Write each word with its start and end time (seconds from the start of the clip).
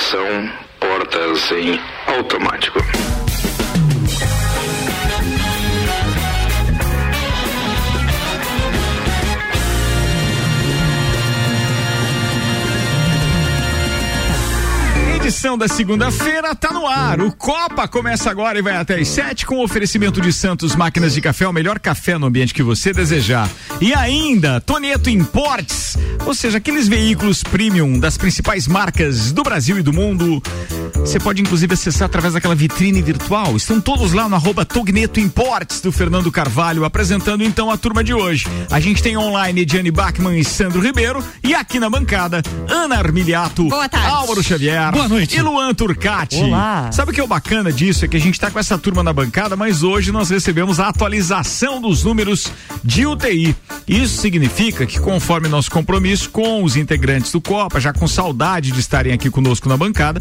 estação, 0.00 0.50
portas 0.80 1.52
em 1.52 1.78
automático. 2.06 2.78
Edição 15.30 15.56
da 15.56 15.68
segunda-feira 15.68 16.56
tá 16.56 16.72
no 16.72 16.88
ar. 16.88 17.20
O 17.20 17.30
Copa 17.30 17.86
começa 17.86 18.28
agora 18.28 18.58
e 18.58 18.62
vai 18.62 18.76
até 18.76 18.98
às 18.98 19.06
sete 19.06 19.46
com 19.46 19.62
oferecimento 19.62 20.20
de 20.20 20.32
Santos 20.32 20.74
Máquinas 20.74 21.14
de 21.14 21.20
Café, 21.20 21.46
o 21.46 21.52
melhor 21.52 21.78
café 21.78 22.18
no 22.18 22.26
ambiente 22.26 22.52
que 22.52 22.64
você 22.64 22.92
desejar. 22.92 23.48
E 23.80 23.94
ainda, 23.94 24.60
Toneto 24.60 25.08
Imports, 25.08 25.96
ou 26.26 26.34
seja, 26.34 26.58
aqueles 26.58 26.88
veículos 26.88 27.44
premium 27.44 27.96
das 28.00 28.18
principais 28.18 28.66
marcas 28.66 29.30
do 29.30 29.44
Brasil 29.44 29.78
e 29.78 29.82
do 29.82 29.92
mundo. 29.92 30.42
Você 30.96 31.20
pode 31.20 31.40
inclusive 31.40 31.72
acessar 31.74 32.06
através 32.06 32.34
daquela 32.34 32.54
vitrine 32.56 33.00
virtual. 33.00 33.56
Estão 33.56 33.80
todos 33.80 34.12
lá 34.12 34.28
no 34.28 34.34
arroba 34.34 34.64
Togneto 34.64 35.20
Imports 35.20 35.80
do 35.80 35.92
Fernando 35.92 36.30
Carvalho, 36.32 36.84
apresentando 36.84 37.44
então 37.44 37.70
a 37.70 37.76
turma 37.76 38.02
de 38.02 38.12
hoje. 38.12 38.48
A 38.68 38.80
gente 38.80 39.00
tem 39.00 39.16
online 39.16 39.60
Ediane 39.60 39.92
Bachmann 39.92 40.38
e 40.38 40.44
Sandro 40.44 40.80
Ribeiro 40.80 41.24
e 41.42 41.54
aqui 41.54 41.78
na 41.78 41.88
bancada, 41.88 42.42
Ana 42.68 42.96
Armiliato, 42.96 43.68
Boa 43.68 43.88
tarde. 43.88 44.08
Álvaro 44.08 44.42
Xavier. 44.42 44.90
Boa 44.90 45.08
noite. 45.08 45.19
E 45.22 45.42
Luan 45.42 45.74
Turcati. 45.74 46.36
Olá. 46.36 46.90
Sabe 46.92 47.10
o 47.10 47.14
que 47.14 47.20
é 47.20 47.24
o 47.24 47.26
bacana 47.26 47.70
disso? 47.70 48.06
É 48.06 48.08
que 48.08 48.16
a 48.16 48.20
gente 48.20 48.40
tá 48.40 48.50
com 48.50 48.58
essa 48.58 48.78
turma 48.78 49.02
na 49.02 49.12
bancada, 49.12 49.54
mas 49.54 49.82
hoje 49.82 50.10
nós 50.10 50.30
recebemos 50.30 50.80
a 50.80 50.88
atualização 50.88 51.78
dos 51.78 52.04
números 52.04 52.50
de 52.82 53.06
UTI. 53.06 53.54
Isso 53.86 54.18
significa 54.18 54.86
que, 54.86 54.98
conforme 54.98 55.46
nosso 55.46 55.70
compromisso 55.70 56.30
com 56.30 56.64
os 56.64 56.74
integrantes 56.74 57.32
do 57.32 57.40
Copa, 57.40 57.78
já 57.78 57.92
com 57.92 58.08
saudade 58.08 58.70
de 58.70 58.80
estarem 58.80 59.12
aqui 59.12 59.28
conosco 59.28 59.68
na 59.68 59.76
bancada, 59.76 60.20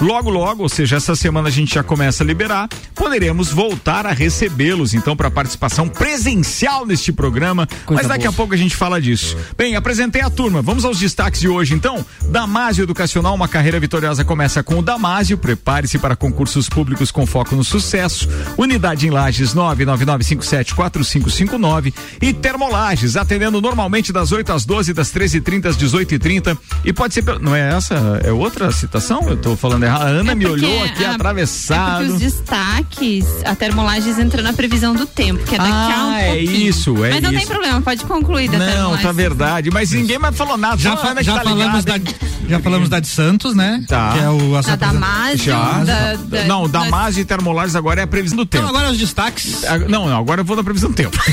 logo, 0.00 0.30
logo, 0.30 0.62
ou 0.62 0.68
seja, 0.68 0.96
essa 0.96 1.16
semana 1.16 1.48
a 1.48 1.52
gente 1.52 1.74
já 1.74 1.82
começa 1.82 2.22
a 2.22 2.26
liberar, 2.26 2.68
poderemos 2.94 3.50
voltar 3.50 4.06
a 4.06 4.12
recebê-los, 4.12 4.94
então, 4.94 5.16
para 5.16 5.28
participação 5.30 5.88
presencial 5.88 6.86
neste 6.86 7.12
programa. 7.12 7.66
Coisa 7.84 8.02
mas 8.02 8.08
daqui 8.08 8.24
boa. 8.24 8.30
a 8.30 8.36
pouco 8.36 8.54
a 8.54 8.56
gente 8.56 8.76
fala 8.76 9.00
disso. 9.00 9.36
Bem, 9.56 9.74
apresentei 9.76 10.22
a 10.22 10.30
turma. 10.30 10.62
Vamos 10.62 10.84
aos 10.84 10.98
destaques 10.98 11.40
de 11.40 11.48
hoje, 11.48 11.74
então. 11.74 12.04
Damásio 12.28 12.82
Educacional, 12.82 13.34
uma 13.34 13.48
carreira 13.48 13.80
vitoriosa 13.80 14.24
começa 14.24 14.62
com 14.62 14.78
o 14.78 14.82
Damásio. 14.82 15.38
Prepare-se 15.38 15.98
para 15.98 16.14
concursos 16.16 16.68
públicos 16.68 17.10
com 17.10 17.26
foco 17.26 17.56
no 17.56 17.64
sucesso. 17.64 18.28
Unidade 18.56 19.06
em 19.06 19.10
Lages 19.10 19.54
999574559 19.54 21.92
e 22.20 22.32
Termolages, 22.32 23.16
atendendo 23.16 23.60
normalmente 23.60 24.12
das 24.12 24.32
8 24.32 24.52
às 24.52 24.64
12, 24.64 24.92
das 24.92 25.12
13h30 25.12 25.66
às 25.66 25.76
18h30. 25.76 26.56
E 26.84 26.92
pode 26.92 27.14
ser. 27.14 27.24
Não 27.40 27.54
é 27.54 27.72
essa? 27.72 28.20
É 28.22 28.32
outra 28.32 28.70
citação? 28.70 29.28
Eu 29.28 29.36
tô 29.36 29.56
falando 29.56 29.84
errado. 29.86 30.02
A 30.02 30.06
Ana 30.06 30.32
É 30.32 30.34
me 30.34 30.46
olhou 30.46 30.84
aqui 30.84 31.04
a- 31.04 31.12
atravessado. 31.14 32.04
É 32.04 32.06
os 32.08 32.18
destaques, 32.20 33.24
a 33.44 33.54
termolagens 33.54 34.18
entra 34.18 34.42
na 34.42 34.52
previsão 34.52 34.94
do 34.94 35.06
tempo, 35.06 35.42
que 35.44 35.54
é 35.54 35.58
daqui 35.58 35.70
a 35.70 35.74
um 36.04 36.10
Ah, 36.10 36.20
é 36.20 36.28
pouquinho. 36.36 36.68
isso, 36.68 37.04
é 37.04 37.10
Mas 37.10 37.22
não 37.22 37.30
tem 37.30 37.46
problema, 37.46 37.80
pode 37.80 38.04
concluir 38.04 38.48
da 38.50 38.58
Não, 38.58 38.96
tá 38.98 39.12
verdade. 39.12 39.70
Mas 39.70 39.90
ninguém 39.92 40.18
mais 40.18 40.36
falou 40.36 40.56
nada. 40.56 40.76
Já, 40.76 40.94
a 40.94 40.96
fa- 40.96 41.22
já 41.22 41.34
tá 41.36 41.42
falamos 41.44 41.84
da, 41.84 41.96
ligada. 41.96 42.16
já 42.48 42.60
falamos 42.60 42.88
da 42.88 43.00
de 43.00 43.08
Santos, 43.08 43.54
né? 43.54 43.84
Tá. 43.88 44.12
Que 44.12 44.18
é 44.20 44.30
o 44.30 44.62
Da 44.62 44.76
Damásio, 44.76 45.52
da, 45.52 46.14
da, 46.16 46.44
não, 46.44 46.68
da- 46.68 46.80
Damásio 46.84 47.20
e 47.20 47.24
Termolares 47.24 47.74
agora 47.74 48.00
é 48.00 48.04
a 48.04 48.06
previsão 48.06 48.36
do 48.36 48.46
tempo. 48.46 48.64
Então 48.64 48.76
agora 48.76 48.92
os 48.92 48.98
destaques. 48.98 49.64
Ah, 49.64 49.78
Não, 49.78 50.08
não, 50.08 50.18
agora 50.18 50.40
eu 50.40 50.44
vou 50.44 50.56
da 50.56 50.64
previsão 50.64 50.90
do 50.90 50.96
tempo. 50.96 51.16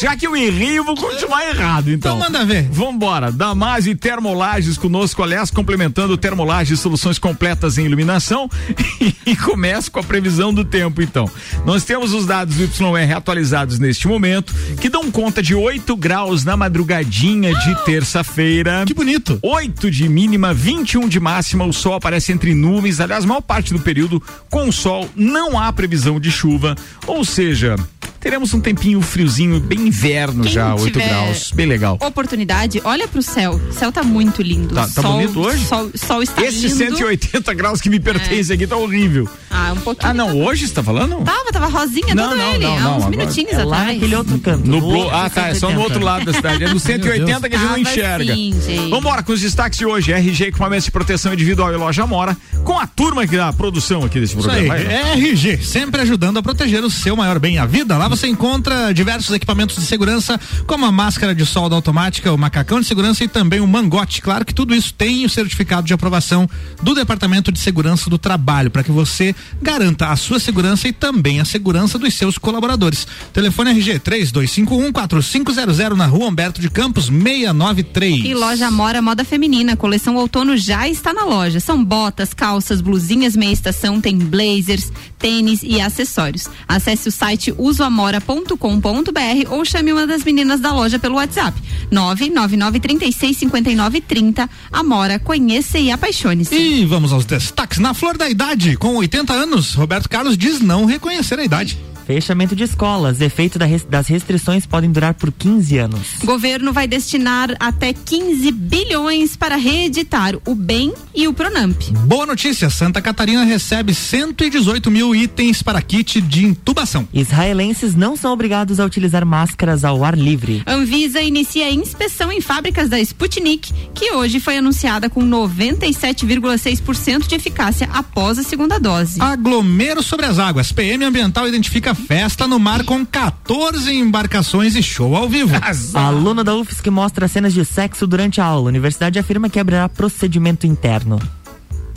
Já 0.00 0.16
que 0.16 0.26
eu 0.26 0.34
errei, 0.36 0.78
eu 0.78 0.84
vou 0.84 0.96
continuar 0.96 1.46
errado, 1.48 1.90
então. 1.90 2.16
Então 2.16 2.18
manda 2.18 2.44
ver. 2.44 2.68
Vambora, 2.70 3.30
Damásio 3.30 3.92
e 3.92 3.94
Termolages 3.94 4.76
conosco, 4.78 5.22
aliás, 5.22 5.50
complementando 5.50 6.16
Termolages, 6.16 6.49
soluções 6.76 7.18
completas 7.18 7.78
em 7.78 7.84
iluminação 7.84 8.48
e 9.26 9.36
começa 9.36 9.90
com 9.90 10.00
a 10.00 10.02
previsão 10.02 10.52
do 10.52 10.64
tempo, 10.64 11.02
então. 11.02 11.30
Nós 11.64 11.84
temos 11.84 12.12
os 12.12 12.26
dados 12.26 12.56
do 12.56 12.64
YR 12.64 13.16
atualizados 13.16 13.78
neste 13.78 14.06
momento, 14.08 14.54
que 14.80 14.88
dão 14.88 15.10
conta 15.10 15.42
de 15.42 15.54
8 15.54 15.96
graus 15.96 16.44
na 16.44 16.56
madrugadinha 16.56 17.54
de 17.54 17.84
terça-feira. 17.84 18.84
Que 18.86 18.94
bonito. 18.94 19.38
8 19.42 19.90
de 19.90 20.08
mínima, 20.08 20.52
21 20.52 21.08
de 21.08 21.20
máxima, 21.20 21.64
o 21.64 21.72
sol 21.72 21.94
aparece 21.94 22.32
entre 22.32 22.54
nuvens, 22.54 23.00
aliás, 23.00 23.24
maior 23.24 23.40
parte 23.40 23.72
do 23.72 23.80
período 23.80 24.22
com 24.48 24.70
sol, 24.72 25.08
não 25.14 25.58
há 25.58 25.72
previsão 25.72 26.20
de 26.20 26.30
chuva, 26.30 26.76
ou 27.06 27.24
seja, 27.24 27.76
teremos 28.20 28.52
um 28.54 28.60
tempinho 28.60 29.00
friozinho, 29.00 29.58
bem 29.60 29.80
inverno 29.88 30.42
Quem 30.44 30.52
já, 30.52 30.74
8 30.74 30.84
tiver 30.92 31.08
graus, 31.08 31.50
bem 31.52 31.66
legal. 31.66 31.98
Oportunidade, 32.00 32.80
olha 32.84 33.08
pro 33.08 33.22
céu. 33.22 33.60
O 33.68 33.72
céu 33.72 33.90
tá 33.90 34.02
muito 34.02 34.42
lindo. 34.42 34.74
Tá- 34.74 34.86
tá 34.88 35.02
sol, 35.02 35.12
bonito 35.14 35.40
hoje? 35.40 35.64
Sol, 35.66 35.90
sol 35.94 36.22
está 36.22 36.42
Esse 36.42 36.66
lindo. 36.68 36.76
180 36.76 37.54
graus 37.54 37.80
que 37.80 37.88
me 37.88 37.98
pertence 37.98 38.52
aqui 38.52 38.66
tá 38.66 38.76
horrível. 38.76 39.28
Ah, 39.50 39.72
um 39.72 39.80
pouquinho. 39.80 40.10
Ah, 40.10 40.14
não, 40.14 40.38
hoje 40.42 40.66
você 40.68 40.74
tá 40.74 40.82
falando? 40.82 41.24
Tava, 41.24 41.50
tava 41.52 41.66
rosinha 41.66 42.14
Não, 42.14 42.28
todo 42.28 42.38
não, 42.38 42.54
ele, 42.54 42.64
não, 42.64 42.76
há 42.76 42.80
não, 42.80 42.90
uns 42.92 42.96
agora- 43.04 43.10
minutinhos 43.16 43.52
É 43.52 43.62
atrás. 43.62 43.86
naquele 43.94 44.14
outro 44.16 44.38
canto. 44.38 44.68
Nublou. 44.68 45.04
no 45.04 45.10
Ah, 45.16 45.30
tá. 45.30 45.48
É 45.48 45.54
só 45.54 45.68
no 45.70 45.76
180. 45.76 45.80
outro 45.82 46.04
lado 46.04 46.24
da 46.26 46.32
cidade. 46.32 46.64
É 46.64 46.68
no 46.68 46.78
180 46.80 47.48
que 47.48 47.56
a 47.56 47.58
gente 47.58 47.68
não 47.68 47.78
enxerga. 47.78 48.32
assim, 48.32 48.54
gente. 48.66 48.90
Vambora 48.90 49.22
com 49.22 49.32
os 49.32 49.40
destaques 49.40 49.78
de 49.78 49.86
hoje. 49.86 50.12
RG 50.12 50.44
equipamentos 50.48 50.84
de 50.84 50.90
proteção 50.90 51.32
individual 51.32 51.72
e 51.72 51.76
loja 51.76 52.06
Mora. 52.06 52.36
Com 52.64 52.78
a 52.78 52.86
turma 52.86 53.22
aqui 53.22 53.36
da 53.36 53.52
produção 53.52 54.04
aqui 54.04 54.20
desse 54.20 54.34
programa. 54.34 54.74
aí, 54.74 54.84
Vai. 54.84 55.12
RG, 55.14 55.58
sempre 55.64 56.00
ajudando 56.02 56.38
a 56.38 56.42
proteger 56.42 56.84
o 56.84 56.90
seu 56.90 57.16
maior 57.16 57.38
bem, 57.38 57.58
a 57.58 57.64
vida. 57.66 57.96
Lá 57.96 58.08
você 58.10 58.26
encontra 58.26 58.92
diversos 58.92 59.32
equipamentos 59.34 59.76
de 59.76 59.82
segurança, 59.82 60.38
como 60.66 60.84
a 60.84 60.90
máscara 60.90 61.32
de 61.32 61.46
solda 61.46 61.76
automática, 61.76 62.32
o 62.32 62.36
macacão 62.36 62.80
de 62.80 62.86
segurança 62.86 63.22
e 63.22 63.28
também 63.28 63.60
o 63.60 63.66
mangote. 63.68 64.20
Claro 64.20 64.44
que 64.44 64.52
tudo 64.52 64.74
isso 64.74 64.92
tem 64.92 65.24
o 65.24 65.30
certificado 65.30 65.86
de 65.86 65.94
aprovação 65.94 66.50
do 66.82 66.92
Departamento 66.92 67.52
de 67.52 67.60
Segurança 67.60 68.10
do 68.10 68.18
Trabalho, 68.18 68.68
para 68.68 68.82
que 68.82 68.90
você 68.90 69.32
garanta 69.62 70.08
a 70.08 70.16
sua 70.16 70.40
segurança 70.40 70.88
e 70.88 70.92
também 70.92 71.40
a 71.40 71.44
segurança 71.44 71.98
dos 71.98 72.12
seus 72.14 72.36
colaboradores. 72.36 73.06
Telefone 73.32 73.70
RG 73.70 74.00
32514500 74.00 75.94
na 75.94 76.06
rua 76.06 76.26
Humberto 76.26 76.60
de 76.60 76.68
Campos 76.68 77.06
693. 77.06 78.24
E 78.24 78.34
loja 78.34 78.66
Amora 78.66 79.00
Moda 79.00 79.24
Feminina, 79.24 79.76
coleção 79.76 80.16
outono 80.16 80.56
já 80.56 80.88
está 80.88 81.12
na 81.12 81.24
loja. 81.24 81.60
São 81.60 81.84
botas, 81.84 82.34
calças, 82.34 82.80
blusinhas 82.80 83.36
meia 83.36 83.52
estação, 83.52 84.00
tem 84.00 84.18
blazers, 84.18 84.90
tênis 85.16 85.62
e 85.62 85.80
acessórios. 85.80 86.48
Acesse 86.66 87.08
o 87.08 87.12
site 87.12 87.54
usoamora.com.br 88.00 89.50
ou 89.50 89.62
chame 89.64 89.92
uma 89.92 90.06
das 90.06 90.22
meninas 90.24 90.60
da 90.60 90.72
loja 90.72 90.96
pelo 90.98 91.16
WhatsApp. 91.16 91.60
999365930. 91.92 94.48
Amora, 94.72 95.18
conheça 95.18 95.78
e 95.78 95.90
apaixone-se. 95.90 96.54
E 96.54 96.86
vamos 96.86 97.12
aos 97.12 97.26
destaques. 97.26 97.78
Na 97.78 97.92
flor 97.92 98.16
da 98.16 98.30
idade, 98.30 98.76
com 98.76 98.94
80 98.96 99.32
anos, 99.32 99.74
Roberto 99.74 100.08
Carlos 100.08 100.38
diz 100.38 100.60
não 100.60 100.84
reconhecer 100.84 101.36
a 101.38 101.44
idade. 101.44 101.78
Fechamento 102.06 102.56
de 102.56 102.64
escolas. 102.64 103.20
Efeito 103.20 103.58
das 103.88 104.08
restrições 104.08 104.66
podem 104.66 104.90
durar 104.90 105.14
por 105.14 105.32
15 105.32 105.78
anos. 105.78 106.08
Governo 106.24 106.72
vai 106.72 106.86
destinar 106.86 107.54
até 107.58 107.92
15 107.92 108.50
bilhões 108.52 109.36
para 109.36 109.56
reeditar 109.56 110.34
o 110.46 110.54
BEM 110.54 110.92
e 111.14 111.28
o 111.28 111.32
Pronamp. 111.32 111.80
Boa 112.06 112.26
notícia, 112.26 112.70
Santa 112.70 113.00
Catarina 113.00 113.44
recebe 113.44 113.94
118 113.94 114.90
mil 114.90 115.14
itens 115.14 115.62
para 115.62 115.80
kit 115.82 116.20
de 116.20 116.44
intubação. 116.44 117.08
Israelenses 117.12 117.94
não 117.94 118.16
são 118.16 118.32
obrigados 118.32 118.80
a 118.80 118.84
utilizar 118.84 119.24
máscaras 119.24 119.84
ao 119.84 120.04
ar 120.04 120.16
livre. 120.16 120.62
Anvisa 120.66 121.20
inicia 121.20 121.66
a 121.66 121.70
inspeção 121.70 122.32
em 122.32 122.40
fábricas 122.40 122.88
da 122.88 122.98
Sputnik, 123.00 123.72
que 123.94 124.12
hoje 124.12 124.40
foi 124.40 124.58
anunciada 124.58 125.08
com 125.08 125.24
97,6% 125.24 127.26
de 127.26 127.34
eficácia 127.34 127.88
após 127.92 128.38
a 128.38 128.42
segunda 128.42 128.78
dose. 128.78 129.20
Aglomero 129.20 130.02
sobre 130.02 130.26
as 130.26 130.38
águas. 130.38 130.72
PM 130.72 131.04
Ambiental 131.04 131.46
identifica 131.46 131.94
festa 132.06 132.46
no 132.46 132.58
mar 132.58 132.84
com 132.84 133.04
14 133.04 133.92
embarcações 133.92 134.74
e 134.76 134.82
show 134.82 135.14
ao 135.14 135.28
vivo. 135.28 135.54
A 135.94 136.00
aluna 136.06 136.42
da 136.42 136.54
UFSC 136.54 136.90
mostra 136.90 137.28
cenas 137.28 137.52
de 137.52 137.64
sexo 137.64 138.06
durante 138.06 138.40
a 138.40 138.44
aula. 138.44 138.68
A 138.68 138.72
universidade 138.72 139.18
afirma 139.18 139.48
que 139.48 139.58
abrirá 139.58 139.88
procedimento 139.88 140.66
interno. 140.66 141.18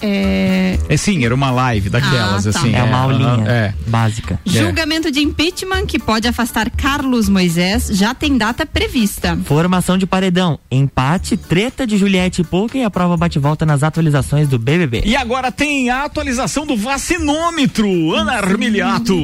É, 0.05 0.77
É 0.89 0.97
sim, 0.97 1.23
era 1.23 1.33
uma 1.33 1.49
live 1.49 1.89
daquelas, 1.89 2.45
Ah, 2.45 2.51
tá. 2.51 2.59
assim. 2.59 2.75
É 2.75 2.83
uma 2.83 2.97
aulinha 2.97 3.43
É. 3.49 3.73
básica. 3.87 4.39
Julgamento 4.45 5.09
de 5.09 5.21
impeachment 5.21 5.85
que 5.85 5.97
pode 5.97 6.27
afastar 6.27 6.69
Carlos 6.69 7.29
Moisés 7.29 7.87
já 7.91 8.13
tem 8.13 8.37
data 8.37 8.65
prevista. 8.65 9.37
Formação 9.45 9.97
de 9.97 10.05
paredão, 10.05 10.59
empate, 10.69 11.37
treta 11.37 11.87
de 11.87 11.97
Juliette 11.97 12.41
e 12.41 12.43
Pouca 12.43 12.77
e 12.77 12.83
a 12.83 12.89
prova 12.89 13.15
bate-volta 13.15 13.65
nas 13.65 13.81
atualizações 13.81 14.47
do 14.49 14.59
BBB. 14.59 15.03
E 15.05 15.15
agora 15.15 15.51
tem 15.51 15.89
a 15.89 16.03
atualização 16.03 16.65
do 16.65 16.75
vacinômetro, 16.75 18.13
Ana 18.13 18.33
Armiliato. 18.33 19.15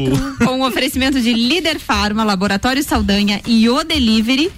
Com 0.43 0.61
o 0.61 0.67
oferecimento 0.67 1.19
de 1.21 1.33
Líder 1.33 1.79
Farma, 1.79 2.23
Laboratório 2.23 2.81
Saldanha 2.83 3.41
e 3.45 3.67
O 3.69 3.83
Delivery. 3.83 4.49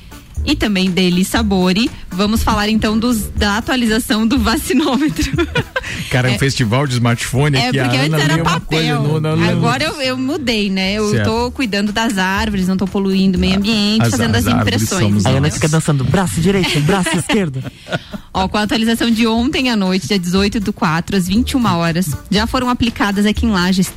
E 0.43 0.55
também 0.55 0.89
dele 0.89 1.23
Sabore. 1.23 1.89
Vamos 2.13 2.43
falar 2.43 2.67
então 2.67 2.97
dos, 2.99 3.29
da 3.29 3.57
atualização 3.57 4.27
do 4.27 4.37
vacinômetro. 4.39 5.31
Cara, 6.11 6.29
é 6.31 6.35
um 6.35 6.39
festival 6.39 6.85
de 6.85 6.93
smartphone 6.95 7.55
É 7.57 7.69
aqui. 7.69 7.79
a 7.79 7.83
porque 7.85 7.97
Ana 7.97 8.17
antes 8.17 8.29
era 8.29 8.43
papel. 8.43 9.01
no- 9.03 9.19
no- 9.21 9.35
no- 9.37 9.49
Agora 9.49 9.83
eu, 9.83 10.01
eu 10.01 10.17
mudei, 10.17 10.69
né? 10.69 10.93
Eu 10.93 11.09
Certo. 11.11 11.25
tô 11.29 11.51
cuidando 11.51 11.91
das 11.93 12.17
árvores, 12.17 12.67
não 12.67 12.75
tô 12.75 12.85
poluindo 12.85 13.37
o 13.37 13.41
meio 13.41 13.55
ambiente, 13.57 14.01
As- 14.03 14.11
fazendo 14.11 14.35
as, 14.35 14.45
as 14.47 14.53
impressões. 14.53 15.25
Aí 15.25 15.31
a 15.33 15.37
Ana 15.37 15.47
nós. 15.47 15.53
fica 15.53 15.69
dançando 15.69 16.03
braço 16.03 16.41
direito, 16.41 16.79
braço 16.81 17.15
esquerdo. 17.17 17.63
Ó, 18.33 18.47
com 18.47 18.57
a 18.57 18.61
atualização 18.63 19.11
de 19.11 19.27
ontem 19.27 19.69
à 19.69 19.75
noite, 19.75 20.07
dia 20.07 20.17
18 20.19 20.59
do 20.61 20.71
4, 20.73 21.17
às 21.17 21.27
21 21.27 21.65
horas, 21.77 22.07
já 22.29 22.47
foram 22.47 22.69
aplicadas 22.69 23.25
aqui 23.25 23.45
em 23.45 23.51
Lages 23.51 23.91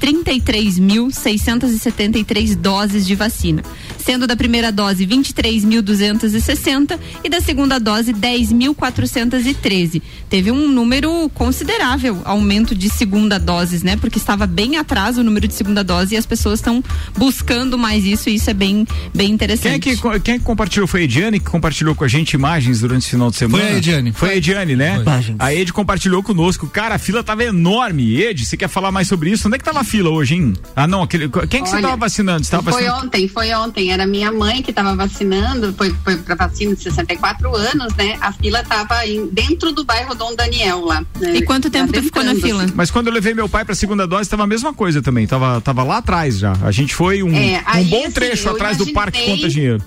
33.673 1.14 2.54
doses 2.56 3.06
de 3.06 3.14
vacina, 3.14 3.62
sendo 3.98 4.26
da 4.26 4.34
primeira 4.36 4.72
dose 4.72 5.06
23.260 6.34 6.98
e 7.22 7.28
da 7.28 7.40
segunda 7.40 7.78
dose 7.78 8.12
10.413. 8.12 10.02
Teve 10.28 10.50
um 10.50 10.68
número 10.68 11.30
considerável 11.34 12.20
aumento 12.24 12.74
de 12.74 12.88
segunda 12.90 13.38
doses, 13.38 13.82
né? 13.82 13.96
Porque 13.96 14.18
estava 14.18 14.46
bem 14.46 14.76
atrás 14.76 15.18
o 15.18 15.22
número 15.22 15.46
de 15.46 15.54
segunda 15.54 15.84
dose 15.84 16.14
e 16.14 16.18
as 16.18 16.26
pessoas 16.26 16.58
estão 16.58 16.82
buscando 17.16 17.78
mais 17.78 18.04
isso 18.04 18.28
e 18.28 18.34
isso 18.34 18.50
é 18.50 18.54
bem, 18.54 18.86
bem 19.14 19.30
interessante. 19.30 19.80
Quem 19.80 19.92
é, 19.92 19.96
que, 19.96 20.20
quem 20.20 20.34
é 20.34 20.38
que 20.38 20.44
compartilhou? 20.44 20.86
Foi 20.86 21.00
a 21.00 21.04
Ediane 21.04 21.38
que 21.38 21.46
compartilhou 21.46 21.94
com 21.94 22.04
a 22.04 22.08
gente 22.08 22.32
imagens 22.32 22.80
durante 22.80 23.02
esse 23.02 23.10
final 23.10 23.30
de 23.30 23.36
semana? 23.36 23.64
Foi 23.64 23.72
a 23.72 23.76
Ediane. 23.76 24.12
Foi 24.12 24.30
a 24.30 24.36
Ediane, 24.36 24.76
né? 24.76 25.02
Foi. 25.02 25.36
A 25.38 25.54
Ed 25.54 25.72
compartilhou 25.72 26.22
conosco. 26.22 26.66
Cara, 26.66 26.96
a 26.96 26.98
fila 26.98 27.22
tava 27.22 27.44
enorme. 27.44 28.20
Ed, 28.20 28.44
você 28.44 28.56
quer 28.56 28.68
falar 28.68 28.90
mais 28.90 29.08
sobre 29.08 29.30
isso? 29.30 29.46
Onde 29.46 29.56
é 29.56 29.58
que 29.58 29.64
tava 29.64 29.80
a 29.80 29.84
fila 29.84 30.10
hoje, 30.10 30.34
hein? 30.34 30.54
Ah, 30.74 30.86
não, 30.86 31.02
aquele, 31.02 31.28
quem 31.48 31.62
que 31.62 31.68
você 31.68 31.76
Olha, 31.76 31.82
tava 31.82 31.96
vacinando? 31.96 32.44
Você 32.44 32.50
tava 32.50 32.70
foi 32.70 32.82
vacinando? 32.82 33.06
ontem, 33.06 33.28
foi 33.28 33.54
ontem. 33.54 33.92
Era 33.92 34.06
minha 34.06 34.32
mãe 34.32 34.62
que 34.62 34.70
estava 34.70 34.94
vacinando, 34.96 35.72
foi, 35.74 35.94
foi 36.02 36.16
para 36.24 36.34
vacina 36.34 36.74
de 36.74 36.82
64 36.82 37.54
anos, 37.54 37.94
né? 37.96 38.16
A 38.20 38.32
fila 38.32 38.60
estava 38.60 38.96
dentro 39.32 39.72
do 39.72 39.84
bairro 39.84 40.14
Dom 40.14 40.34
Daniel 40.34 40.84
lá. 40.84 41.00
né? 41.20 41.36
E 41.36 41.42
quanto 41.42 41.70
tempo 41.70 41.92
tu 41.92 42.02
ficou 42.02 42.22
na 42.24 42.34
fila? 42.34 42.64
assim. 42.64 42.72
Mas 42.76 42.90
quando 42.90 43.08
eu 43.08 43.12
levei 43.12 43.34
meu 43.34 43.48
pai 43.48 43.64
pra 43.64 43.74
segunda 43.74 44.06
dose, 44.06 44.28
tava 44.28 44.44
a 44.44 44.46
mesma 44.46 44.72
coisa 44.74 45.00
também. 45.02 45.26
Tava, 45.26 45.60
tava 45.60 45.82
lá 45.82 45.98
atrás 45.98 46.38
já. 46.38 46.52
A 46.62 46.70
gente 46.70 46.94
foi 46.94 47.22
um, 47.22 47.34
É, 47.34 47.62
um 47.76 47.84
bom 47.84 48.02
assim, 48.04 48.12
trecho 48.12 48.48
atrás 48.50 48.76
do 48.76 48.86
parque 48.92 49.18
imaginei- 49.18 49.36
Conta 49.42 49.48
Dinheiro. 49.48 49.82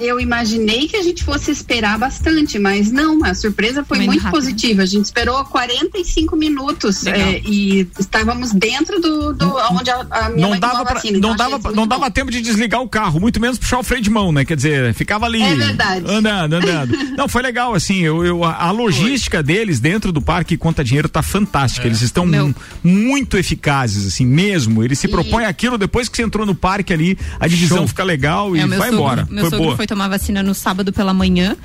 Eu 0.00 0.18
imaginei 0.18 0.88
que 0.88 0.96
a 0.96 1.02
gente 1.02 1.22
fosse 1.22 1.50
esperar 1.50 1.98
bastante, 1.98 2.58
mas 2.58 2.90
não, 2.90 3.22
a 3.24 3.34
surpresa 3.34 3.84
foi 3.84 3.98
Muito 3.98 4.10
muito 4.12 4.22
rápido. 4.22 4.38
positiva. 4.40 4.82
A 4.82 4.86
gente 4.86 5.04
esperou 5.04 5.44
45 5.44 6.34
minutos 6.36 7.06
é, 7.06 7.40
e 7.44 7.86
estávamos 7.98 8.52
dentro 8.52 9.00
do, 9.00 9.32
do 9.34 9.56
onde 9.72 9.90
a, 9.90 10.06
a 10.10 10.28
minha 10.30 10.40
Não 10.42 10.50
mãe 10.50 10.60
dava, 10.60 10.84
pra, 10.84 10.94
vacina. 10.94 11.18
não, 11.18 11.34
então 11.34 11.50
dava, 11.50 11.72
não 11.72 11.86
dava 11.86 12.10
tempo 12.10 12.30
de 12.30 12.40
desligar 12.40 12.80
o 12.80 12.88
carro, 12.88 13.20
muito 13.20 13.38
menos 13.40 13.58
puxar 13.58 13.78
o 13.78 13.82
freio 13.82 14.02
de 14.02 14.08
mão, 14.10 14.32
né? 14.32 14.44
Quer 14.44 14.56
dizer, 14.56 14.94
ficava 14.94 15.26
ali. 15.26 15.42
É 15.42 15.54
verdade. 15.54 16.04
Andando, 16.10 16.54
andando. 16.54 16.96
não, 17.16 17.28
foi 17.28 17.42
legal, 17.42 17.74
assim, 17.74 17.98
eu, 18.00 18.24
eu- 18.24 18.42
a, 18.44 18.54
a 18.64 18.70
logística 18.70 19.42
deles 19.42 19.80
dentro 19.80 20.10
do 20.12 20.22
parque 20.22 20.56
Conta 20.56 20.82
Dinheiro 20.82 21.08
tá 21.08 21.22
fantástica. 21.22 21.86
Eles 21.86 22.00
estão 22.00 22.24
Meu. 22.24 22.48
mu- 22.48 22.54
muito 22.82 23.36
eficazes, 23.36 24.06
assim, 24.06 24.24
mesmo. 24.24 24.82
Eles 24.82 24.98
se 24.98 25.06
E- 25.06 25.10
propõem 25.10 25.44
aquilo, 25.44 25.76
depois 25.76 26.08
que 26.08 26.16
você 26.16 26.22
entrou 26.22 26.46
no 26.46 26.54
parque 26.54 26.92
ali, 26.92 27.18
a 27.38 27.46
divisão 27.46 27.78
Show. 27.78 27.88
fica 27.88 28.04
legal 28.04 28.56
e 28.56 28.60
É, 28.60 28.66
vai 28.66 28.90
embora. 28.90 29.26
Meu 29.30 29.48
foi 29.50 29.58
boa. 29.58 29.76
foi 29.76 29.86
tomar 29.90 30.08
vacina 30.08 30.40
no 30.40 30.54
sábado 30.54 30.92
pela 30.92 31.12
manhã 31.12 31.56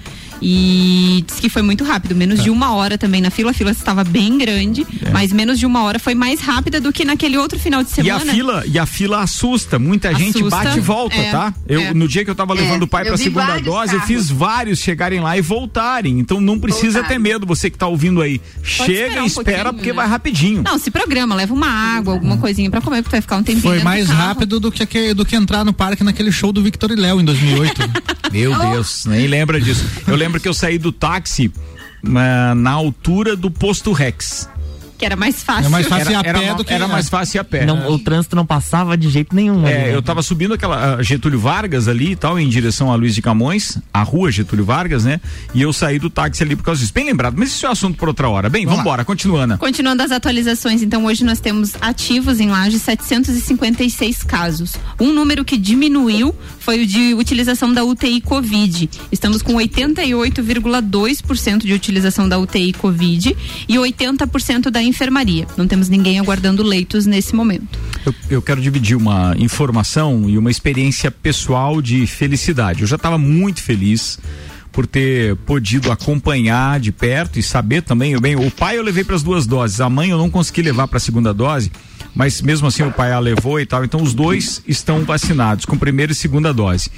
e 0.42 1.24
disse 1.26 1.42
que 1.42 1.50
foi 1.50 1.62
muito 1.62 1.84
rápido, 1.84 2.16
menos 2.16 2.44
de 2.44 2.50
uma 2.50 2.74
hora 2.74 2.98
também 2.98 3.22
na 3.22 3.30
fila. 3.30 3.52
A 3.52 3.54
fila 3.54 3.72
estava 3.72 4.04
bem 4.04 4.38
grande, 4.38 4.86
mas 5.12 5.32
menos 5.32 5.60
de 5.60 5.66
uma 5.66 5.84
hora 5.84 6.00
foi 6.00 6.16
mais 6.16 6.40
rápida 6.40 6.80
do 6.80 6.92
que 6.92 7.06
naquele 7.06 7.38
outro 7.38 7.60
final 7.60 7.84
de 7.84 7.90
E 8.02 8.10
a 8.10 8.20
semana. 8.20 8.34
fila, 8.34 8.64
e 8.66 8.80
a 8.80 8.86
fila 8.86 9.22
assusta, 9.22 9.80
muita 9.80 10.14
gente 10.14 10.38
Assusta, 10.38 10.64
bate 10.64 10.78
e 10.78 10.82
volta, 10.82 11.16
é, 11.16 11.32
tá? 11.32 11.54
Eu 11.68 11.82
é. 11.82 11.94
no 11.94 12.08
dia 12.08 12.24
que 12.24 12.30
eu 12.30 12.36
tava 12.36 12.54
levando 12.54 12.84
o 12.84 12.88
pai 12.88 13.04
eu 13.04 13.08
pra 13.08 13.16
vi 13.16 13.24
segunda 13.24 13.60
dose, 13.60 13.94
eu 13.94 14.00
carros. 14.00 14.08
fiz 14.08 14.30
vários 14.30 14.80
chegarem 14.80 15.20
lá 15.20 15.38
e 15.38 15.42
voltarem. 15.42 16.20
Então 16.20 16.40
não 16.42 16.60
precisa 16.60 17.00
Voltarem. 17.00 17.10
ter 17.10 17.20
medo, 17.20 17.46
você 17.46 17.70
que 17.70 17.78
tá 17.78 17.88
ouvindo 17.88 18.22
aí. 18.22 18.42
Chega 18.64 18.92
esperar 18.94 19.18
e 19.18 19.22
um 19.22 19.26
espera 19.26 19.74
porque 19.74 19.90
né? 19.90 19.94
vai 19.94 20.08
rapidinho. 20.08 20.62
Não, 20.64 20.78
se 20.78 20.92
programa, 20.92 21.36
leva 21.36 21.54
uma 21.54 21.68
água, 21.68 22.14
alguma 22.14 22.38
coisinha 22.38 22.70
pra 22.70 22.82
comer, 22.82 23.02
porque 23.02 23.16
vai 23.16 23.22
ficar 23.22 23.38
um 23.38 23.44
tempinho. 23.44 23.62
Foi 23.74 23.84
mais 23.84 24.08
carro. 24.08 24.20
rápido 24.20 24.60
do 24.60 24.72
que, 24.72 25.14
do 25.14 25.26
que 25.26 25.36
entrar 25.36 25.64
no 25.64 25.74
parque 25.74 26.04
naquele 26.04 26.32
show 26.32 26.52
do 26.52 26.62
Victor 26.62 26.92
e 26.92 26.96
Léo 26.96 27.20
em 27.22 27.26
2008. 27.26 27.82
Meu 28.32 28.58
Deus, 28.58 29.06
nem 29.06 29.28
lembra 29.28 29.60
disso. 29.62 29.86
Eu 30.08 30.16
lembro 30.26 30.42
que 30.42 30.48
eu 30.48 30.56
saí 30.56 30.80
do 30.80 30.92
táxi 30.92 31.52
ah, 32.04 32.56
na 32.56 32.72
altura 32.72 33.36
do 33.36 33.52
posto 33.52 33.92
Rex. 33.92 34.50
Que 34.98 35.06
era 35.06 35.16
mais 35.16 35.44
fácil. 35.44 35.66
É 35.66 35.70
mais 35.70 35.88
fácil 35.88 36.12
ir 36.12 36.16
a 36.16 36.20
Era, 36.20 36.40
pé 36.40 36.46
era, 36.46 36.56
do 36.56 36.64
que 36.64 36.74
era 36.74 36.88
mais 36.88 37.10
fácil 37.10 37.38
ir 37.38 37.40
a 37.40 37.44
pé. 37.44 37.66
Não, 37.66 37.90
o 37.92 38.00
trânsito 38.00 38.36
não 38.36 38.46
passava 38.46 38.96
de 38.98 39.10
jeito 39.10 39.36
nenhum. 39.36 39.66
ali, 39.66 39.74
É, 39.74 39.78
né? 39.88 39.96
eu 39.96 40.02
tava 40.02 40.22
subindo 40.24 40.54
aquela 40.54 41.02
Getúlio 41.04 41.40
Vargas 41.40 41.88
ali 41.88 42.12
e 42.12 42.16
tal, 42.16 42.40
em 42.40 42.48
direção 42.48 42.92
a 42.92 42.96
Luiz 42.96 43.14
de 43.14 43.22
Camões, 43.22 43.78
a 43.94 44.02
rua 44.04 44.32
Getúlio 44.32 44.64
Vargas, 44.66 45.04
né? 45.06 45.20
E 45.54 45.62
eu 45.62 45.74
saí 45.74 46.00
do 46.00 46.10
táxi 46.10 46.44
ali 46.44 46.56
por 46.56 46.64
causa 46.64 46.80
disso. 46.80 46.94
Bem 46.94 47.06
lembrado, 47.06 47.36
mas 47.38 47.50
isso 47.50 47.66
é 47.66 47.70
assunto 47.70 47.98
por 47.98 48.08
outra 48.08 48.30
hora. 48.30 48.50
Bem, 48.50 48.66
vamos 48.66 48.82
embora, 48.82 49.04
continuando. 49.04 49.58
Continuando 49.58 50.02
as 50.04 50.12
atualizações, 50.12 50.82
então 50.82 51.06
hoje 51.06 51.24
nós 51.26 51.40
temos 51.40 51.74
ativos 51.82 52.40
em 52.40 52.50
Laje 52.50 52.80
756 52.80 54.24
casos. 54.24 54.76
Um 55.00 55.12
número 55.12 55.44
que 55.44 55.58
diminuiu 55.58 56.34
foi 56.60 56.84
o 56.84 56.88
de 56.88 57.14
utilização 57.14 57.74
da 57.74 57.84
UTI 57.84 58.22
Covid. 58.22 58.90
Estamos 59.12 59.42
com 59.42 59.54
88,2% 59.56 61.60
de 61.66 61.74
utilização 61.74 62.28
da 62.28 62.38
UTI 62.40 62.74
Covid 62.74 63.36
e 63.68 63.76
80% 63.76 64.70
da 64.70 64.82
enfermaria. 64.86 65.48
Não 65.58 65.68
temos 65.68 65.90
ninguém 65.90 66.20
aguardando 66.20 66.64
leitos 66.64 67.06
nesse 67.06 67.36
momento. 67.36 67.80
Eu, 68.06 68.14
eu 68.30 68.42
quero 68.42 68.62
dividir 68.62 68.96
uma 68.96 69.36
informação 69.38 70.30
e 70.30 70.38
uma 70.38 70.52
experiência 70.52 71.10
pessoal 71.10 71.82
de 71.82 72.06
felicidade. 72.08 72.82
Eu 72.82 72.88
já 72.88 72.96
estava 72.96 73.18
muito 73.18 73.62
feliz 73.62 74.20
por 74.76 74.86
ter 74.86 75.38
podido 75.38 75.90
acompanhar 75.90 76.82
de 76.82 76.92
perto 76.92 77.40
e 77.40 77.44
saber 77.44 77.82
também. 77.82 78.20
Bem, 78.20 78.36
o 78.36 78.52
pai 78.52 78.78
eu 78.78 78.84
levei 78.84 79.06
para 79.06 79.16
as 79.16 79.24
duas 79.24 79.48
doses, 79.48 79.80
a 79.80 79.90
mãe 79.90 80.10
eu 80.10 80.18
não 80.18 80.30
consegui 80.30 80.62
levar 80.62 80.86
para 80.90 80.98
a 80.98 81.00
segunda 81.00 81.34
dose, 81.34 81.72
mas 82.14 82.42
mesmo 82.42 82.68
assim 82.68 82.84
o 82.84 82.92
pai 82.92 83.14
a 83.14 83.20
levou 83.20 83.58
e 83.58 83.66
tal. 83.66 83.86
Então 83.86 84.04
os 84.04 84.14
dois 84.14 84.62
estão 84.68 85.06
vacinados 85.06 85.64
com 85.64 85.78
primeira 85.78 86.12
e 86.12 86.16
segunda 86.16 86.54
dose. 86.54 86.92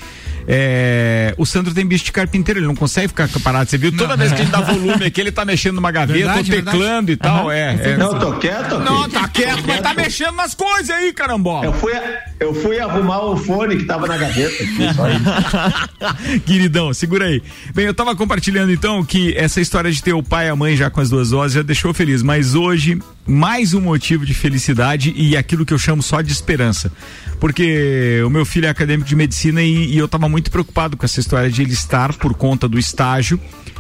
É, 0.49 1.33
o 1.37 1.45
Sandro 1.45 1.73
tem 1.73 1.85
bicho 1.85 2.05
de 2.05 2.11
carpinteiro, 2.13 2.61
ele 2.61 2.67
não 2.67 2.75
consegue 2.75 3.09
ficar 3.09 3.27
parado. 3.43 3.69
Você 3.69 3.77
viu? 3.77 3.91
Toda 3.91 4.15
vez 4.15 4.31
que 4.31 4.41
a 4.41 4.43
gente 4.45 4.51
dá 4.51 4.61
volume 4.61 5.05
aqui, 5.05 5.19
ele 5.19 5.31
tá 5.31 5.43
mexendo 5.43 5.75
numa 5.75 5.91
gaveta, 5.91 6.17
Verdade, 6.19 6.55
ou 6.55 6.63
teclando 6.63 7.11
e 7.11 7.17
tal. 7.17 7.51
É, 7.51 7.75
é. 7.81 7.97
Não, 7.97 8.17
tô 8.17 8.33
quieto, 8.37 8.79
Não, 8.79 9.03
filho. 9.03 9.11
tá 9.11 9.27
quieto, 9.27 9.63
mas 9.67 9.81
tá 9.81 9.93
mexendo 9.93 10.35
nas 10.35 10.55
coisas 10.55 10.89
aí, 10.89 11.11
carambola. 11.11 11.65
Eu 11.65 11.73
fui, 11.73 11.91
eu 12.39 12.53
fui 12.53 12.79
arrumar 12.79 13.25
o 13.25 13.35
fone 13.35 13.75
que 13.75 13.83
tava 13.83 14.07
na 14.07 14.15
gaveta. 14.15 14.63
aqui. 14.63 16.39
Queridão, 16.45 16.93
segura 16.93 17.25
aí. 17.25 17.43
Bem, 17.75 17.85
eu 17.85 17.93
tava 17.93 18.15
compartilhando 18.15 18.71
então 18.71 19.03
que 19.03 19.35
essa 19.37 19.59
história 19.59 19.91
de 19.91 20.01
ter 20.01 20.13
o 20.13 20.23
pai 20.23 20.47
e 20.47 20.49
a 20.49 20.55
mãe 20.55 20.77
já 20.77 20.89
com 20.89 21.01
as 21.01 21.09
duas 21.09 21.31
doses 21.31 21.55
já 21.55 21.61
deixou 21.61 21.93
feliz, 21.93 22.23
mas 22.23 22.55
hoje 22.55 22.97
mais 23.25 23.73
um 23.73 23.81
motivo 23.81 24.25
de 24.25 24.33
felicidade 24.33 25.13
e 25.15 25.35
aquilo 25.35 25.65
que 25.65 25.73
eu 25.73 25.77
chamo 25.77 26.01
só 26.01 26.21
de 26.21 26.31
esperança. 26.31 26.89
Porque 27.39 28.21
o 28.25 28.29
meu 28.29 28.45
filho 28.45 28.65
é 28.65 28.69
acadêmico 28.69 29.07
de 29.07 29.15
medicina 29.15 29.61
e, 29.61 29.93
e 29.93 29.97
eu 29.97 30.07
tava 30.07 30.27
muito 30.27 30.49
preocupado 30.49 30.97
com 30.97 31.05
essa 31.05 31.19
história 31.19 31.49
de 31.49 31.61
ele 31.61 31.73
estar 31.73 32.13
por 32.13 32.33
conta 32.33 32.67
do 32.67 32.79
estágio. 32.79 33.39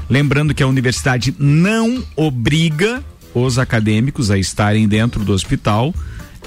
Lembrando 0.09 0.53
que 0.53 0.63
a 0.63 0.67
universidade 0.67 1.35
não 1.39 2.03
obriga 2.15 3.03
os 3.33 3.59
acadêmicos 3.59 4.31
a 4.31 4.37
estarem 4.37 4.87
dentro 4.87 5.23
do 5.23 5.33
hospital 5.33 5.93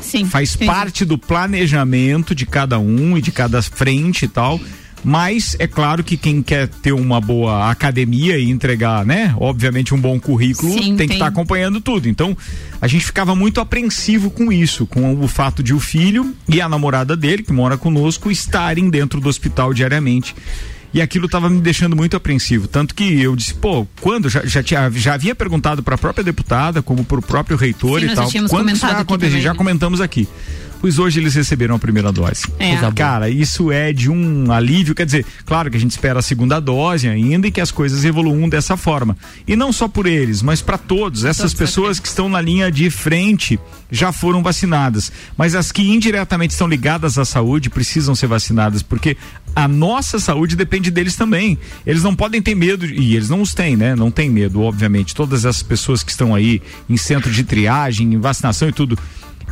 Sim. 0.01 0.25
faz 0.25 0.51
sim. 0.51 0.67
parte 0.67 1.05
do 1.05 1.19
planejamento 1.19 2.35
de 2.35 2.47
cada 2.47 2.79
um 2.79 3.17
e 3.17 3.23
de 3.23 3.31
cada 3.31 3.63
frente 3.63 4.25
e 4.25 4.29
tal. 4.29 4.61
Mas 5.03 5.57
é 5.59 5.67
claro 5.67 6.05
que 6.05 6.17
quem 6.17 6.43
quer 6.43 6.69
ter 6.69 6.93
uma 6.93 7.21
boa 7.21 7.71
academia 7.71 8.39
e 8.39 8.51
entregar, 8.51 9.05
né, 9.05 9.35
obviamente 9.39 9.95
um 9.95 10.01
bom 10.01 10.21
currículo, 10.21 10.73
Sim, 10.73 10.97
tem 10.97 11.09
que 11.09 11.15
estar 11.15 11.27
acompanhando 11.27 11.81
tudo. 11.81 12.09
Então, 12.09 12.37
a 12.81 12.87
gente 12.87 13.05
ficava 13.05 13.35
muito 13.35 13.61
apreensivo 13.61 14.31
com 14.31 14.53
isso, 14.53 14.87
com 14.87 15.15
o 15.19 15.29
fato 15.29 15.63
de 15.63 15.73
o 15.73 15.81
filho 15.81 16.35
e 16.49 16.61
a 16.61 16.69
namorada 16.69 17.17
dele, 17.17 17.43
que 17.43 17.53
mora 17.53 17.79
conosco, 17.79 18.31
estarem 18.31 18.91
dentro 18.91 19.21
do 19.21 19.29
hospital 19.29 19.73
diariamente. 19.73 20.35
E 20.93 21.01
aquilo 21.01 21.27
estava 21.27 21.49
me 21.49 21.61
deixando 21.61 21.95
muito 21.95 22.17
apreensivo. 22.17 22.67
Tanto 22.67 22.95
que 22.97 23.23
eu 23.23 23.37
disse, 23.37 23.55
pô, 23.55 23.87
quando? 24.01 24.29
Já, 24.29 24.45
já, 24.45 24.61
tinha, 24.61 24.91
já 24.91 25.15
havia 25.15 25.37
perguntado 25.37 25.85
para 25.85 25.95
a 25.95 25.99
própria 25.99 26.25
deputada, 26.25 26.83
como 26.83 27.05
para 27.05 27.21
o 27.21 27.23
próprio 27.23 27.57
reitor 27.57 28.01
Sim, 28.01 28.07
e 28.07 28.15
tal. 28.15 28.29
Quando 28.49 28.71
isso 28.73 28.85
vai 28.85 29.01
acontecer? 29.01 29.41
Já 29.41 29.53
né? 29.53 29.57
comentamos 29.57 30.01
aqui. 30.01 30.29
Pois 30.81 30.99
hoje 30.99 31.21
eles 31.21 31.35
receberam 31.35 31.75
a 31.75 31.79
primeira 31.79 32.11
dose. 32.11 32.47
É. 32.59 32.77
Cara, 32.93 33.29
isso 33.29 33.71
é 33.71 33.93
de 33.93 34.11
um 34.11 34.51
alívio, 34.51 34.95
quer 34.95 35.05
dizer, 35.05 35.27
claro 35.45 35.71
que 35.71 35.77
a 35.77 35.81
gente 35.81 35.91
espera 35.91 36.21
a 36.21 36.23
segunda 36.23 36.59
dose 36.59 37.09
ainda 37.09 37.47
e 37.47 37.51
que 37.51 37.61
as 37.61 37.71
coisas 37.71 38.05
evoluam 38.05 38.49
dessa 38.49 38.77
forma. 38.77 39.17
E 39.47 39.55
não 39.55 39.73
só 39.73 39.87
por 39.87 40.07
eles, 40.07 40.43
mas 40.43 40.63
para 40.63 40.79
todos. 40.79 41.25
Essas 41.25 41.53
Todos 41.53 41.55
pessoas 41.55 42.01
que 42.01 42.09
estão 42.09 42.29
na 42.29 42.41
linha 42.41 42.71
de 42.71 42.89
frente 42.91 43.59
já 43.91 44.13
foram 44.13 44.43
vacinadas, 44.43 45.13
mas 45.37 45.55
as 45.55 45.73
que 45.73 45.83
indiretamente 45.83 46.53
estão 46.53 46.69
ligadas 46.69 47.19
à 47.19 47.25
saúde 47.25 47.69
precisam 47.69 48.15
ser 48.15 48.29
vacinadas, 48.29 48.83
porque 48.83 49.17
a 49.55 49.67
nossa 49.67 50.19
saúde 50.19 50.55
depende 50.55 50.91
deles 50.91 51.17
também. 51.17 51.59
Eles 51.85 52.03
não 52.03 52.15
podem 52.15 52.41
ter 52.41 52.55
medo, 52.55 52.87
e 52.87 53.17
eles 53.17 53.29
não 53.29 53.43
os 53.43 53.53
têm, 53.53 53.77
né? 53.77 53.97
Não 53.97 54.11
tem 54.11 54.31
medo, 54.31 54.63
obviamente. 54.63 55.15
Todas 55.15 55.45
essas 55.45 55.63
pessoas 55.63 56.03
que 56.03 56.11
estão 56.11 56.35
aí 56.35 56.63
em 56.89 56.97
centro 56.97 57.31
de 57.31 57.43
triagem, 57.43 58.15
em 58.15 58.19
vacinação 58.19 58.69
e 58.69 58.73
tudo, 58.73 58.99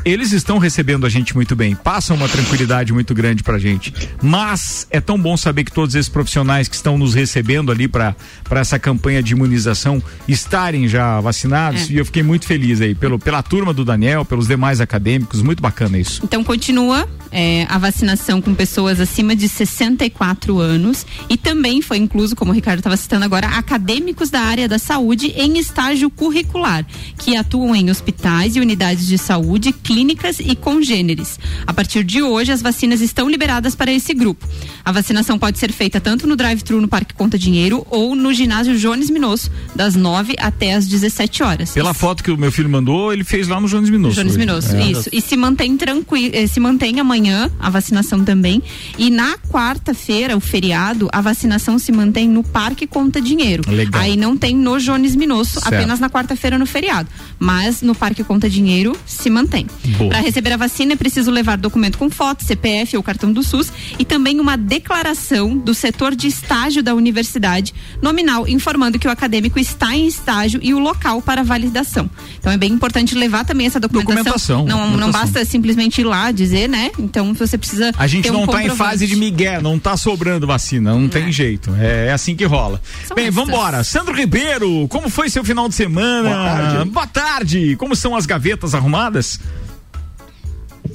eles 0.05 0.33
estão 0.33 0.59
recebendo 0.59 1.07
a 1.07 1.09
gente 1.09 1.35
muito 1.35 1.55
bem, 1.55 1.75
passam 1.75 2.17
uma 2.17 2.29
tranquilidade 2.29 2.93
muito 2.93 3.15
grande 3.15 3.43
pra 3.43 3.59
gente. 3.59 3.93
Mas 4.23 4.87
é 4.91 5.01
tão 5.01 5.19
bom 5.19 5.37
saber 5.37 5.65
que 5.65 5.73
todos 5.73 5.95
esses 5.95 6.09
profissionais 6.09 6.69
que 6.69 6.75
estão 6.75 6.99
nos 6.99 7.15
recebendo 7.15 7.71
ali 7.71 7.89
para 7.89 8.15
essa 8.51 8.79
campanha 8.79 9.23
de 9.23 9.33
imunização 9.33 10.03
estarem 10.27 10.89
já 10.89 11.21
vacinados. 11.21 11.91
É. 11.91 11.93
E 11.93 11.99
eu 11.99 12.05
fiquei 12.05 12.23
muito 12.23 12.47
feliz 12.47 12.81
aí 12.81 12.95
pelo, 12.95 13.19
pela 13.19 13.43
turma 13.43 13.73
do 13.73 13.85
Daniel, 13.85 14.25
pelos 14.25 14.47
demais 14.47 14.81
acadêmicos. 14.81 15.43
Muito 15.43 15.63
bacana 15.63 15.99
isso. 15.99 16.21
Então 16.25 16.43
continua 16.45 17.09
é, 17.31 17.67
a 17.69 17.79
vacinação 17.79 18.41
com 18.41 18.55
pessoas 18.55 19.01
acima 19.01 19.35
de 19.35 19.49
64 19.49 20.59
anos 20.59 21.07
e 21.29 21.37
também 21.37 21.83
foi 21.83 21.99
incluso, 21.99 22.35
como 22.35 22.51
o 22.51 22.55
Ricardo 22.55 22.79
estava 22.79 22.97
citando 22.97 23.25
agora, 23.25 23.49
acadêmicos 23.49 24.31
da 24.31 24.41
área 24.41 24.69
da 24.69 24.79
saúde 24.79 25.29
em 25.37 25.59
estágio 25.59 26.11
curricular, 26.11 26.87
que 27.19 27.37
atuam 27.37 27.75
em 27.75 27.91
hospitais 27.91 28.57
e 28.57 28.61
unidades 28.61 29.07
de 29.07 29.19
saúde, 29.19 29.73
clínicas 29.93 30.39
e 30.39 30.55
congêneres. 30.55 31.41
A 31.67 31.73
partir 31.73 32.05
de 32.05 32.23
hoje, 32.23 32.53
as 32.53 32.61
vacinas 32.61 33.01
estão 33.01 33.27
liberadas 33.27 33.75
para 33.75 33.91
esse 33.91 34.13
grupo. 34.13 34.47
A 34.85 34.93
vacinação 34.93 35.39
pode 35.39 35.59
ser 35.59 35.73
feita 35.73 35.99
tanto 35.99 36.27
no 36.27 36.37
drive-thru 36.37 36.79
no 36.79 36.87
Parque 36.89 37.15
Conta 37.15 37.39
Dinheiro 37.39 37.87
ou 37.89 38.15
no 38.15 38.31
ginásio 38.35 38.77
Jones 38.79 39.09
Minosso, 39.09 39.51
das 39.75 39.97
9 39.97 40.35
até 40.39 40.75
as 40.75 40.87
17 40.87 41.43
horas. 41.43 41.71
Pela 41.71 41.95
foto 41.95 42.23
que 42.23 42.31
o 42.31 42.37
meu 42.37 42.53
filho 42.53 42.69
mandou, 42.69 43.15
ele 43.15 43.25
fez 43.25 43.49
lá 43.49 43.59
no 43.59 43.67
Jones 43.67 43.89
Minosso. 43.89 44.17
Jones 44.17 44.33
hoje. 44.33 44.39
Minosso, 44.39 44.77
É. 44.77 44.91
isso. 44.91 45.09
E 45.11 45.23
se 45.23 45.39
mantém 45.39 45.75
tranquilo, 45.79 46.35
eh, 46.35 46.47
se 46.47 46.61
mantém 46.61 47.01
amanhã 47.01 47.51
a 47.59 47.71
vacinação 47.71 48.23
também. 48.23 48.63
E 48.99 49.09
na 49.09 49.39
quarta-feira, 49.39 50.37
o 50.37 50.41
feriado, 50.41 51.09
a 51.13 51.23
vacinação 51.23 51.79
se 51.79 51.91
mantém 51.93 52.29
no 52.29 52.43
Parque 52.45 52.87
Conta 52.87 53.23
Dinheiro. 53.23 53.63
Legal. 53.67 54.03
Aí 54.03 54.17
não 54.19 54.37
tem 54.37 54.55
no 54.55 54.79
Jones 54.79 55.17
Minosso, 55.17 55.61
Certo. 55.61 55.69
apenas 55.75 55.99
na 55.99 56.11
quarta-feira 56.11 56.59
no 56.59 56.67
feriado. 56.67 57.09
Mas 57.39 57.81
no 57.81 57.95
Parque 57.95 58.23
Conta 58.23 58.51
Dinheiro 58.51 58.95
se 59.07 59.31
mantém. 59.31 59.67
Para 60.09 60.21
receber 60.21 60.53
a 60.53 60.57
vacina 60.57 60.93
é 60.93 60.97
preciso 60.97 61.31
levar 61.31 61.57
documento 61.57 61.99
com 61.99 62.11
foto, 62.11 62.45
CPF 62.45 62.97
ou 62.97 63.03
cartão 63.03 63.33
do 63.33 63.43
SUS 63.43 63.73
e 63.99 64.05
também 64.05 64.41
uma 64.41 64.57
declaração 64.57 65.57
do 65.57 65.75
setor 65.75 66.15
de 66.15 66.27
estágio 66.27 66.83
da 66.83 66.95
universidade 66.95 67.75
nominal 68.03 68.47
informando 68.49 68.99
que 68.99 69.07
o 69.07 69.11
acadêmico 69.11 69.59
está 69.59 69.95
em 69.95 70.07
estágio 70.07 70.61
e 70.63 70.75
o 70.75 70.79
local 70.79 71.23
para 71.23 71.43
validação. 71.43 72.09
Então 72.39 72.53
é 72.53 72.57
bem 72.57 72.73
importante 72.73 73.15
levar 73.15 73.45
também 73.45 73.67
essa 73.67 73.81
documentação. 73.81 74.23
Documentação, 74.25 74.65
Não, 74.67 74.79
não 74.91 74.97
documentação. 74.99 75.21
basta 75.33 75.45
simplesmente 75.45 76.01
ir 76.01 76.05
lá 76.05 76.31
dizer, 76.31 76.69
né? 76.69 76.91
Então 76.99 77.35
você 77.35 77.57
precisa 77.59 77.93
A 77.97 78.07
gente 78.07 78.25
ter 78.25 78.33
não 78.33 78.43
um 78.43 78.47
tá 78.47 78.63
em 78.63 78.71
fase 78.71 79.07
de 79.07 79.17
migué, 79.17 79.61
não 79.61 79.79
tá 79.79 79.97
sobrando 79.97 80.47
vacina, 80.47 80.93
não 80.93 81.09
tem 81.09 81.31
jeito. 81.33 81.75
É, 81.79 82.07
é 82.09 82.13
assim 82.13 82.35
que 82.37 82.45
rola. 82.45 82.81
São 83.07 83.15
Bem, 83.15 83.27
estas. 83.29 83.45
vambora. 83.45 83.85
Sandro 83.85 84.15
Ribeiro, 84.15 84.87
como 84.89 85.09
foi 85.09 85.29
seu 85.31 85.45
final 85.45 85.69
de 85.69 85.75
semana? 85.75 86.29
Boa 86.29 86.45
tarde. 86.45 86.91
Boa 86.91 87.07
tarde. 87.07 87.77
Como 87.77 87.95
são 87.97 88.17
as 88.17 88.27
gavetas 88.27 88.75
arrumadas? 88.75 89.41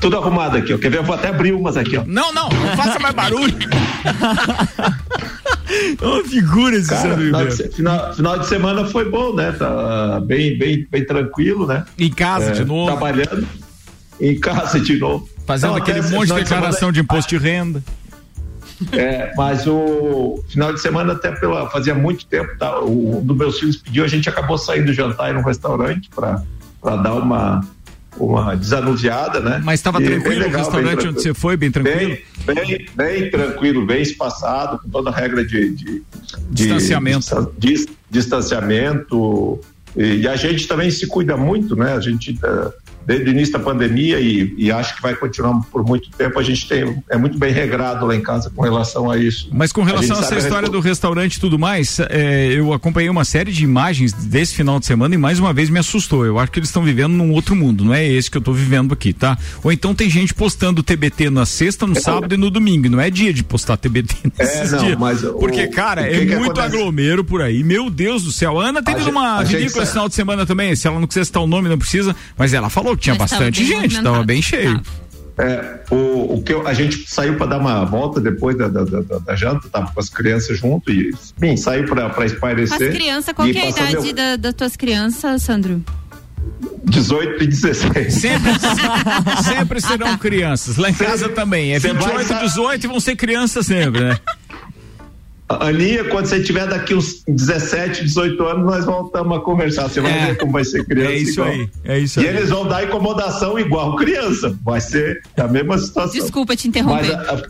Tudo 0.03 0.17
arrumado 0.17 0.57
aqui, 0.57 0.73
ó. 0.73 0.77
Quer 0.77 0.89
ver? 0.91 0.97
Eu 0.97 1.03
vou 1.03 1.15
até 1.15 1.29
abrir 1.29 1.53
umas 1.53 1.75
aqui, 1.77 1.97
ó. 1.97 2.03
Não, 2.05 2.33
não, 2.33 2.49
não 2.49 2.77
faça 2.77 2.99
mais 2.99 3.15
barulho. 3.15 3.53
Ô, 6.01 6.23
figura 6.25 6.75
esse 6.75 6.89
Cara, 6.89 7.17
final 7.17 7.47
de, 7.47 7.69
final- 7.69 8.13
final 8.13 8.39
de 8.39 8.47
semana 8.47 8.85
foi 8.85 9.09
bom, 9.09 9.33
né? 9.33 9.51
Tá 9.53 10.19
bem, 10.19 10.57
bem, 10.57 10.85
bem 10.89 11.05
tranquilo, 11.05 11.65
né? 11.65 11.85
Em 11.97 12.11
casa 12.11 12.47
É, 12.47 12.51
de 12.51 12.65
novo, 12.65 12.91
Trabalhando 12.91 13.47
em 14.19 14.39
casa 14.39 14.79
de 14.79 14.97
novo. 14.99 15.27
fazendo 15.47 15.71
Não, 15.71 15.77
aquele 15.77 16.01
monte 16.01 16.27
de 16.27 16.33
declaração 16.35 16.79
semana- 16.79 16.93
de 16.93 16.99
imposto 16.99 17.29
de 17.29 17.37
renda. 17.43 17.83
É, 18.91 19.31
mas 19.37 19.65
o 19.65 20.43
final 20.49 20.73
de 20.73 20.81
semana, 20.81 21.13
até 21.13 21.31
pela. 21.31 21.69
Fazia 21.69 21.95
muito 21.95 22.25
tempo, 22.25 22.49
tá? 22.57 22.79
O, 22.81 23.19
um 23.19 23.25
dos 23.25 23.37
meus 23.37 23.57
filhos 23.59 23.77
pediu, 23.77 24.03
a 24.03 24.07
gente 24.07 24.27
acabou 24.27 24.57
saindo 24.57 24.91
jantar 24.93 25.33
em 25.33 25.37
um 25.37 25.43
restaurante 25.43 26.09
para 26.13 26.43
dar 26.97 27.13
uma, 27.13 27.61
uma 28.17 28.55
desanuviada, 28.55 29.39
né? 29.39 29.61
Mas 29.63 29.79
estava 29.79 29.99
bem 29.99 30.07
tranquilo 30.09 30.35
o 30.35 30.43
legal, 30.43 30.51
bem 30.51 30.61
restaurante 30.61 31.07
onde 31.07 31.21
você 31.21 31.33
foi, 31.33 31.57
bem 31.57 31.71
tranquilo? 31.71 31.97
Bem, 32.45 32.55
bem, 32.55 32.85
bem 32.95 33.29
tranquilo, 33.31 33.85
bem 33.85 34.01
espaçado, 34.01 34.79
com 34.79 34.89
toda 34.89 35.09
a 35.09 35.13
regra 35.13 35.43
de, 35.45 35.69
de- 35.71 35.75
de- 35.75 36.03
Distanciamento. 36.51 37.19
distan- 37.19 37.47
dis- 37.57 37.87
distanciamento. 38.09 39.59
E, 39.95 40.17
e 40.21 40.27
a 40.27 40.35
gente 40.35 40.67
também 40.67 40.89
se 40.89 41.05
cuida 41.07 41.37
muito, 41.37 41.75
né? 41.75 41.93
A 41.93 41.99
gente, 41.99 42.37
eh, 42.43 42.71
desde 43.05 43.29
o 43.29 43.31
início 43.31 43.53
da 43.53 43.59
pandemia, 43.59 44.19
e, 44.19 44.53
e 44.57 44.71
acho 44.71 44.95
que 44.95 45.01
vai 45.01 45.15
continuar 45.15 45.59
por 45.71 45.85
muito 45.85 46.09
tempo, 46.11 46.39
a 46.39 46.43
gente 46.43 46.67
tem, 46.67 47.01
é 47.09 47.17
muito 47.17 47.37
bem 47.37 47.51
regrado 47.53 48.05
lá 48.05 48.15
em 48.15 48.21
casa 48.21 48.49
com 48.49 48.61
relação 48.61 49.09
a 49.11 49.17
isso. 49.17 49.49
Mas 49.51 49.71
com 49.71 49.81
A 49.81 49.85
relação 49.85 50.15
gente 50.15 50.23
a 50.23 50.25
essa 50.25 50.35
a 50.35 50.37
história 50.37 50.61
respo- 50.67 50.71
do 50.71 50.79
restaurante 50.79 51.35
e 51.35 51.39
tudo 51.39 51.57
mais, 51.59 51.99
é, 52.09 52.47
eu 52.53 52.73
acompanhei 52.73 53.09
uma 53.09 53.25
série 53.25 53.51
de 53.51 53.63
imagens 53.63 54.13
desse 54.13 54.55
final 54.55 54.79
de 54.79 54.85
semana 54.85 55.13
e 55.15 55.17
mais 55.17 55.39
uma 55.39 55.53
vez 55.53 55.69
me 55.69 55.79
assustou. 55.79 56.25
Eu 56.25 56.39
acho 56.39 56.51
que 56.51 56.59
eles 56.59 56.69
estão 56.69 56.83
vivendo 56.83 57.13
num 57.13 57.31
outro 57.31 57.55
mundo, 57.55 57.83
não 57.85 57.93
é 57.93 58.05
esse 58.07 58.29
que 58.29 58.37
eu 58.37 58.41
tô 58.41 58.53
vivendo 58.53 58.93
aqui, 58.93 59.13
tá? 59.13 59.37
Ou 59.63 59.71
então 59.71 59.93
tem 59.95 60.09
gente 60.09 60.33
postando 60.33 60.81
TBT 60.83 61.29
na 61.29 61.45
sexta, 61.45 61.85
no 61.87 61.99
sábado 61.99 62.33
e 62.33 62.37
no 62.37 62.49
domingo. 62.49 62.89
Não 62.89 62.99
é 62.99 63.09
dia 63.09 63.33
de 63.33 63.43
postar 63.43 63.77
TBT 63.77 64.15
nesses 64.39 64.73
É, 64.73 64.75
não, 64.77 64.85
dias. 64.85 64.97
mas 64.99 65.23
o- 65.23 65.33
Porque, 65.33 65.67
cara, 65.67 66.01
o 66.01 66.05
que 66.05 66.09
é 66.11 66.25
que 66.25 66.35
muito 66.35 66.51
acontece? 66.59 66.75
aglomero 66.77 67.23
por 67.23 67.41
aí. 67.41 67.63
Meu 67.63 67.89
Deus 67.89 68.23
do 68.23 68.31
céu. 68.31 68.59
A 68.59 68.65
Ana 68.69 68.81
teve 68.83 69.01
A 69.01 69.05
numa 69.05 69.37
a 69.39 69.43
gente 69.43 69.57
vinícola 69.57 69.83
esse 69.83 69.91
final 69.91 70.09
de 70.09 70.15
semana 70.15 70.45
também. 70.45 70.75
Se 70.75 70.87
ela 70.87 70.99
não 70.99 71.07
quiser 71.07 71.25
citar 71.25 71.41
o 71.43 71.47
nome, 71.47 71.69
não 71.69 71.77
precisa. 71.77 72.15
Mas 72.37 72.53
ela 72.53 72.69
falou 72.69 72.92
que 72.95 73.03
tinha 73.03 73.15
Mas 73.17 73.31
bastante 73.31 73.59
bem 73.59 73.67
gente, 73.67 73.95
tava 73.95 74.17
movimentado. 74.17 74.25
bem 74.25 74.41
cheio. 74.41 74.79
Tava. 74.79 75.03
É, 75.35 75.79
o, 75.89 76.35
o 76.35 76.43
que 76.43 76.53
eu- 76.53 76.67
a 76.67 76.73
gente 76.75 77.05
saiu 77.07 77.35
para 77.37 77.47
dar 77.47 77.57
uma 77.57 77.83
volta 77.85 78.21
depois 78.21 78.55
da, 78.55 78.67
da, 78.67 78.83
da, 78.83 79.17
da 79.19 79.35
janta, 79.35 79.67
tava 79.67 79.91
com 79.91 79.99
as 79.99 80.07
crianças 80.07 80.59
junto 80.59 80.91
e, 80.91 81.09
enfim, 81.37 81.57
saiu 81.57 81.85
para 81.85 82.05
As 82.05 82.31
espairecer. 82.33 82.91
crianças, 82.93 83.33
qual 83.33 83.47
que 83.47 83.57
é 83.57 83.63
a 83.63 83.69
idade 83.69 83.93
meu- 84.03 84.13
da- 84.13 84.35
das 84.35 84.53
tuas 84.53 84.75
crianças, 84.75 85.41
Sandro? 85.41 85.83
18 86.85 87.43
e 87.43 87.47
16. 87.47 88.13
Sempre, 88.13 88.51
sempre 89.43 89.81
serão 89.81 90.17
crianças. 90.17 90.77
Lá 90.77 90.89
em 90.89 90.93
casa 90.93 91.29
também. 91.29 91.73
É 91.73 91.79
Cê 91.79 91.93
vai 91.93 92.03
28, 92.03 92.27
sa- 92.27 92.39
18 92.41 92.83
e 92.83 92.87
vão 92.87 92.99
ser 92.99 93.15
crianças 93.15 93.65
sempre, 93.65 94.01
né? 94.03 94.19
Aninha, 95.49 96.05
quando 96.05 96.25
você 96.25 96.41
tiver 96.41 96.65
daqui 96.67 96.95
uns 96.95 97.21
17, 97.27 98.03
18 98.05 98.43
anos, 98.45 98.65
nós 98.65 98.85
voltamos 98.85 99.37
a 99.37 99.41
conversar. 99.41 99.87
Você 99.89 100.01
vai 100.01 100.11
É. 100.17 100.25
ver 100.27 100.37
como 100.37 100.53
vai 100.53 100.63
ser 100.65 100.83
criança. 100.85 101.11
É 101.11 101.15
isso 101.17 101.31
igual. 101.41 101.47
aí. 101.49 101.69
É 101.83 101.99
isso 101.99 102.19
E 102.21 102.27
aí. 102.27 102.35
eles 102.37 102.49
vão 102.49 102.67
dar 102.67 102.83
incomodação 102.83 103.59
igual 103.59 103.95
criança. 103.95 104.57
Vai 104.63 104.81
ser 104.81 105.21
a 105.37 105.47
mesma 105.47 105.77
situação. 105.77 106.13
Desculpa 106.19 106.55
te 106.55 106.67
Mas 106.67 106.75
interromper. 106.77 107.13
a- 107.15 107.33
a- 107.35 107.41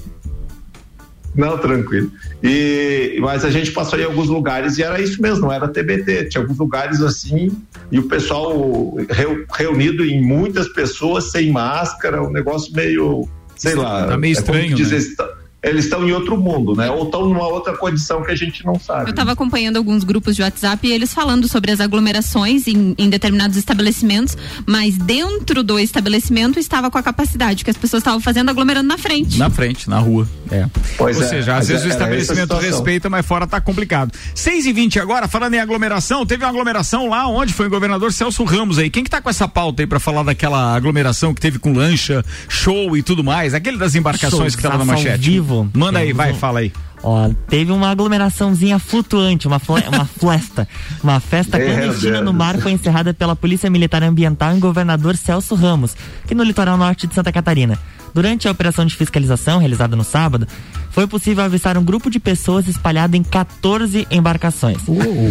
Não, 1.35 1.57
tranquilo. 1.57 2.11
E, 2.43 3.17
mas 3.19 3.43
a 3.43 3.49
gente 3.49 3.71
passou 3.71 3.97
em 3.99 4.03
alguns 4.03 4.27
lugares 4.27 4.77
e 4.77 4.83
era 4.83 5.01
isso 5.01 5.19
mesmo, 5.21 5.41
não 5.45 5.51
era 5.51 5.67
TBT. 5.67 6.25
Tinha 6.25 6.43
alguns 6.43 6.57
lugares 6.59 7.01
assim 7.01 7.51
e 7.91 7.97
o 7.97 8.03
pessoal 8.03 8.95
reu- 9.09 9.43
reunido 9.55 10.05
em 10.05 10.21
muitas 10.21 10.67
pessoas 10.69 11.31
sem 11.31 11.51
máscara, 11.51 12.21
um 12.21 12.31
negócio 12.31 12.71
meio, 12.75 13.27
sei 13.55 13.73
lá. 13.73 14.05
Tá 14.07 14.17
meio 14.17 14.31
é 14.31 14.33
estranho, 14.33 14.75
dizer, 14.75 14.99
né? 14.99 15.25
Eles 15.63 15.85
estão 15.85 16.05
em 16.07 16.11
outro 16.11 16.37
mundo, 16.37 16.75
né? 16.75 16.91
Ou 16.91 17.05
estão 17.05 17.25
numa 17.25 17.47
outra 17.47 17.75
condição 17.77 18.21
que 18.21 18.31
a 18.31 18.35
gente 18.35 18.65
não 18.65 18.77
sabe. 18.77 19.05
Eu 19.05 19.11
estava 19.11 19.31
acompanhando 19.31 19.77
alguns 19.77 20.03
grupos 20.03 20.35
de 20.35 20.41
WhatsApp 20.41 20.85
e 20.85 20.91
eles 20.91 21.13
falando 21.13 21.47
sobre 21.47 21.71
as 21.71 21.79
aglomerações 21.79 22.67
em, 22.67 22.93
em 22.97 23.09
determinados 23.09 23.55
estabelecimentos, 23.55 24.37
mas 24.67 24.97
dentro 24.97 25.63
do 25.63 25.79
estabelecimento 25.79 26.59
estava 26.59 26.91
com 26.91 26.97
a 26.97 27.03
capacidade 27.03 27.63
que 27.63 27.69
as 27.69 27.77
pessoas 27.77 28.01
estavam 28.01 28.19
fazendo 28.19 28.49
aglomerando 28.49 28.89
na 28.89 28.97
frente. 28.97 29.39
Na 29.39 29.49
frente, 29.49 29.89
na 29.89 29.99
rua. 29.99 30.27
É. 30.51 30.65
Pois 30.97 31.15
Ou 31.15 31.23
é, 31.23 31.27
seja, 31.27 31.55
às 31.55 31.67
vezes 31.69 31.85
o 31.85 31.87
a 31.87 31.91
estabelecimento 31.91 32.55
respeita, 32.55 33.09
mas 33.09 33.25
fora 33.25 33.47
tá 33.47 33.61
complicado. 33.61 34.11
6 34.35 34.65
e 34.65 34.73
20 34.73 34.99
agora, 34.99 35.29
falando 35.29 35.53
em 35.53 35.59
aglomeração, 35.59 36.25
teve 36.25 36.43
uma 36.43 36.49
aglomeração 36.49 37.07
lá 37.07 37.25
onde 37.27 37.53
foi 37.53 37.67
o 37.67 37.69
governador 37.69 38.11
Celso 38.11 38.43
Ramos 38.43 38.77
aí. 38.77 38.89
Quem 38.89 39.03
que 39.03 39.09
tá 39.09 39.21
com 39.21 39.29
essa 39.29 39.47
pauta 39.47 39.81
aí 39.81 39.87
pra 39.87 39.99
falar 39.99 40.23
daquela 40.23 40.75
aglomeração 40.75 41.33
que 41.33 41.39
teve 41.39 41.57
com 41.57 41.71
lancha, 41.71 42.23
show 42.49 42.97
e 42.97 43.01
tudo 43.01 43.23
mais? 43.23 43.53
Aquele 43.53 43.77
das 43.77 43.95
embarcações 43.95 44.55
que 44.57 44.61
tava 44.61 44.79
na 44.79 44.85
manchete. 44.85 45.29
vivo. 45.29 45.52
Manda 45.73 45.99
aí, 45.99 46.13
vai, 46.13 46.31
um- 46.31 46.35
fala 46.35 46.59
aí. 46.59 46.71
Ó, 47.05 47.29
teve 47.49 47.69
uma 47.73 47.89
aglomeraçãozinha 47.89 48.79
flutuante, 48.79 49.45
uma, 49.45 49.59
fle- 49.59 49.83
uma 49.89 50.05
flesta. 50.05 50.65
Uma 51.03 51.19
festa 51.19 51.59
clandestina 51.59 52.21
no 52.21 52.31
mar 52.31 52.57
foi 52.59 52.71
encerrada 52.71 53.13
pela 53.13 53.35
Polícia 53.35 53.69
Militar 53.69 54.01
Ambiental 54.03 54.55
em 54.55 54.59
governador 54.59 55.17
Celso 55.17 55.53
Ramos, 55.53 55.95
aqui 56.23 56.33
no 56.33 56.43
litoral 56.43 56.77
norte 56.77 57.05
de 57.05 57.13
Santa 57.13 57.29
Catarina. 57.31 57.77
Durante 58.13 58.47
a 58.47 58.51
operação 58.51 58.85
de 58.85 58.95
fiscalização 58.95 59.57
realizada 59.57 59.95
no 59.97 60.03
sábado, 60.03 60.47
foi 60.91 61.05
possível 61.07 61.43
avistar 61.43 61.77
um 61.79 61.83
grupo 61.83 62.09
de 62.11 62.19
pessoas 62.19 62.67
espalhado 62.67 63.17
em 63.17 63.23
14 63.23 64.07
embarcações. 64.11 64.77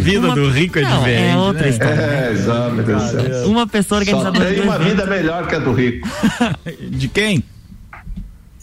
Vida 0.03 0.27
Uma- 0.27 0.35
do 0.35 0.51
rico 0.51 0.79
é 0.79 0.83
Não, 0.83 0.99
diferente. 0.99 1.23
é 1.33 1.37
outra 1.39 1.63
né? 1.63 1.69
história. 1.71 1.95
É, 2.01 2.33
exato, 2.33 2.75
meu 2.75 2.85
Deus 2.85 3.03
do 3.03 3.11
céu. 3.11 3.47
Uma 3.49 3.67
pessoa 3.67 4.05
Só 4.05 4.11
organizadora 4.11 4.47
tem 4.51 4.57
do 4.57 4.63
uma 4.65 4.75
evento. 4.75 4.89
vida 4.91 5.07
melhor 5.07 5.47
que 5.47 5.55
a 5.55 5.59
do 5.61 5.73
rico. 5.73 6.07
De 6.91 7.07
quem? 7.09 7.43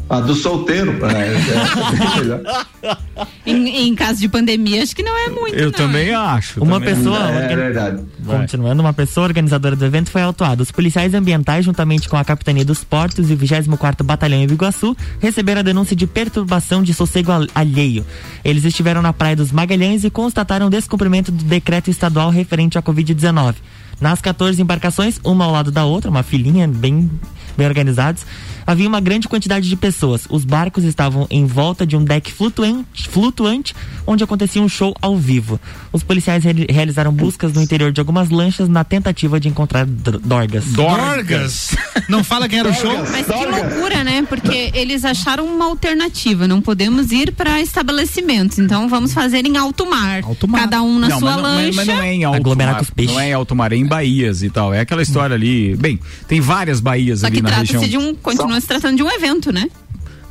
A 0.10 0.20
do 0.22 0.34
solteiro. 0.34 0.98
É, 1.06 2.18
é 2.18 2.20
melhor. 2.20 2.42
Em, 3.46 3.88
em 3.90 3.96
caso 3.96 4.20
de 4.20 4.30
pandemia, 4.30 4.82
acho 4.84 4.96
que 4.96 5.04
não 5.04 5.16
é 5.18 5.30
muito. 5.30 5.56
Eu 5.56 5.66
não. 5.66 5.72
também 5.72 6.14
acho. 6.14 6.64
Uma 6.64 6.80
também. 6.80 6.96
pessoa. 6.96 7.18
É 7.20 7.44
organ- 7.44 7.56
verdade. 7.56 8.04
Continuando, 8.26 8.82
uma 8.82 8.94
pessoa 8.94 9.26
organizadora 9.28 9.76
do 9.76 9.86
evento 9.86 10.10
foi 10.10 10.22
autuada. 10.22 10.62
Os 10.64 10.72
policiais 10.72 11.14
ambientais, 11.14 11.66
juntamente 11.66 12.08
com 12.08 12.16
a 12.16 12.24
Capitania 12.24 12.64
dos 12.64 12.84
Portos 12.84 13.30
e 13.30 13.34
o 13.34 13.38
24º 13.38 14.04
Batalhão 14.04 14.40
em 14.42 14.48
Biguaçu, 14.48 14.96
receberam 15.20 15.60
a 15.60 15.64
denúncia 15.64 15.96
de 15.96 16.08
perturbação 16.08 16.82
de 16.84 16.94
sossego 16.94 17.32
al- 17.32 17.48
alheio. 17.54 18.06
Eles 18.44 18.64
estiveram 18.66 19.02
na 19.02 19.12
Praia 19.14 19.36
dos 19.36 19.52
Magalhães 19.52 20.04
e 20.04 20.10
constataram 20.10 20.68
o 20.68 20.70
descumprimento 20.70 21.32
do 21.32 21.44
decreto 21.44 21.90
estadual 21.90 22.30
referente 22.30 22.78
à 22.78 22.82
Covid-19. 22.82 23.56
Nas 24.00 24.22
14 24.22 24.62
embarcações, 24.62 25.20
uma 25.24 25.44
ao 25.46 25.52
lado 25.52 25.72
da 25.72 25.84
outra, 25.86 26.10
uma 26.10 26.24
filinha 26.24 26.68
bem 26.68 27.10
bem 27.58 27.68
organizados. 27.68 28.26
Havia 28.70 28.88
uma 28.88 29.00
grande 29.00 29.28
quantidade 29.28 29.68
de 29.68 29.76
pessoas. 29.76 30.28
Os 30.30 30.46
barcos 30.46 30.84
estavam 30.84 31.26
em 31.32 31.44
volta 31.44 31.88
de 31.88 31.98
um 31.98 32.04
deck 32.04 32.32
flutuante, 32.32 33.10
flutuante 33.10 33.76
onde 34.06 34.24
acontecia 34.24 34.62
um 34.62 34.70
show 34.70 34.96
ao 35.02 35.18
vivo. 35.18 35.60
Os 35.92 36.04
policiais 36.04 36.44
re 36.44 36.68
realizaram 36.70 37.12
buscas 37.12 37.52
no 37.52 37.64
interior 37.64 37.92
de 37.92 38.00
algumas 38.00 38.30
lanchas 38.30 38.70
na 38.70 38.84
tentativa 38.84 39.40
de 39.40 39.48
encontrar 39.48 39.88
dorgas. 39.88 40.66
Dorgas? 40.66 41.76
Não 42.08 42.24
fala 42.24 42.48
quem 42.48 42.60
era 42.60 42.70
o 42.70 42.74
show? 42.76 42.96
Mas 43.12 43.26
que 43.26 43.46
loucura, 43.46 44.04
né? 44.04 44.22
Porque 44.30 44.70
eles 44.76 45.04
acharam 45.04 45.48
uma 45.48 45.66
alternativa. 45.66 46.48
Não 46.48 46.62
podemos 46.62 47.12
ir 47.12 47.32
para 47.32 47.60
estabelecimentos. 47.62 48.60
Então 48.60 48.88
vamos 48.88 49.14
fazer 49.14 49.48
em 49.48 49.58
alto 49.58 49.90
mar. 49.90 50.24
Alto 50.24 50.48
mar. 50.48 50.62
Cada 50.62 50.84
um 50.84 51.00
na 51.00 51.10
não, 51.10 51.20
sua 51.20 51.32
mas, 51.32 51.42
lancha. 51.42 51.66
mas, 51.66 51.76
mas 51.76 51.88
não 51.88 52.02
é 52.04 52.14
em 52.14 52.24
alto 52.24 52.38
Aglomerar 52.38 52.74
mar, 52.74 52.80
com 52.82 52.84
os 52.84 52.90
peixes. 52.92 53.16
Não 53.16 53.22
é 53.22 53.30
em 53.30 53.34
alto 53.34 53.56
mar, 53.56 53.72
é 53.72 53.76
em 53.78 53.86
baías 53.88 54.44
e 54.44 54.50
tal. 54.52 54.72
É 54.72 54.80
aquela 54.80 55.02
história 55.02 55.36
ali. 55.36 55.76
Bem, 55.76 56.00
tem 56.28 56.40
várias 56.40 56.80
baías 56.80 57.22
Só 57.22 57.26
ali 57.26 57.38
que 57.38 57.42
na 57.42 57.50
região. 57.50 57.80
trata-se 57.82 57.90
de 57.90 57.98
um. 57.98 58.14
Continua 58.14 58.59
se 58.60 58.68
tratando 58.68 58.98
de 58.98 59.04
um 59.04 59.10
evento, 59.12 59.52
né? 59.52 59.68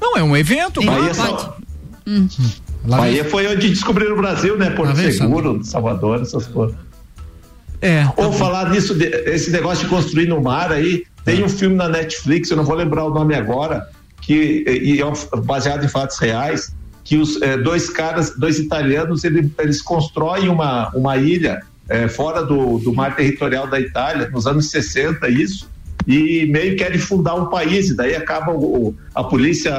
Não, 0.01 0.17
é 0.17 0.23
um 0.23 0.37
evento. 0.37 0.81
Bahia, 0.85 1.13
vem- 1.13 2.29
Bahia 2.85 3.25
foi 3.25 3.47
onde 3.47 3.69
descobriram 3.69 4.15
o 4.15 4.17
Brasil, 4.17 4.57
né? 4.57 4.71
Porto 4.71 4.89
Lá 4.91 4.95
vem, 4.95 5.13
Seguro, 5.13 5.65
Salvador, 5.65 6.23
essas 6.23 6.47
coisas. 6.47 6.77
É. 7.81 8.07
Ou 8.17 8.33
falar 8.33 8.71
nisso, 8.71 8.95
de- 8.95 9.07
esse 9.07 9.51
negócio 9.51 9.85
de 9.85 9.91
construir 9.91 10.27
no 10.27 10.41
mar 10.41 10.73
aí, 10.73 11.05
tem 11.25 11.45
um 11.45 11.49
filme 11.49 11.77
na 11.77 11.89
Netflix, 11.89 12.51
eu 12.51 12.57
não 12.57 12.65
vou 12.65 12.75
lembrar 12.75 13.05
o 13.05 13.11
nome 13.11 13.35
agora, 13.35 13.89
que 14.21 14.65
e 14.67 15.01
é 15.01 15.07
um- 15.07 15.13
baseado 15.45 15.85
em 15.85 15.89
fatos 15.89 16.19
reais, 16.19 16.73
que 17.05 17.17
os 17.17 17.41
eh, 17.41 17.57
dois 17.57 17.89
caras, 17.91 18.35
dois 18.37 18.59
italianos, 18.59 19.25
ele- 19.25 19.53
eles 19.59 19.81
constroem 19.83 20.49
uma, 20.49 20.89
uma 20.91 21.17
ilha 21.17 21.63
eh, 21.89 22.07
fora 22.09 22.43
do, 22.45 22.79
do 22.79 22.93
mar 22.93 23.17
territorial 23.17 23.67
da 23.67 23.81
Itália, 23.81 24.29
nos 24.29 24.47
anos 24.47 24.71
60, 24.71 25.29
isso, 25.29 25.69
e 26.09 26.47
meio 26.47 26.75
querem 26.77 26.99
fundar 26.99 27.35
um 27.35 27.47
país, 27.51 27.91
e 27.91 27.95
daí 27.97 28.17
acaba 28.17 28.51
o, 28.53 28.95
a 29.15 29.23
polícia 29.23 29.71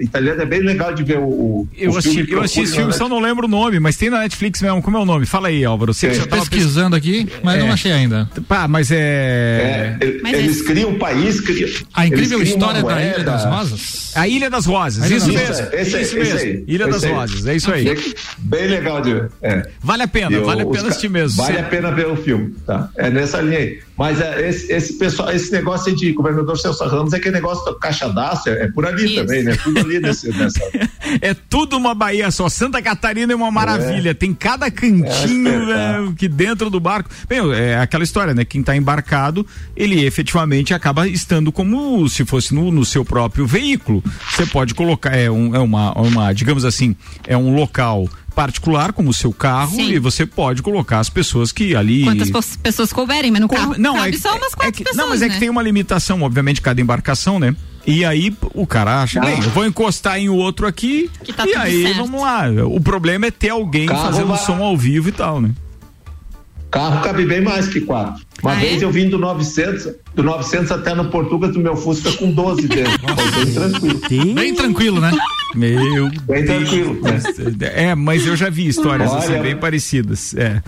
italiana, 0.00 0.42
é 0.42 0.46
bem 0.46 0.60
legal 0.60 0.92
de 0.92 1.04
ver 1.04 1.18
o, 1.18 1.22
o 1.22 1.68
Eu 1.76 1.92
o 1.92 1.96
assisti, 1.96 2.16
filme, 2.18 2.32
eu 2.32 2.40
assisti 2.40 2.62
esse 2.62 2.74
filme, 2.74 2.92
só 2.92 3.08
não 3.08 3.20
lembro 3.20 3.46
o 3.46 3.48
nome, 3.48 3.78
mas 3.78 3.96
tem 3.96 4.10
na 4.10 4.18
Netflix 4.20 4.60
mesmo. 4.60 4.82
Como 4.82 4.96
é 4.96 5.00
o 5.00 5.04
nome? 5.04 5.24
Fala 5.24 5.48
aí, 5.48 5.64
Álvaro. 5.64 5.94
Você 5.94 6.08
que 6.08 6.12
É, 6.14 6.16
já 6.16 6.26
tava 6.26 6.42
Pesquisando 6.42 6.96
aqui, 6.96 7.28
mas 7.44 7.56
É. 7.56 7.64
não 7.64 7.72
achei 7.72 7.92
ainda. 7.92 8.28
Pá, 8.48 8.66
mas 8.66 8.90
é. 8.90 9.96
É, 10.00 10.18
Mas 10.22 10.32
eles 10.34 10.56
esse- 10.56 10.64
criam 10.64 10.90
um 10.90 10.98
país, 10.98 11.40
criam, 11.40 11.68
A 11.94 12.06
incrível 12.06 12.42
história 12.42 12.82
da 12.82 13.00
Ilha 13.02 13.22
das 13.24 13.44
Rosas. 13.44 14.12
A 14.16 14.26
Ilha 14.26 14.50
das 14.50 14.66
Rosas, 14.66 15.10
isso 15.10 15.32
das 15.32 15.48
mesmo. 15.48 15.66
Isso 15.76 15.96
esse 15.96 16.16
mesmo. 16.16 16.38
aí, 16.38 16.64
Ilha 16.66 16.88
das. 16.88 17.04
Rosas, 17.04 17.46
é 17.46 17.54
isso 17.56 17.70
aí. 17.72 17.96
Bem 18.38 18.66
legal 18.66 19.00
de 19.00 19.14
ver. 19.14 19.30
É. 19.42 19.68
Vale 19.80 20.02
a 20.02 20.08
pena, 20.08 20.40
vale 20.40 20.62
a 20.62 20.66
pena 20.66 20.88
assistir 20.88 21.08
mesmo. 21.08 21.42
Vale 21.42 21.58
a 21.58 21.62
pena 21.62 21.90
ver 21.92 22.06
o 22.08 22.16
filme, 22.16 22.54
tá? 22.66 22.88
É 22.96 23.10
nessa 23.10 23.40
linha 23.40 23.58
aí. 23.58 23.78
Mas 23.96 24.20
é, 24.20 24.48
esse, 24.48 24.72
esse 24.72 24.92
pessoal, 24.98 25.30
esse 25.32 25.50
negócio 25.52 25.67
aí 25.72 25.94
de 25.94 26.12
governador 26.12 26.58
Celso 26.58 26.84
Ramos 26.84 27.12
é 27.12 27.16
aquele 27.16 27.34
negócio 27.34 27.64
do 27.64 27.78
caixa 27.78 28.08
d'água, 28.08 28.28
é 28.46 28.68
por 28.68 28.86
ali 28.86 29.04
Isso. 29.04 29.14
também, 29.16 29.42
né? 29.42 29.56
Tudo 29.62 29.80
ali 29.80 30.00
nesse, 30.00 30.28
nessa. 30.36 30.60
É 31.22 31.32
tudo 31.34 31.76
uma 31.76 31.94
Bahia 31.94 32.30
só. 32.30 32.48
Santa 32.48 32.82
Catarina 32.82 33.32
é 33.32 33.36
uma 33.36 33.50
maravilha. 33.50 34.14
Tem 34.14 34.34
cada 34.34 34.70
cantinho 34.70 35.08
É 35.08 35.24
espetáculo. 35.24 36.06
né, 36.08 36.14
que 36.18 36.28
dentro 36.28 36.68
do 36.68 36.78
barco. 36.78 37.08
Bem, 37.26 37.40
é 37.54 37.78
aquela 37.78 38.04
história, 38.04 38.34
né? 38.34 38.44
Quem 38.44 38.60
está 38.60 38.76
embarcado, 38.76 39.46
ele 39.74 40.04
efetivamente 40.04 40.74
acaba 40.74 41.08
estando 41.08 41.50
como 41.50 42.06
se 42.08 42.24
fosse 42.24 42.54
no, 42.54 42.70
no 42.70 42.84
seu 42.84 43.04
próprio 43.04 43.46
veículo. 43.46 44.02
Você 44.30 44.44
pode 44.46 44.74
colocar, 44.74 45.16
é, 45.16 45.30
um, 45.30 45.54
é 45.54 45.58
uma, 45.58 45.92
uma, 45.98 46.32
digamos 46.32 46.64
assim, 46.64 46.94
é 47.26 47.36
um 47.36 47.54
local 47.54 48.08
particular 48.38 48.92
como 48.92 49.10
o 49.10 49.12
seu 49.12 49.32
carro 49.32 49.74
Sim. 49.74 49.90
e 49.90 49.98
você 49.98 50.24
pode 50.24 50.62
colocar 50.62 51.00
as 51.00 51.10
pessoas 51.10 51.50
que 51.50 51.74
ali 51.74 52.04
Quantas 52.04 52.56
pessoas 52.56 52.92
couberem, 52.92 53.32
mas 53.32 53.40
no 53.40 53.48
carro 53.48 53.74
não, 53.76 53.96
cabe 53.96 54.14
é, 54.14 54.18
só 54.20 54.30
umas 54.36 54.52
é 54.52 54.56
quatro 54.56 54.72
que, 54.74 54.84
pessoas, 54.84 54.96
Não, 54.96 55.08
mas 55.08 55.22
é 55.22 55.26
né? 55.26 55.34
que 55.34 55.40
tem 55.40 55.50
uma 55.50 55.60
limitação, 55.60 56.22
obviamente, 56.22 56.62
cada 56.62 56.80
embarcação, 56.80 57.40
né? 57.40 57.56
E 57.84 58.04
aí 58.04 58.32
o 58.54 58.64
cara 58.64 59.02
acha, 59.02 59.20
bem, 59.20 59.42
eu 59.42 59.50
vou 59.50 59.66
encostar 59.66 60.18
em 60.20 60.28
outro 60.28 60.68
aqui 60.68 61.10
Que 61.24 61.32
tá 61.32 61.44
e 61.48 61.56
aí 61.56 61.82
certo. 61.82 61.96
vamos 61.96 62.20
lá. 62.20 62.44
O 62.64 62.80
problema 62.80 63.26
é 63.26 63.30
ter 63.32 63.48
alguém 63.48 63.86
Carro 63.86 64.04
fazendo 64.04 64.28
vai- 64.28 64.38
som 64.38 64.62
ao 64.62 64.76
vivo 64.76 65.08
e 65.08 65.12
tal, 65.12 65.40
né? 65.40 65.50
Carro 66.70 67.02
cabe 67.02 67.24
bem 67.24 67.40
mais 67.40 67.66
que 67.68 67.80
quatro. 67.80 68.22
Uma 68.42 68.52
Ah, 68.52 68.56
vez 68.56 68.80
é? 68.82 68.84
eu 68.84 68.90
vim 68.90 69.08
do 69.08 69.18
900, 69.18 69.88
do 70.14 70.22
900 70.22 70.70
até 70.70 70.94
no 70.94 71.06
Portugal 71.06 71.50
do 71.50 71.58
meu 71.58 71.74
Fusca 71.76 72.12
com 72.12 72.30
12 72.30 72.68
dentro. 72.68 72.92
Foi 73.16 73.44
bem 73.44 73.54
tranquilo. 73.54 74.34
Bem 74.34 74.54
tranquilo, 74.54 75.00
né? 75.00 75.10
Meu 75.54 76.10
Bem 76.28 76.44
tranquilo. 76.44 77.00
Né? 77.02 77.20
É, 77.74 77.94
mas 77.94 78.26
eu 78.26 78.36
já 78.36 78.50
vi 78.50 78.66
histórias 78.68 79.10
assim, 79.12 79.32
Olha. 79.32 79.42
bem 79.42 79.56
parecidas. 79.56 80.34
É. 80.34 80.62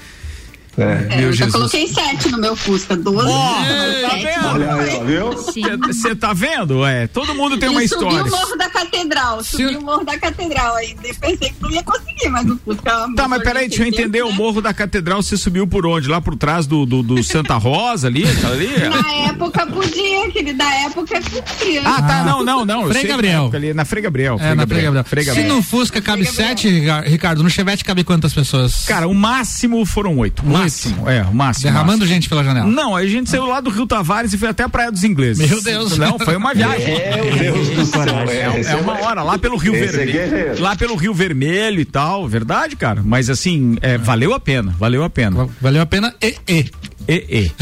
É. 0.83 1.07
É, 1.11 1.17
Meu 1.17 1.27
eu 1.29 1.33
já 1.33 1.45
Jesus. 1.47 1.53
coloquei 1.53 1.87
sete 1.89 2.29
no 2.31 2.39
meu 2.39 2.57
Fusca, 2.57 2.97
12. 2.97 3.27
tá 3.29 4.11
sete, 4.11 4.25
vendo? 4.25 4.47
Olha 4.55 4.75
aí, 4.75 4.97
ó, 4.97 5.05
viu? 5.05 5.33
Você 5.87 6.15
tá 6.17 6.33
vendo? 6.33 6.85
É, 6.85 7.07
todo 7.07 7.35
mundo 7.35 7.59
tem 7.59 7.69
uma 7.69 7.83
e 7.83 7.89
subi 7.89 8.05
história. 8.07 8.25
o 8.25 8.31
morro 8.31 8.57
da 8.57 8.69
catedral, 8.71 9.45
subi 9.45 9.69
Se- 9.69 9.77
o 9.77 9.83
morro 9.83 10.05
da 10.05 10.19
catedral 10.19 10.75
aí. 10.77 10.97
Pensei 11.21 11.37
que 11.51 11.55
não 11.61 11.71
ia 11.71 11.83
conseguir, 11.83 12.29
mas 12.31 12.47
o 12.49 12.59
Fusca. 12.65 12.91
é 12.91 12.97
uma 13.07 13.15
Tá, 13.15 13.29
mas 13.29 13.43
peraí, 13.43 13.65
de 13.65 13.71
deixa 13.71 13.83
eu 13.83 13.87
600, 13.87 13.99
entender. 14.01 14.23
O 14.23 14.31
né? 14.31 14.35
morro 14.37 14.61
da 14.63 14.73
catedral 14.75 15.23
você 15.23 15.37
subiu 15.37 15.67
por 15.67 15.87
onde? 15.87 16.09
Lá 16.09 16.21
por 16.21 16.37
trás 16.37 16.67
do, 16.67 16.85
do, 16.87 17.03
do 17.03 17.23
Santa 17.23 17.55
Rosa 17.57 18.07
ali? 18.09 18.25
aquela 18.29 18.55
ali? 18.55 18.69
Na 18.89 19.13
época 19.29 19.67
podia, 19.67 20.31
querido, 20.31 20.57
da 20.59 20.71
época 20.87 21.21
podia. 21.21 21.83
Ah, 21.85 22.03
tá, 22.03 22.25
não, 22.25 22.45
não, 22.45 22.65
não. 22.65 22.83
eu 22.83 22.89
Frei 22.91 23.05
Gabriel. 23.07 23.51
Ali, 23.53 23.75
na 23.75 23.85
Frei 23.85 24.03
Gabriel. 24.03 24.37
É, 24.41 24.55
na 24.55 24.67
Frei 24.67 24.83
Gabriel. 24.83 25.05
Frei 25.05 25.25
Se 25.25 25.31
Gabriel. 25.31 25.55
no 25.57 25.63
Fusca 25.63 26.01
cabe 26.01 26.25
Frei 26.25 26.33
Gabriel. 26.37 26.49
sete, 26.57 26.69
Rica- 26.69 27.01
Ricardo, 27.03 27.43
no 27.43 27.51
Chevette 27.51 27.85
cabe 27.85 28.05
quantas 28.05 28.33
pessoas? 28.33 28.85
Cara, 28.87 29.07
o 29.09 29.15
máximo 29.15 29.85
foram 29.85 30.17
oito. 30.19 30.43
O 30.43 30.47
máximo, 30.47 30.70
é, 31.07 31.23
o 31.23 31.35
máximo. 31.35 31.65
Derramando 31.65 31.99
máximo. 31.99 32.07
gente 32.07 32.29
pela 32.29 32.45
janela. 32.45 32.67
Não, 32.67 32.97
a 32.97 33.07
gente 33.07 33.29
saiu 33.31 33.47
lá 33.47 33.61
do 33.61 33.71
Rio 33.71 33.87
Tavares 33.87 34.33
e 34.33 34.39
foi 34.39 34.49
até 34.49 34.63
a 34.65 34.69
Praia 34.69 34.91
dos 34.91 35.05
Ingleses. 35.05 35.49
Meu 35.49 35.63
Deus. 35.63 35.99
Não, 35.99 36.19
foi 36.19 36.37
uma 36.37 36.55
viagem. 36.55 36.95
Meu 36.95 37.39
Deus 37.39 37.69
do 37.71 37.87
céu. 37.87 38.03
É, 38.29 38.61
esse 38.61 38.71
é 38.71 38.77
uma 38.77 39.01
hora, 39.01 39.23
lá 39.23 39.39
pelo 39.39 39.57
Rio 39.57 39.75
Esse 39.75 39.85
é 39.85 40.05
Vermelho. 40.05 40.13
guerreiro. 40.13 40.63
lá 40.63 40.77
pelo 40.77 40.95
Rio 40.97 41.15
Vermelho 41.15 41.81
e 41.81 41.85
tal, 41.85 42.27
verdade, 42.29 42.77
cara? 42.77 43.03
Mas 43.05 43.31
assim, 43.31 43.77
é, 43.81 43.97
valeu 43.99 44.35
a 44.35 44.41
pena, 44.41 44.75
valeu 44.79 45.03
a 45.05 45.11
pena. 45.11 45.49
Valeu 45.61 45.83
a 45.83 45.87
pena 45.87 46.15
e, 46.23 46.37
e. 46.49 46.71
E, 47.11 47.25
e. 47.29 47.53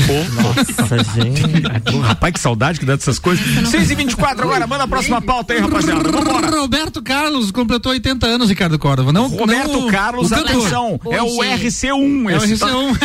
Nossa, 0.42 0.98
gente. 1.14 2.02
Rapaz, 2.02 2.34
que 2.34 2.38
saudade 2.40 2.78
que 2.78 2.84
dá 2.84 2.96
dessas 2.96 3.18
coisas. 3.18 3.42
6 3.70 3.90
e 3.90 3.94
24 3.94 4.44
agora, 4.44 4.66
manda 4.66 4.84
a 4.84 4.88
próxima 4.88 5.22
pauta 5.22 5.54
aí, 5.54 5.60
rapaziada. 5.60 6.12
Vambora. 6.12 6.60
Roberto 6.60 7.00
Carlos 7.00 7.50
completou 7.50 7.92
80 7.92 8.26
anos, 8.26 8.50
Ricardo 8.50 8.78
Córdova. 8.78 9.10
Não, 9.10 9.26
Roberto 9.26 9.72
não 9.72 9.86
Carlos, 9.86 10.30
atenção, 10.32 11.00
é 11.10 11.22
o 11.22 11.38
Hoje. 11.38 11.50
RC1. 11.50 12.30
É 12.30 12.38
o 12.38 12.44
esse 12.44 12.58
tá- 12.58 12.66
RC1. 12.66 12.98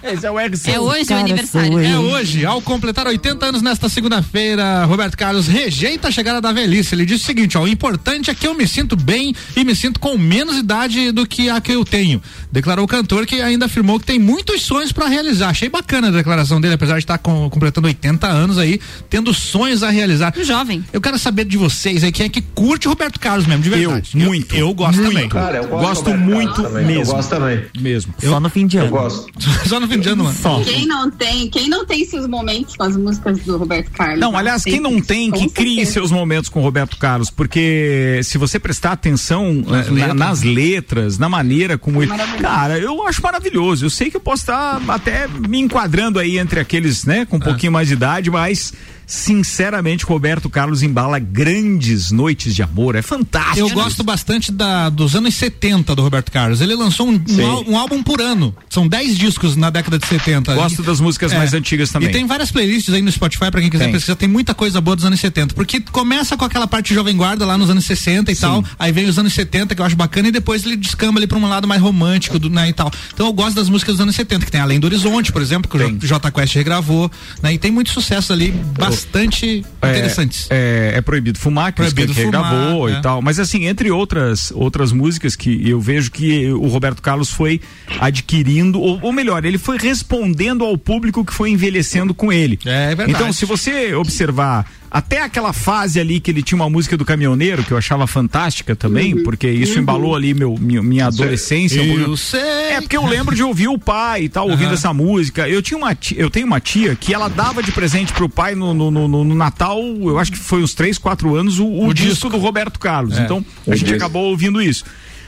Esse 0.02 0.26
é 0.26 0.30
o 0.30 0.34
RC1. 0.34 0.72
É 0.72 0.80
hoje 0.80 1.12
o 1.12 1.16
aniversário. 1.16 1.76
né? 1.76 1.90
É 1.90 1.98
hoje, 1.98 2.46
ao 2.46 2.62
completar 2.62 3.06
80 3.06 3.46
anos 3.46 3.62
nesta 3.62 3.88
segunda-feira, 3.88 4.84
Roberto 4.86 5.16
Carlos 5.16 5.46
rejeita 5.46 6.08
a 6.08 6.10
chegada 6.10 6.40
da 6.40 6.52
velhice. 6.52 6.94
Ele 6.94 7.04
disse 7.04 7.24
o 7.24 7.26
seguinte: 7.26 7.58
ó, 7.58 7.62
o 7.62 7.68
importante 7.68 8.30
é 8.30 8.34
que 8.34 8.46
eu 8.46 8.54
me 8.54 8.66
sinto 8.66 8.96
bem 8.96 9.34
e 9.54 9.62
me 9.62 9.76
sinto 9.76 10.00
com 10.00 10.16
menos 10.16 10.56
idade 10.56 11.12
do 11.12 11.26
que 11.26 11.50
a 11.50 11.60
que 11.60 11.72
eu 11.72 11.84
tenho. 11.84 12.22
Declarou 12.50 12.86
o 12.86 12.88
cantor 12.88 13.26
que 13.26 13.42
ainda 13.42 13.66
afirmou 13.66 14.00
que 14.00 14.06
tem 14.06 14.18
muitos 14.18 14.62
sonhos 14.62 14.90
para 14.90 15.06
realizar. 15.06 15.49
Achei 15.50 15.68
bacana 15.68 16.08
a 16.08 16.10
declaração 16.10 16.60
dele, 16.60 16.74
apesar 16.74 16.94
de 16.94 17.00
estar 17.00 17.18
com- 17.18 17.48
completando 17.50 17.86
80 17.88 18.26
anos 18.28 18.58
aí, 18.58 18.80
tendo 19.08 19.32
sonhos 19.34 19.82
a 19.82 19.90
realizar. 19.90 20.32
Jovem. 20.42 20.84
Eu 20.92 21.00
quero 21.00 21.18
saber 21.18 21.44
de 21.44 21.56
vocês 21.56 22.02
aí, 22.04 22.10
quem 22.12 22.26
é 22.26 22.28
que 22.28 22.40
curte 22.40 22.86
o 22.86 22.90
Roberto 22.90 23.18
Carlos 23.20 23.46
mesmo, 23.46 23.62
de 23.62 23.68
Eu, 23.70 23.90
verdade. 23.90 24.16
muito. 24.16 24.54
Eu, 24.54 24.72
gosto 24.74 24.96
Muito. 25.00 25.12
também. 25.14 25.28
Cara, 25.28 25.56
eu 25.58 25.68
gosto, 25.68 26.04
Gosto 26.04 26.16
muito 26.18 26.62
também, 26.62 26.86
mesmo. 26.86 27.02
Eu 27.02 27.16
gosto 27.16 27.28
também. 27.28 27.64
Mesmo. 27.78 28.14
Só 28.18 28.40
no 28.40 28.48
fim 28.48 28.66
de 28.66 28.76
Eu 28.76 28.82
ano. 28.84 28.90
gosto. 28.92 29.26
Só 29.68 29.80
no 29.80 29.86
fim 29.88 29.98
de 29.98 30.08
ano, 30.08 30.24
mano. 30.24 30.36
Só. 30.40 30.60
Quem 30.62 30.86
não 30.86 31.10
tem, 31.10 31.48
quem 31.50 31.68
não 31.68 31.84
tem 31.84 32.04
seus 32.06 32.26
momentos 32.26 32.76
com 32.76 32.84
as 32.84 32.96
músicas 32.96 33.38
do 33.40 33.56
Roberto 33.58 33.90
Carlos? 33.90 34.18
Não, 34.20 34.36
aliás, 34.36 34.62
quem 34.64 34.80
não 34.80 35.00
tem, 35.00 35.30
que 35.30 35.48
crie 35.48 35.84
seus 35.84 36.10
momentos 36.10 36.48
com 36.48 36.60
o 36.60 36.62
Roberto 36.62 36.96
Carlos, 36.96 37.28
porque 37.30 38.20
se 38.24 38.38
você 38.38 38.58
prestar 38.58 38.92
atenção 38.92 39.64
eh, 39.68 39.70
na- 39.70 39.90
letras. 39.90 40.14
nas 40.16 40.42
letras, 40.42 41.18
na 41.18 41.28
maneira 41.28 41.76
como 41.78 42.02
ele. 42.02 42.10
Maravilhoso. 42.10 42.42
Cara, 42.42 42.78
eu 42.78 43.06
acho 43.06 43.22
maravilhoso. 43.22 43.84
Eu 43.86 43.90
sei 43.90 44.10
que 44.10 44.16
eu 44.16 44.20
posso 44.20 44.42
estar 44.42 44.80
até 44.88 45.26
me 45.40 45.60
enquadrando 45.60 46.18
aí 46.18 46.38
entre 46.38 46.60
aqueles, 46.60 47.04
né, 47.04 47.24
com 47.24 47.36
um 47.36 47.40
pouquinho 47.40 47.72
mais 47.72 47.88
de 47.88 47.94
idade, 47.94 48.30
mas. 48.30 48.72
Sinceramente, 49.10 50.04
Roberto 50.06 50.48
Carlos 50.48 50.84
embala 50.84 51.18
grandes 51.18 52.12
noites 52.12 52.54
de 52.54 52.62
amor. 52.62 52.94
É 52.94 53.02
fantástico. 53.02 53.58
Eu 53.58 53.68
gosto 53.70 54.04
bastante 54.04 54.52
da, 54.52 54.88
dos 54.88 55.16
anos 55.16 55.34
70 55.34 55.96
do 55.96 56.02
Roberto 56.02 56.30
Carlos. 56.30 56.60
Ele 56.60 56.76
lançou 56.76 57.08
um, 57.08 57.14
um, 57.14 57.26
Sim. 57.26 57.64
um 57.66 57.76
álbum 57.76 58.04
por 58.04 58.20
ano. 58.20 58.54
São 58.68 58.86
10 58.86 59.18
discos 59.18 59.56
na 59.56 59.68
década 59.68 59.98
de 59.98 60.06
70. 60.06 60.54
Gosto 60.54 60.80
E- 60.82 60.84
das 60.86 61.00
músicas 61.00 61.32
é. 61.32 61.38
mais 61.38 61.52
antigas 61.52 61.90
também. 61.90 62.08
E 62.08 62.12
tem 62.12 62.24
várias 62.24 62.52
playlists 62.52 62.94
aí 62.94 63.02
no 63.02 63.10
Spotify 63.10 63.50
pra 63.50 63.60
quem 63.60 63.68
quiser 63.68 63.84
Tem. 63.86 63.92
pesquisar. 63.92 64.14
Tem 64.14 64.28
muita 64.28 64.54
coisa 64.54 64.80
boa 64.80 64.94
dos 64.94 65.04
anos 65.04 65.18
70. 65.18 65.54
Porque 65.56 65.80
começa 65.80 66.36
com 66.36 66.44
aquela 66.44 66.68
parte 66.68 66.90
de 66.90 66.94
Jovem 66.94 67.16
Guarda 67.16 67.44
lá 67.44 67.58
nos 67.58 67.68
anos 67.68 67.84
60 67.84 68.30
e 68.30 68.36
tal. 68.36 68.64
Aí 68.78 68.92
vem 68.92 69.06
os 69.06 69.18
anos 69.18 69.32
70, 69.34 69.74
que 69.74 69.80
eu 69.82 69.86
acho 69.86 69.96
bacana, 69.96 70.28
e 70.28 70.30
depois 70.32 70.64
ele 70.64 70.76
descamba 70.76 71.18
ali 71.18 71.26
pra 71.26 71.36
um 71.36 71.48
lado 71.48 71.66
mais 71.66 71.82
romântico 71.82 72.38
do, 72.38 72.48
né, 72.48 72.68
e 72.68 72.72
tal. 72.72 72.92
Então 73.12 73.26
eu 73.26 73.32
gosto 73.32 73.56
das 73.56 73.68
músicas 73.68 73.94
dos 73.96 74.02
anos 74.02 74.14
70, 74.14 74.44
que 74.44 74.52
tem 74.52 74.60
Além 74.60 74.78
do 74.78 74.84
Horizonte, 74.84 75.32
por 75.32 75.42
exemplo, 75.42 75.68
que 75.68 75.76
Tem. 75.76 75.94
o 75.96 75.98
J 76.06 76.30
Quest 76.30 76.54
regravou. 76.54 77.10
Né, 77.42 77.54
e 77.54 77.58
tem 77.58 77.72
muito 77.72 77.90
sucesso 77.90 78.32
ali. 78.32 78.52
Bastante. 78.78 78.99
Bastante 79.00 79.64
É, 79.82 79.90
interessantes. 79.90 80.46
É, 80.50 80.92
é 80.96 81.00
proibido 81.00 81.38
fumar, 81.38 81.72
que, 81.72 81.76
Proibido 81.76 82.14
que 82.14 82.22
fumar, 82.22 82.52
gravou 82.52 82.88
é. 82.88 82.92
e 82.92 83.02
tal. 83.02 83.22
Mas 83.22 83.38
assim, 83.38 83.66
entre 83.66 83.90
outras 83.90 84.50
outras 84.54 84.92
músicas 84.92 85.34
que 85.34 85.68
eu 85.68 85.80
vejo 85.80 86.10
que 86.10 86.50
o 86.52 86.66
Roberto 86.68 87.00
Carlos 87.00 87.30
foi 87.30 87.60
adquirindo, 87.98 88.80
ou, 88.80 88.98
ou 89.02 89.12
melhor, 89.12 89.44
ele 89.44 89.58
foi 89.58 89.78
respondendo 89.78 90.64
ao 90.64 90.76
público 90.76 91.24
que 91.24 91.32
foi 91.32 91.50
envelhecendo 91.50 92.14
com 92.14 92.32
ele. 92.32 92.58
É, 92.64 92.92
é 92.92 92.94
verdade. 92.94 93.10
Então, 93.12 93.32
se 93.32 93.44
você 93.44 93.94
observar 93.94 94.66
até 94.90 95.22
aquela 95.22 95.52
fase 95.52 96.00
ali 96.00 96.18
que 96.18 96.30
ele 96.30 96.42
tinha 96.42 96.56
uma 96.56 96.68
música 96.68 96.96
do 96.96 97.04
caminhoneiro, 97.04 97.62
que 97.62 97.70
eu 97.72 97.76
achava 97.78 98.06
fantástica 98.06 98.74
também, 98.74 99.22
porque 99.22 99.48
isso 99.48 99.78
embalou 99.78 100.16
ali 100.16 100.34
meu, 100.34 100.56
minha, 100.58 100.82
minha 100.82 101.06
adolescência. 101.06 101.80
Eu 101.80 102.16
sei. 102.16 102.40
É 102.40 102.80
porque 102.80 102.96
eu 102.96 103.06
lembro 103.06 103.34
de 103.36 103.42
ouvir 103.42 103.68
o 103.68 103.78
pai 103.78 104.24
e 104.24 104.28
tal, 104.28 104.48
ouvindo 104.48 104.66
Aham. 104.68 104.74
essa 104.74 104.92
música. 104.92 105.48
Eu 105.48 105.62
tinha 105.62 105.78
uma 105.78 105.94
tia, 105.94 106.18
eu 106.20 106.28
tenho 106.28 106.46
uma 106.46 106.58
tia 106.60 106.96
que 106.96 107.14
ela 107.14 107.28
dava 107.28 107.62
de 107.62 107.70
presente 107.70 108.12
pro 108.12 108.28
pai 108.28 108.54
no, 108.54 108.74
no, 108.74 108.90
no- 108.90 109.08
no 109.24 109.34
Natal, 109.34 109.78
eu 109.80 110.18
acho 110.18 110.32
que 110.32 110.38
foi 110.38 110.62
uns 110.62 110.74
3, 110.74 110.98
4 110.98 111.36
anos, 111.36 111.58
o, 111.60 111.66
o 111.66 111.86
O 111.88 111.94
disco, 111.94 112.10
disco. 112.10 112.28
do 112.30 112.38
Roberto 112.38 112.78
Carlos. 112.80 113.16
É. 113.16 113.22
Então, 113.22 113.44
a 113.66 113.70
O 113.70 113.74
gente 113.76 113.84
disco. 113.84 113.96
acabou 113.96 114.24
ouvindo 114.24 114.60
isso. 114.60 114.84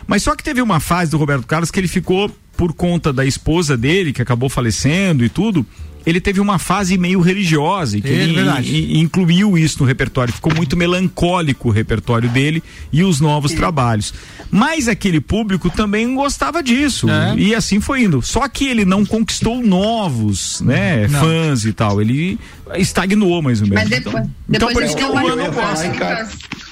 Mas 0.06 0.24
só 0.24 0.34
que 0.34 0.42
teve 0.42 0.60
uma 0.60 0.80
fase 0.80 1.10
do 1.12 1.16
Roberto 1.18 1.46
Carlos 1.46 1.70
que 1.70 1.78
ele 1.78 1.86
ficou, 1.88 2.28
por 2.56 2.72
conta 2.72 3.12
da 3.12 3.24
esposa 3.24 3.76
dele, 3.76 4.12
que 4.12 4.20
acabou 4.20 4.48
falecendo 4.48 5.24
e 5.24 5.28
tudo, 5.28 5.64
ele 6.04 6.20
teve 6.20 6.40
uma 6.40 6.58
fase 6.58 6.98
meio 6.98 7.20
religiosa 7.20 7.98
e 7.98 8.02
que 8.02 8.08
É, 8.08 8.22
ele 8.22 8.98
incluiu 8.98 9.56
isso 9.56 9.80
no 9.80 9.86
repertório. 9.86 10.32
Ficou 10.32 10.54
muito 10.54 10.76
melancólico 10.76 11.68
o 11.68 11.70
repertório 11.70 12.28
dele 12.28 12.62
e 12.92 13.02
os 13.02 13.20
novos 13.20 13.52
trabalhos. 13.52 14.12
Mas 14.50 14.88
aquele 14.88 15.20
público 15.20 15.70
também 15.70 16.14
gostava 16.14 16.62
disso. 16.62 17.08
É. 17.08 17.34
E 17.36 17.54
assim 17.54 17.80
foi 17.80 18.02
indo. 18.02 18.20
Só 18.22 18.48
que 18.48 18.66
ele 18.66 18.84
não 18.84 19.04
conquistou 19.04 19.62
novos, 19.62 20.60
né, 20.60 21.06
Não. 21.08 21.20
fãs 21.20 21.64
e 21.64 21.72
tal. 21.72 22.00
Ele 22.00 22.38
estagnou 22.74 23.40
mais 23.40 23.60
ou 23.60 23.68
menos. 23.68 23.82
Mas 23.82 23.90
depois, 23.90 24.14
então, 24.14 24.30
então 24.48 24.72
por 24.72 24.82
isso 24.82 24.96
que 24.96 25.04
o 25.04 25.08
Luan 25.08 25.22
não 25.22 25.30
eu 25.30 25.44
ia 25.44 25.52
falar, 25.52 25.88
gosta. 25.88 26.62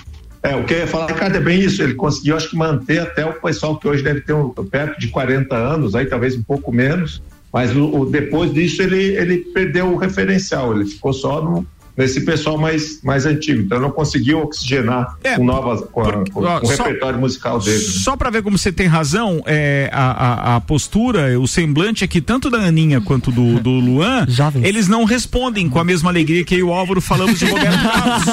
É, 0.43 0.57
o 0.57 0.65
que 0.65 0.73
eu 0.73 0.79
ia 0.79 0.87
falar, 0.87 1.07
Ricardo, 1.07 1.37
é 1.37 1.41
bem 1.41 1.61
isso. 1.61 1.83
Ele 1.83 1.95
conseguiu, 1.95 2.37
acho 2.37 2.51
que, 2.51 2.57
manter 2.57 3.01
até 3.01 3.25
o 3.25 3.35
pessoal 3.35 3.77
que 3.79 3.87
hoje 3.87 4.03
deve 4.03 4.23
ter 4.23 4.33
um, 4.33 4.49
perto 4.51 4.99
de 4.99 5.09
40 5.09 5.55
anos, 5.55 5.95
aí 5.95 6.07
talvez 6.07 6.35
um 6.35 6.43
pouco 6.43 6.73
menos. 6.73 7.23
Mas 7.53 7.75
o, 7.75 8.01
o- 8.01 8.07
depois 8.07 8.53
disso 8.53 8.83
ele, 8.83 9.03
ele 9.17 9.39
perdeu 9.39 9.87
o 9.93 9.97
referencial. 9.97 10.75
Ele 10.75 10.87
ficou 10.87 11.13
só 11.13 11.43
no, 11.43 11.67
nesse 11.97 12.21
pessoal 12.23 12.57
mais, 12.59 13.03
mais 13.03 13.27
antigo. 13.27 13.61
Então 13.63 13.81
não 13.81 13.91
conseguiu 13.91 14.41
oxigenar 14.43 15.17
É, 15.23 15.37
com 15.37 15.45
novas, 15.45 15.81
com, 15.81 16.03
porque, 16.03 16.31
com- 16.31 16.45
ó, 16.45 16.61
com 16.61 16.67
o 16.67 16.77
só- 16.77 16.85
repertório 16.85 17.19
musical 17.19 17.59
dele. 17.61 17.77
né? 17.79 17.85
Só 18.03 18.17
pra 18.17 18.31
ver 18.31 18.43
como 18.43 18.57
você 18.57 18.73
tem 18.73 18.87
razão, 18.87 19.43
é, 19.47 19.91
a, 19.93 20.11
a, 20.53 20.57
a 20.57 20.61
postura, 20.61 21.39
o 21.39 21.47
semblante 21.47 22.05
aqui, 22.05 22.21
tanto 22.21 22.49
da 22.51 22.59
Aninha 22.59 23.01
quanto 23.01 23.31
do, 23.31 23.61
do 23.61 23.71
Luan, 23.71 24.27
Jovens. 24.29 24.65
eles 24.65 24.89
não 24.89 25.05
respondem 25.05 25.69
com 25.69 25.79
a 25.79 25.85
mesma 25.85 26.11
alegria 26.11 26.45
que 26.45 26.55
eu 26.55 26.59
e 26.59 26.63
o 26.63 26.73
Álvaro 26.73 27.01
falamos 27.01 27.39
de 27.39 27.45
Roberto 27.47 27.79
Carlos. 27.83 28.25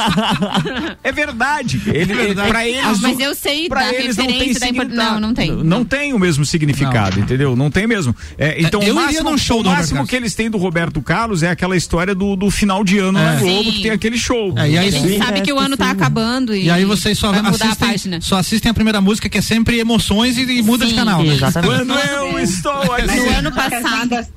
É 1.04 1.12
verdade. 1.12 1.82
Ele, 1.88 2.14
ele- 2.14 2.36
pra 2.36 2.68
eles, 2.68 2.82
Ah, 2.84 2.96
mas 3.02 3.18
não- 3.18 3.26
eu 3.26 3.36
sei 3.36 3.68
pra 3.68 3.82
da 3.84 3.94
eles 3.94 4.18
não 4.18 4.26
tem 4.28 4.38
da 4.38 4.46
impor- 4.46 4.60
significado. 4.62 4.96
não, 4.96 5.20
não 5.20 5.34
tem. 5.34 5.52
Não 5.52 5.86
tem 5.86 6.14
o 6.14 6.20
mesmo 6.20 6.46
significado, 6.46 7.20
entendeu? 7.20 7.56
Não 7.56 7.70
tem 7.72 7.88
mesmo. 7.88 8.16
É, 8.38 8.62
então, 8.62 8.82
eu 8.82 8.88
o 8.96 8.98
iria 8.98 9.06
máximo, 9.08 9.32
num 9.32 9.38
show 9.38 9.62
o 9.62 9.66
máximo 9.66 10.06
que 10.06 10.16
eles 10.16 10.34
têm 10.36 10.50
do 10.50 10.58
Roberto 10.58 11.02
Carlos 11.02 11.44
é 11.44 11.50
aquela 11.50 11.76
história 11.76 12.14
do, 12.14 12.36
do 12.36 12.50
final 12.52 12.84
de 12.84 12.98
ano 13.00 13.14
na 13.20 13.34
É. 13.34 13.38
Globo, 13.54 13.72
que 13.74 13.82
tem 13.82 13.92
aquele 13.92 14.18
show. 14.18 14.54
É, 14.58 14.70
e 14.70 14.78
aí 14.78 14.88
A 14.88 14.92
gente 14.92 15.08
sim. 15.08 15.18
sabe 15.18 15.42
que 15.42 15.52
o 15.54 15.60
ano 15.60 15.76
tá 15.78 15.92
acabando 15.92 16.56
e, 16.56 16.66
E 16.66 16.70
aí 16.70 16.86
vocês 16.86 17.18
só 17.18 17.32
a 17.32 17.40
assistem, 17.50 17.88
página. 17.90 18.22
só 18.22 18.38
assistem 18.38 18.70
a 18.70 18.74
primeira 18.74 19.02
música, 19.02 19.28
que 19.30 19.38
é 19.38 19.42
sempre 19.42 19.80
emoções 19.80 20.38
e, 20.38 20.42
e 20.44 20.62
muda 20.62 20.86
de 20.86 20.92
Sim, 20.92 20.98
canal. 20.98 21.24
né? 21.24 21.34
Exatamente. 21.34 21.76
Quando 21.76 21.94
eu 22.00 22.40
estou 22.40 22.72
aqui. 22.94 23.06
No 23.18 23.30
ano 23.38 23.52
Mas 23.56 23.70
passado. 23.70 24.28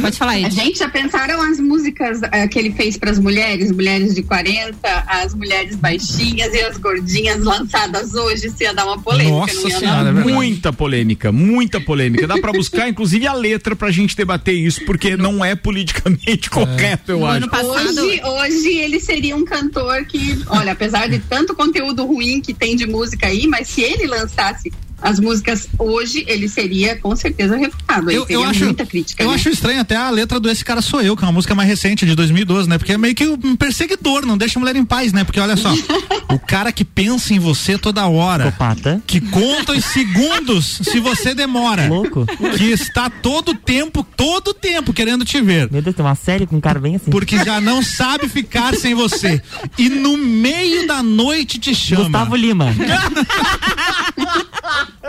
Pode 0.00 0.16
falar 0.18 0.32
aí. 0.32 0.44
A 0.44 0.48
gente 0.48 0.78
já 0.78 0.88
pensaram 0.88 1.40
as 1.42 1.58
músicas 1.60 2.20
eh, 2.32 2.48
que 2.48 2.58
ele 2.58 2.72
fez 2.72 2.96
para 2.96 3.10
as 3.10 3.18
mulheres, 3.18 3.70
mulheres 3.70 4.14
de 4.14 4.22
40, 4.22 4.76
as 5.06 5.34
mulheres 5.34 5.76
baixinhas 5.76 6.52
e 6.54 6.60
as 6.60 6.76
gordinhas 6.78 7.42
lançadas 7.42 8.14
hoje, 8.14 8.50
se 8.50 8.64
ia 8.64 8.72
dar 8.74 8.86
uma 8.86 8.98
polêmica. 9.00 9.30
Nossa 9.30 9.54
não 9.54 9.68
ia, 9.68 9.78
Senhora, 9.78 10.08
é. 10.08 10.12
Muita 10.12 10.72
polêmica, 10.72 11.32
muita 11.32 11.80
polêmica. 11.80 12.26
Dá 12.26 12.38
pra 12.38 12.52
buscar, 12.52 12.88
inclusive, 12.88 13.26
a 13.26 13.32
letra 13.32 13.76
pra 13.76 13.90
gente 13.90 14.16
debater 14.16 14.54
isso, 14.54 14.84
porque 14.84 15.16
não 15.16 15.44
é 15.44 15.54
politicamente 15.54 16.48
correto, 16.50 17.12
eu 17.12 17.20
No 17.20 17.26
acho. 17.26 17.48
passado. 17.48 18.00
Hoje, 18.00 18.20
hoje 18.24 18.68
ele 18.78 19.00
seria 19.00 19.36
um 19.36 19.44
cantor 19.44 20.04
que, 20.04 20.38
olha, 20.48 20.72
apesar 20.72 21.08
de 21.08 21.18
tanto 21.18 21.54
conteúdo 21.54 22.04
ruim 22.04 22.40
que 22.40 22.54
tem 22.54 22.74
de 22.76 22.86
música 22.86 23.26
aí, 23.26 23.46
mas 23.46 23.68
se 23.68 23.82
ele 23.82 24.06
lançasse 24.06 24.72
as 25.00 25.20
músicas 25.20 25.68
hoje, 25.78 26.24
ele 26.26 26.48
seria 26.48 26.96
com 26.96 27.14
certeza 27.14 27.56
refutado. 27.56 28.10
Eu, 28.10 28.26
eu 28.28 28.42
acho, 28.42 28.64
muita 28.64 28.84
crítica. 28.84 29.22
eu 29.22 29.28
né? 29.28 29.34
acho 29.36 29.48
estranho 29.58 29.80
até 29.80 29.96
a 29.96 30.08
letra 30.08 30.38
do 30.38 30.48
Esse 30.48 30.64
Cara 30.64 30.80
Sou 30.80 31.02
Eu, 31.02 31.16
que 31.16 31.24
é 31.24 31.26
uma 31.26 31.32
música 31.32 31.54
mais 31.54 31.68
recente, 31.68 32.06
de 32.06 32.14
2012, 32.14 32.68
né? 32.68 32.78
Porque 32.78 32.92
é 32.92 32.98
meio 32.98 33.14
que 33.14 33.26
um 33.26 33.56
perseguidor, 33.56 34.24
não 34.24 34.38
deixa 34.38 34.58
a 34.58 34.60
mulher 34.60 34.76
em 34.76 34.84
paz, 34.84 35.12
né? 35.12 35.24
Porque 35.24 35.40
olha 35.40 35.56
só, 35.56 35.72
o 36.32 36.38
cara 36.38 36.70
que 36.70 36.84
pensa 36.84 37.34
em 37.34 37.40
você 37.40 37.76
toda 37.76 38.06
hora, 38.06 38.44
Psicopata. 38.52 39.02
que 39.06 39.20
conta 39.20 39.72
os 39.72 39.84
segundos 39.84 40.80
se 40.84 41.00
você 41.00 41.34
demora, 41.34 41.88
Louco. 41.88 42.24
que 42.56 42.70
está 42.70 43.10
todo 43.10 43.52
tempo, 43.52 44.06
todo 44.16 44.54
tempo 44.54 44.92
querendo 44.92 45.24
te 45.24 45.40
ver. 45.40 45.68
Meu 45.70 45.82
Deus, 45.82 45.96
tem 45.96 46.04
uma 46.04 46.14
série 46.14 46.46
com 46.46 46.56
um 46.56 46.60
cara 46.60 46.78
bem 46.78 46.94
assim. 46.96 47.10
Porque 47.10 47.36
já 47.44 47.60
não 47.60 47.82
sabe 47.82 48.28
ficar 48.28 48.74
sem 48.76 48.94
você. 48.94 49.42
E 49.76 49.88
no 49.88 50.16
meio 50.16 50.86
da 50.86 51.02
noite 51.02 51.58
te 51.58 51.74
chama 51.74 52.04
Gustavo 52.04 52.36
Lima. 52.36 52.66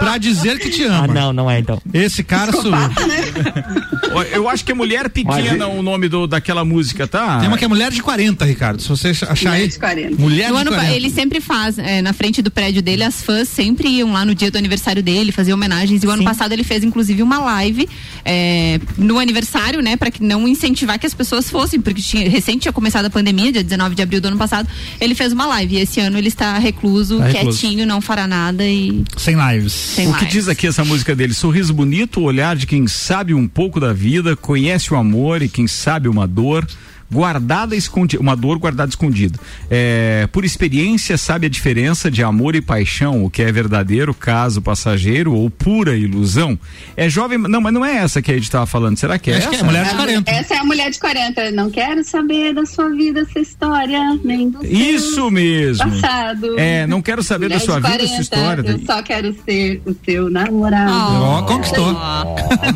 pra 0.10 0.18
dizer 0.18 0.60
que 0.60 0.70
te 0.70 0.84
Ah, 0.86 1.00
ama. 1.04 1.14
não, 1.14 1.34
não 1.34 1.52
é 1.52 1.60
então. 1.60 1.82
Esse 1.94 2.24
cara 2.24 2.52
sou 2.52 2.66
eu. 2.74 2.74
Ó, 4.14 4.24
Eu 4.24 4.50
acho 4.50 4.66
que 4.66 4.72
é 4.72 4.76
Mulher 4.76 5.10
Pequena 5.10 5.68
o 5.68 5.82
nome 5.84 6.08
do, 6.10 6.26
daquela 6.26 6.66
música, 6.66 7.08
tá? 7.08 7.40
Tem 7.40 7.48
uma 7.48 7.58
que 7.58 7.66
é 7.66 7.68
mulher 7.68 7.92
de 7.92 8.02
40, 8.02 8.44
Ricardo. 8.46 8.82
Se 8.82 8.90
você 8.90 9.10
achar 9.10 9.36
Mulher 9.52 9.62
aí. 9.64 9.68
de 9.68 9.80
40. 9.80 10.16
Mulher 10.22 10.50
No 10.50 10.56
de 10.56 10.62
ano, 10.62 10.72
pa- 10.72 10.78
40. 10.78 10.96
ele 10.96 11.10
sempre 11.10 11.40
faz, 11.42 11.78
é, 11.78 12.02
na 12.02 12.12
frente 12.14 12.42
do 12.42 12.50
prédio 12.50 12.82
dele, 12.82 13.04
as 13.04 13.22
fãs 13.22 13.48
sempre 13.48 13.88
iam 13.90 14.12
lá 14.12 14.26
no 14.26 14.34
dia 14.34 14.50
do 14.50 14.58
aniversário 14.58 15.04
dele, 15.04 15.32
fazer 15.32 15.54
homenagens. 15.54 16.04
E 16.04 16.08
o 16.08 16.10
ano 16.10 16.20
Sim. 16.24 16.26
passado 16.28 16.52
ele 16.54 16.64
fez, 16.64 16.84
inclusive, 16.84 17.22
uma 17.22 17.38
live 17.40 17.88
é, 18.26 18.80
no 18.98 19.20
aniversário, 19.20 19.82
né? 19.82 19.96
Pra 19.96 20.10
que 20.10 20.24
não 20.24 20.48
incentivar 20.48 20.98
que 20.98 21.06
as 21.06 21.14
pessoas 21.14 21.50
fossem, 21.50 21.80
porque 21.80 22.02
tinha, 22.02 22.28
recente 22.30 22.60
tinha 22.62 22.74
começado 22.74 23.06
a 23.06 23.10
pandemia, 23.10 23.52
dia 23.52 23.64
19 23.64 23.96
de 23.96 24.02
abril 24.02 24.20
do 24.22 24.28
ano 24.28 24.38
passado. 24.38 24.68
Ele 25.00 25.14
fez 25.14 25.32
uma 25.34 25.46
live. 25.46 25.76
E 25.76 25.80
esse 25.82 26.00
ano 26.00 26.18
ele 26.18 26.28
está 26.30 26.58
recluso, 26.58 27.20
Tá 27.20 27.26
recluso. 27.28 27.60
quietinho, 27.60 27.86
não 27.86 28.02
fará 28.02 28.26
nada 28.28 28.66
e 28.66 29.04
Sem 29.18 29.36
lives. 29.36 29.72
O 30.08 30.14
que 30.14 30.26
diz 30.26 30.48
aqui 30.48 30.68
essa 30.68 30.86
música 30.86 31.16
dele? 31.16 31.34
Sorriso 31.34 31.74
bonito, 31.74 32.22
o 32.22 32.24
olhar 32.24 32.56
de 32.56 32.66
quem 32.66 32.88
sabe 32.88 33.34
um 33.34 33.48
pouco 33.48 33.80
da 33.80 33.92
vida, 33.92 34.36
conhece 34.36 34.94
o 34.94 34.98
amor 34.98 35.42
e 35.42 35.50
quem 35.50 35.68
sabe 35.68 36.08
uma 36.08 36.26
dor. 36.28 36.66
Guardada 37.12 37.76
escondida, 37.76 38.22
uma 38.22 38.36
dor 38.36 38.58
guardada 38.60 38.90
escondida. 38.90 39.40
É, 39.70 40.28
por 40.32 40.46
experiência, 40.46 41.18
sabe 41.18 41.48
a 41.48 41.50
diferença 41.50 42.12
de 42.12 42.24
amor 42.24 42.56
e 42.56 42.62
paixão, 42.62 43.24
o 43.26 43.30
que 43.30 43.42
é 43.42 43.52
verdadeiro, 43.52 44.14
caso 44.14 44.62
passageiro 44.62 45.34
ou 45.34 45.50
pura 45.50 45.96
ilusão. 45.96 46.58
É 46.96 47.10
jovem, 47.10 47.38
não, 47.40 47.60
mas 47.62 47.74
não 47.74 47.84
é 47.84 47.96
essa 47.98 48.22
que 48.22 48.30
a 48.32 48.36
gente 48.36 48.44
estava 48.44 48.66
falando. 48.66 48.98
Será 48.98 49.18
que 49.18 49.32
é 49.32 49.38
Acho 49.38 49.50
que 49.50 49.56
essa? 49.56 49.64
é 49.64 49.68
mulher 49.68 49.86
de 49.86 49.90
A- 49.92 49.96
40. 49.96 50.32
Essa 50.32 50.54
é 50.54 50.58
a 50.58 50.64
mulher 50.64 50.92
de 50.92 51.00
40. 51.00 51.52
Não 51.52 51.72
quero 51.72 52.04
saber 52.04 52.54
da 52.54 52.66
sua 52.66 52.90
vida, 52.90 53.22
essa 53.22 53.40
história, 53.40 54.20
nem 54.24 54.50
do 54.52 54.62
seu 54.62 54.72
Isso 54.72 55.32
mesmo. 55.32 55.90
passado. 55.90 56.60
É, 56.60 56.86
não 56.86 57.02
quero 57.02 57.24
saber 57.24 57.46
Mulher 57.48 57.60
da 57.60 57.66
sua 57.66 57.80
de 57.82 57.92
vida, 57.92 58.08
sua 58.08 58.22
história. 58.22 58.62
Eu 58.70 58.80
só 58.86 59.02
quero 59.02 59.36
ser 59.46 59.82
o 59.86 59.96
seu 60.06 60.30
namorado. 60.30 60.92
Ó, 61.24 61.42
conquistou. 61.44 61.98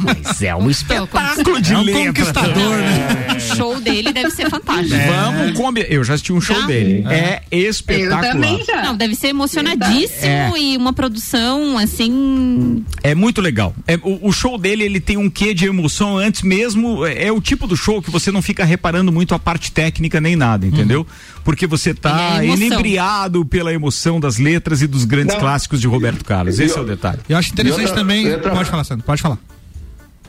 Mas 0.04 0.42
é 0.42 0.56
um 0.56 0.70
espetáculo 0.70 1.60
de 1.62 1.74
É 1.74 1.78
um 1.78 1.82
letra 1.84 2.06
conquistador, 2.08 2.54
também. 2.54 2.80
né? 2.80 3.28
O 3.38 3.56
show 3.56 3.80
dele 3.80 4.12
deve 4.14 4.23
ser 4.30 4.50
fantástico. 4.50 4.96
Vamos 4.96 5.58
combinar. 5.58 5.88
Eu 5.88 6.04
já 6.04 6.14
assisti 6.14 6.32
um 6.34 6.42
show 6.42 6.60
Já? 6.60 6.66
dele. 6.68 7.06
É, 7.10 7.42
Eu 7.52 7.70
espetacular. 7.70 8.32
também 8.32 8.64
já. 8.66 8.82
Não, 8.84 8.96
deve 8.96 9.16
ser 9.16 9.28
emocionadíssimo 9.28 10.56
É. 10.56 10.60
e 10.60 10.78
uma 10.78 10.94
produção 10.94 11.78
assim. 11.78 12.84
É 13.02 13.16
muito 13.16 13.42
legal. 13.42 13.76
É, 13.88 13.96
o, 14.02 14.28
o 14.30 14.32
show 14.32 14.58
dele, 14.58 14.84
ele 14.84 15.00
tem 15.00 15.18
um 15.18 15.30
quê 15.30 15.54
de 15.54 15.66
emoção 15.66 16.18
antes 16.18 16.42
mesmo. 16.42 17.06
É, 17.06 17.26
é 17.28 17.32
o 17.32 17.42
tipo 17.42 17.68
do 17.68 17.76
show 17.76 18.02
que 18.02 18.12
você 18.12 18.32
não 18.32 18.42
fica 18.42 18.64
reparando 18.66 19.12
muito 19.12 19.34
a 19.36 19.40
parte 19.40 19.72
técnica 19.72 20.20
nem 20.22 20.36
nada, 20.36 20.66
entendeu? 20.66 21.06
Porque 21.44 21.68
você 21.68 21.94
tá 21.94 22.44
É 22.44 22.48
inebriado 22.48 23.46
pela 23.46 23.74
emoção 23.74 24.20
das 24.20 24.38
letras 24.38 24.82
e 24.82 24.88
dos 24.88 25.06
grandes 25.06 25.34
Não. 25.36 25.42
clássicos 25.42 25.80
de 25.82 25.88
Roberto 25.88 26.24
Carlos. 26.24 26.60
Esse 26.60 26.78
é 26.78 26.82
o 26.82 26.86
detalhe. 26.86 27.20
Eu 27.28 27.38
acho 27.38 27.52
interessante 27.52 27.80
E 27.82 27.86
outra- 27.86 27.96
também. 28.00 28.40
Pode 28.40 28.70
falar, 28.70 28.84
Sandro, 28.84 29.06
pode 29.06 29.22
falar. 29.22 29.38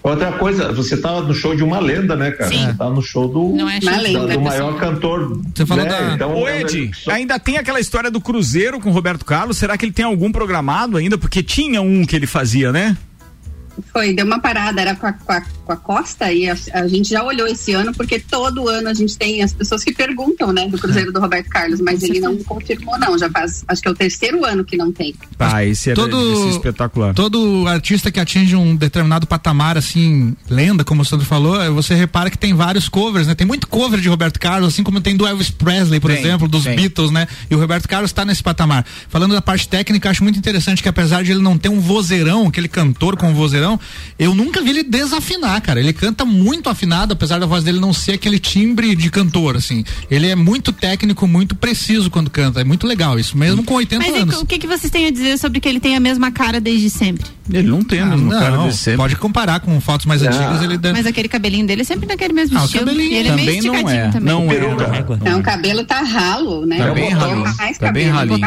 Outra 0.05 0.33
coisa, 0.33 0.71
você 0.71 0.99
tava 0.99 1.23
no 1.23 1.33
show 1.33 1.57
de 1.57 1.63
uma 1.65 1.79
lenda, 1.81 2.15
né, 2.15 2.31
cara? 2.31 2.51
Sim. 2.51 2.67
Você 2.67 2.75
tá 2.75 2.91
no 2.91 3.01
show 3.01 3.27
do, 3.27 3.57
Não 3.57 3.67
é 3.71 3.81
show 3.81 3.91
lenda, 3.97 4.27
da- 4.27 4.35
do 4.35 4.41
maior 4.43 4.79
cantor. 4.79 5.41
Você 5.55 5.65
falou 5.65 5.83
né? 5.83 5.91
da- 5.91 6.15
Então, 6.15 6.35
Ô 6.35 6.47
é- 6.47 6.61
Ed, 6.61 6.91
só- 6.95 7.11
ainda 7.13 7.39
tem 7.39 7.57
aquela 7.57 7.81
história 7.81 8.11
do 8.11 8.21
Cruzeiro 8.21 8.79
com 8.79 8.91
o 8.91 8.93
Roberto 8.93 9.25
Carlos. 9.25 9.57
Será 9.57 9.79
que 9.79 9.87
ele 9.87 9.93
tem 9.93 10.05
algum 10.05 10.31
programado 10.31 10.99
ainda? 10.99 11.17
Porque 11.17 11.43
tinha 11.43 11.81
um 11.81 12.05
que 12.05 12.15
ele 12.15 12.27
fazia, 12.27 12.71
né? 12.71 12.95
Foi, 13.93 14.13
deu 14.13 14.27
uma 14.27 14.39
parada, 14.39 14.81
era 14.81 14.95
com 14.95 15.07
a, 15.07 15.13
com 15.15 15.33
a 15.33 15.43
com 15.65 15.73
a 15.73 15.77
Costa 15.77 16.33
e 16.33 16.49
a, 16.49 16.57
a, 16.73 16.87
gente 16.87 17.11
já 17.11 17.23
olhou 17.23 17.47
esse 17.47 17.73
ano, 17.73 17.93
porque 17.93 18.21
todo 18.21 18.69
ano 18.69 18.89
a 18.89 18.95
gente 18.95 19.17
tem 19.17 19.43
as 19.43 19.53
pessoas 19.53 19.83
que 19.83 19.93
perguntam, 19.93 20.53
né, 20.53 20.69
do 20.69 20.79
Cruzeiro 20.79 21.13
do 21.13 21.21
Roberto 21.21 21.49
Carlos, 21.49 21.81
mas 21.81 22.03
ele 22.03 22.21
não 22.21 22.37
confirmou, 22.45 22.99
não. 22.99 23.19
Já 23.19 23.31
faz, 23.31 23.65
acho 23.67 23.83
que 23.83 23.89
é 23.89 23.91
o 23.91 23.95
terceiro 23.95 24.45
ano 24.45 24.65
que 24.65 24.77
não 24.77 24.93
tem. 24.93 25.15
Tá, 25.37 25.65
esse 25.65 25.91
é, 25.91 25.95
todo, 25.95 26.33
esse 26.33 26.47
é 26.47 26.51
espetacular. 26.51 27.15
Todo 27.15 27.67
artista 27.67 28.11
que 28.11 28.21
atinge 28.21 28.55
um 28.55 28.77
determinado 28.77 29.27
patamar, 29.27 29.77
assim, 29.77 30.37
lenda, 30.49 30.85
como 30.85 31.03
o 31.03 31.05
Sandro 31.05 31.27
falou, 31.27 31.61
é, 31.61 31.71
você 31.71 31.95
repara 31.95 32.31
que 32.31 32.39
tem 32.39 32.55
vários 32.55 32.89
covers, 32.89 33.27
né? 33.27 33.35
Tem 33.35 33.47
muito 33.47 33.67
cover 33.67 34.01
de 34.01 34.09
Roberto 34.09 34.39
Carlos, 34.39 34.69
assim 34.69 34.83
como 34.83 35.01
tem 35.01 35.17
do 35.17 35.27
Elvis 35.27 35.51
Presley, 35.51 36.01
por 36.01 36.11
tem, 36.11 36.21
exemplo, 36.21 36.47
dos 36.49 36.65
tem. 36.65 36.77
Beatles, 36.77 37.11
né? 37.11 37.27
E 37.51 37.55
o 37.55 37.59
Roberto 37.59 37.89
Carlos 37.89 38.11
está 38.11 38.25
nesse 38.25 38.43
patamar. 38.43 38.85
Falando 39.09 39.35
da 39.35 39.43
parte 39.43 39.69
técnica, 39.69 40.11
acho 40.11 40.23
muito 40.23 40.39
interessante 40.39 40.83
que 40.83 40.89
apesar 40.89 41.23
de 41.23 41.33
ele 41.33 41.43
não 41.43 41.57
ter 41.57 41.69
um 41.69 41.81
vozeirão, 41.81 42.47
aquele 42.47 42.69
cantor 42.69 43.17
com 43.17 43.31
um 43.31 43.35
vozeirão, 43.35 43.79
eu 44.19 44.35
nunca 44.35 44.61
vi 44.61 44.71
ele 44.71 44.83
desafinar, 44.83 45.54
cara. 45.61 45.81
Ele 45.81 45.93
canta 45.93 46.25
muito 46.25 46.69
afinado, 46.69 47.13
apesar 47.13 47.39
da 47.39 47.47
voz 47.47 47.65
dele 47.65 47.81
não 47.81 47.93
ser 47.93 48.13
aquele 48.13 48.39
timbre 48.39 48.95
de 48.95 49.11
cantor, 49.11 49.57
assim. 49.57 49.85
Ele 50.11 50.29
é 50.29 50.35
muito 50.35 50.73
técnico, 50.73 51.27
muito 51.27 51.55
preciso 51.55 52.11
quando 52.11 52.31
canta. 52.31 52.61
É 52.61 52.65
muito 52.65 52.87
legal 52.87 53.19
isso, 53.19 53.37
mesmo 53.37 53.63
com 53.63 53.75
80 53.75 54.05
Mas 54.05 54.23
anos. 54.23 54.41
o 54.41 54.47
que, 54.47 54.59
que 54.59 54.67
vocês 54.67 54.91
têm 54.91 55.07
a 55.07 55.11
dizer 55.11 55.39
sobre 55.39 55.61
que 55.61 55.69
ele 55.69 55.81
tem 55.81 55.97
a 55.97 56.01
mesma 56.01 56.31
cara 56.31 56.61
desde 56.61 56.91
sempre? 56.91 57.27
Ele 57.53 57.69
não 57.69 57.83
tem 57.85 58.01
a 58.01 58.07
mesma 58.07 58.37
ah, 58.37 58.41
cara 58.41 58.57
desde 58.59 58.79
sempre. 58.79 58.99
Pode 58.99 59.17
comparar 59.17 59.61
com 59.61 59.81
fotos 59.81 60.07
mais 60.07 60.23
antigas. 60.23 60.63
Ele 60.63 60.79
deve... 60.79 60.97
Mas 60.97 61.07
aquele 61.07 61.29
cabelinho 61.29 61.67
dele 61.67 61.83
é 61.83 61.85
sempre 61.85 62.07
naquele 62.07 62.33
mesmo 62.33 62.59
ah, 62.59 62.65
estilo. 62.65 62.91
E 62.91 63.15
ele 63.15 63.29
também 63.29 63.45
é 63.45 63.61
meio 63.61 63.65
não 63.65 63.89
é. 63.89 64.09
Também. 64.09 64.35
Não 64.35 64.51
é. 64.51 65.31
Não, 65.31 65.41
o 65.41 65.43
cabelo 65.43 65.85
tá 65.85 66.01
ralo, 66.01 66.67
né? 66.67 66.79
Tá 66.79 66.95
bem 66.95 67.11
ralo. 67.11 67.45
Tá 67.79 67.93
bem 67.93 68.09
ralinho. 68.09 68.39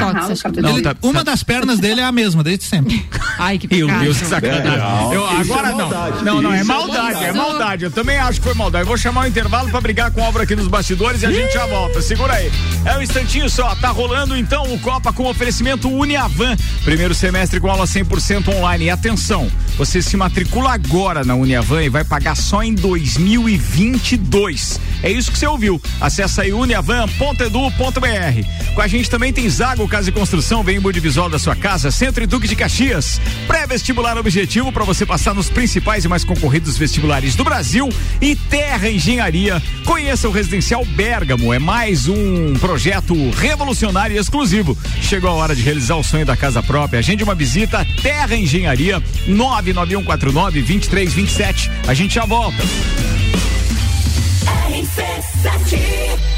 Não, 0.62 0.82
tá, 0.82 0.96
uma 1.02 1.24
das 1.24 1.44
pernas 1.44 1.80
dele 1.80 2.02
é 2.02 2.04
a 2.04 2.12
mesma, 2.12 2.44
desde 2.44 2.66
sempre. 2.66 3.06
Ai, 3.38 3.58
que 3.58 3.68
pecado. 3.68 3.88
Meu 3.88 4.00
Deus, 4.00 4.18
que 4.18 4.26
sacanagem. 4.26 4.72
É, 4.72 5.42
agora 5.42 5.70
é 5.70 5.72
não. 5.72 6.24
Não, 6.24 6.42
não, 6.42 6.54
é 6.54 6.64
maldade, 6.64 6.97
é 6.98 7.32
maldade. 7.32 7.86
Eu 7.86 7.92
também 7.92 8.18
acho 8.18 8.40
que 8.40 8.46
foi 8.46 8.54
maldade. 8.54 8.84
Eu 8.84 8.88
vou 8.88 8.98
chamar 8.98 9.22
o 9.22 9.28
intervalo 9.28 9.70
pra 9.70 9.80
brigar 9.80 10.12
com 10.12 10.22
o 10.22 10.24
Álvaro 10.24 10.44
aqui 10.44 10.56
nos 10.56 10.68
bastidores 10.68 11.22
e 11.22 11.26
a 11.26 11.32
gente 11.32 11.54
já 11.54 11.66
volta. 11.66 12.02
Segura 12.02 12.34
aí. 12.34 12.52
É 12.86 12.98
um 12.98 13.02
instantinho 13.02 13.50
só. 13.50 13.76
Tá 13.76 13.90
rolando 13.90 14.36
então 14.36 14.64
o 14.74 14.80
Copa 14.80 15.14
com 15.14 15.26
oferecimento 15.26 15.90
Uniavan. 15.90 16.56
Primeiro 16.84 17.14
semestre 17.14 17.60
com 17.60 17.70
aula 17.70 17.86
100% 17.86 18.56
online. 18.56 18.86
E 18.86 18.90
atenção, 18.90 19.50
você 19.78 20.02
se 20.02 20.18
matricula 20.18 20.74
agora 20.74 21.24
na 21.24 21.36
Uniavan 21.36 21.84
e 21.84 21.90
vai 21.90 22.04
pagar 22.04 22.36
só 22.36 22.64
em 22.64 22.74
2022. 22.74 24.80
É 25.04 25.12
isso 25.12 25.32
que 25.32 25.38
você 25.38 25.48
ouviu. 25.48 25.82
Acesse 26.02 26.42
aí 26.42 26.52
uniavan.edu.br. 26.52 28.74
Com 28.74 28.82
a 28.82 28.88
gente 28.88 29.10
também 29.10 29.32
tem 29.32 29.50
Zago 29.50 29.88
Casa 29.88 30.10
e 30.10 30.12
Construção, 30.12 30.64
vem 30.64 30.78
em 30.78 30.98
Visual 30.98 31.30
da 31.30 31.38
sua 31.38 31.56
casa, 31.56 31.92
Centro 31.92 32.24
e 32.24 32.28
Duque 32.28 32.48
de 32.48 32.56
Caxias. 32.56 33.22
Pré-vestibular 33.46 34.18
objetivo 34.18 34.72
para 34.72 34.84
você 34.84 35.06
passar 35.06 35.34
nos 35.34 35.50
principais 35.50 36.06
e 36.06 36.08
mais 36.08 36.24
concorridos 36.24 36.78
vestibulares 36.78 36.87
do 37.36 37.44
Brasil 37.44 37.90
e 38.22 38.34
Terra 38.34 38.90
Engenharia. 38.90 39.62
Conheça 39.84 40.28
o 40.30 40.32
Residencial 40.32 40.86
Bergamo, 40.86 41.54
é 41.54 41.60
mais 41.60 42.08
um 42.08 42.54
projeto 42.54 43.14
revolucionário 43.32 44.16
e 44.16 44.20
exclusivo. 44.20 44.78
Chegou 45.02 45.30
a 45.30 45.34
hora 45.34 45.56
de 45.56 45.62
realizar 45.62 45.96
o 45.96 46.04
sonho 46.04 46.26
da 46.26 46.38
casa 46.38 46.64
própria. 46.64 47.00
Agende 47.00 47.24
uma 47.24 47.36
visita 47.36 47.86
Terra 48.02 48.36
Engenharia 48.36 49.04
99149 49.28 50.62
2327. 50.62 51.70
A 51.88 51.94
gente 51.94 52.16
já 52.16 52.26
volta. 52.26 52.64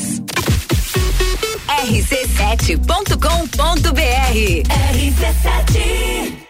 sonhos. 0.00 0.20
rc7.com.br 1.68 4.64
RC7 4.68 6.49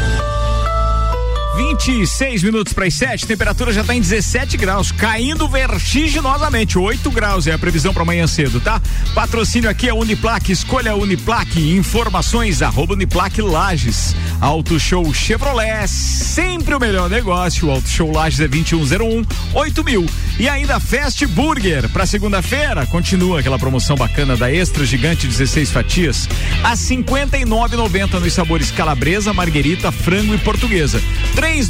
26 1.83 2.43
minutos 2.43 2.73
para 2.73 2.85
as 2.85 2.93
7, 2.93 3.25
temperatura 3.25 3.73
já 3.73 3.81
está 3.81 3.95
em 3.95 4.01
17 4.01 4.55
graus, 4.55 4.91
caindo 4.91 5.47
vertiginosamente. 5.47 6.77
8 6.77 7.09
graus 7.09 7.47
é 7.47 7.53
a 7.53 7.57
previsão 7.57 7.91
para 7.91 8.03
amanhã 8.03 8.27
cedo, 8.27 8.61
tá? 8.61 8.79
Patrocínio 9.15 9.67
aqui 9.67 9.89
é 9.89 9.93
Uniplaque, 9.93 10.51
escolha 10.51 10.95
Uniplaque. 10.95 11.75
Informações 11.75 12.61
arroba 12.61 12.93
Uniplaque 12.93 13.41
Lages. 13.41 14.15
Auto 14.39 14.79
Show 14.79 15.11
Chevrolet, 15.11 15.87
sempre 15.87 16.75
o 16.75 16.79
melhor 16.79 17.09
negócio. 17.09 17.71
Auto 17.71 17.89
Show 17.89 18.11
Lages 18.11 18.41
é 18.41 18.47
2101 18.47 19.25
8000. 19.55 20.05
E 20.39 20.47
ainda 20.47 20.79
Fast 20.79 21.25
Burger. 21.25 21.89
Para 21.89 22.05
segunda-feira, 22.05 22.85
continua 22.85 23.39
aquela 23.39 23.57
promoção 23.57 23.95
bacana 23.95 24.37
da 24.37 24.53
Extra 24.53 24.85
Gigante 24.85 25.25
16 25.25 25.71
fatias 25.71 26.29
a 26.63 26.73
59,90 26.73 28.19
nos 28.19 28.33
sabores 28.33 28.69
calabresa, 28.69 29.33
marguerita, 29.33 29.91
frango 29.91 30.35
e 30.35 30.37
portuguesa. 30.37 31.01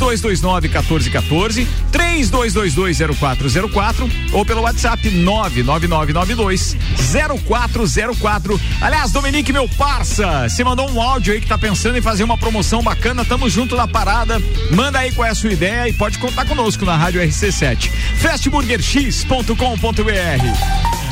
3229 0.02 0.68
1414, 0.68 1.68
3222 1.92 2.98
0404 3.20 4.10
ou 4.34 4.44
pelo 4.44 4.62
WhatsApp 4.62 5.12
99992 5.12 6.76
0404. 7.38 8.60
Aliás, 8.82 9.12
Dominique, 9.12 9.54
meu 9.54 9.70
parça, 9.70 10.50
se 10.50 10.64
mandou 10.64 10.90
um 10.90 11.00
áudio 11.00 11.34
aí 11.34 11.40
que 11.40 11.48
tá 11.48 11.58
pensando 11.58 11.98
em 11.98 12.02
fazer 12.02 12.24
uma 12.24 12.38
promoção 12.38 12.82
bacana, 12.82 13.24
tamo 13.24 13.48
junto 13.48 13.76
na 13.76 13.88
parada. 13.88 14.42
Manda 14.72 14.98
aí 15.00 15.12
qual 15.12 15.28
é 15.28 15.32
a 15.32 15.36
sua 15.36 15.52
ideia 15.52 15.88
e 15.88 15.94
pode 15.94 16.18
contar 16.18 16.46
conosco 16.46 16.84
na 16.84 16.98
Rádio 16.98 17.22
RC7. 17.22 17.92
Fastburgerx.com.br. 18.18 21.12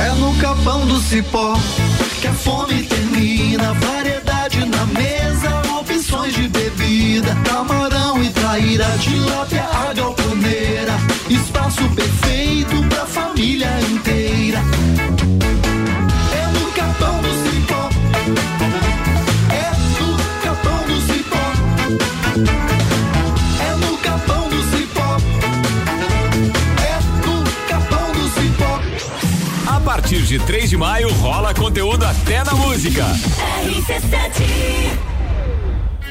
É 0.00 0.12
no 0.14 0.34
capão 0.38 0.86
do 0.86 0.98
cipó 1.00 1.58
que 2.20 2.26
a 2.26 2.32
fome 2.32 2.82
termina, 2.84 3.74
variedade 3.74 4.64
na 4.64 4.86
mesa, 4.86 5.63
de 6.34 6.48
bebida, 6.48 7.34
camarão 7.44 8.22
e 8.22 8.28
traíra, 8.30 8.86
tilápia, 8.98 9.64
a 9.64 9.92
galponeira, 9.92 10.94
espaço 11.30 11.88
perfeito 11.90 12.82
pra 12.88 13.06
família 13.06 13.68
inteira. 13.90 14.58
É 16.32 16.46
no 16.48 16.72
Capão 16.72 17.20
do 17.22 17.28
Cipó, 17.44 17.88
é 19.50 19.70
no 20.00 20.16
Capão 20.42 20.86
do 20.86 21.00
Cipó, 21.06 21.46
é 23.60 23.74
no 23.76 23.96
Capão 23.98 24.48
do 24.48 24.62
Cipó, 24.70 25.16
é 26.82 26.94
no 27.26 27.44
Capão 27.68 28.12
do 28.12 28.28
Cipó. 28.34 28.80
A 29.68 29.80
partir 29.80 30.22
de 30.22 30.38
3 30.40 30.70
de 30.70 30.76
maio 30.76 31.12
rola 31.14 31.54
conteúdo 31.54 32.04
até 32.04 32.42
na 32.42 32.54
música. 32.54 33.04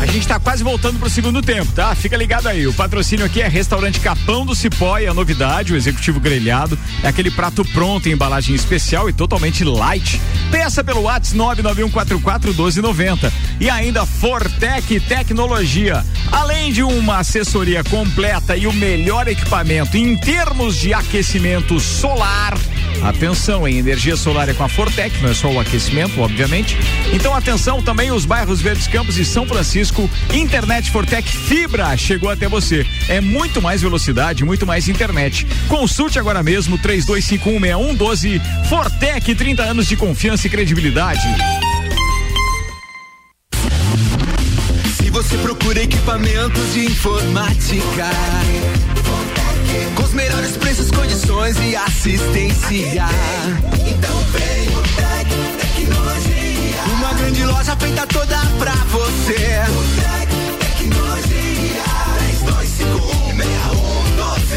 A 0.00 0.06
gente 0.06 0.26
tá 0.26 0.40
quase 0.40 0.64
voltando 0.64 0.98
pro 0.98 1.10
segundo 1.10 1.42
tempo, 1.42 1.70
tá? 1.72 1.94
Fica 1.94 2.16
ligado 2.16 2.46
aí. 2.48 2.66
O 2.66 2.72
patrocínio 2.72 3.26
aqui 3.26 3.42
é 3.42 3.48
Restaurante 3.48 4.00
Capão 4.00 4.46
do 4.46 4.54
Cipó 4.54 4.98
e 4.98 5.06
a 5.06 5.12
novidade, 5.12 5.74
o 5.74 5.76
executivo 5.76 6.18
grelhado. 6.18 6.78
É 7.02 7.08
aquele 7.08 7.30
prato 7.30 7.62
pronto 7.66 8.08
em 8.08 8.12
embalagem 8.12 8.54
especial 8.54 9.10
e 9.10 9.12
totalmente 9.12 9.62
light. 9.62 10.18
Peça 10.50 10.82
pelo 10.82 11.02
WhatsApp 11.02 11.38
991441290. 11.38 13.30
E 13.60 13.68
ainda 13.68 14.06
Fortec 14.06 14.98
Tecnologia. 15.00 16.02
Além 16.32 16.72
de 16.72 16.82
uma 16.82 17.18
assessoria 17.18 17.84
completa 17.84 18.56
e 18.56 18.66
o 18.66 18.72
melhor 18.72 19.28
equipamento 19.28 19.98
em 19.98 20.16
termos 20.16 20.76
de 20.76 20.94
aquecimento 20.94 21.78
solar. 21.78 22.54
Atenção, 23.02 23.66
em 23.66 23.78
energia 23.78 24.16
solar 24.16 24.48
é 24.48 24.54
com 24.54 24.62
a 24.62 24.68
Fortec, 24.68 25.22
não 25.22 25.30
é 25.30 25.34
só 25.34 25.50
o 25.50 25.58
aquecimento, 25.58 26.20
obviamente. 26.20 26.76
Então, 27.12 27.34
atenção 27.34 27.82
também 27.82 28.12
os 28.12 28.24
bairros 28.24 28.60
Verdes 28.60 28.86
Campos 28.86 29.16
e 29.16 29.24
São 29.24 29.46
Francisco. 29.46 30.08
Internet 30.32 30.90
Fortec 30.90 31.28
Fibra 31.28 31.96
chegou 31.96 32.30
até 32.30 32.48
você. 32.48 32.86
É 33.08 33.20
muito 33.20 33.62
mais 33.62 33.80
velocidade, 33.82 34.44
muito 34.44 34.66
mais 34.66 34.88
internet. 34.88 35.46
Consulte 35.68 36.18
agora 36.18 36.42
mesmo 36.42 36.78
32516112. 36.78 38.40
Fortec, 38.68 39.34
30 39.34 39.62
anos 39.62 39.86
de 39.86 39.96
confiança 39.96 40.46
e 40.46 40.50
credibilidade. 40.50 41.22
Se 44.96 45.10
você 45.10 45.36
procura 45.38 45.82
equipamentos 45.82 46.74
de 46.74 46.86
informática, 46.86 48.10
com 49.94 50.02
os 50.02 50.12
melhores 50.12 50.56
preços, 50.56 50.90
condições 50.90 51.56
e 51.60 51.76
assistência. 51.76 53.06
Então 53.86 54.24
vem 54.32 54.68
o 54.68 54.82
Tec 54.96 55.28
Tecnologia. 55.60 56.82
Uma 56.94 57.12
grande 57.14 57.44
loja 57.44 57.76
feita 57.76 58.06
toda 58.06 58.38
pra 58.58 58.74
você. 58.90 59.62
O 59.68 59.82
Tec 60.00 60.30
Tecnologia. 60.58 61.82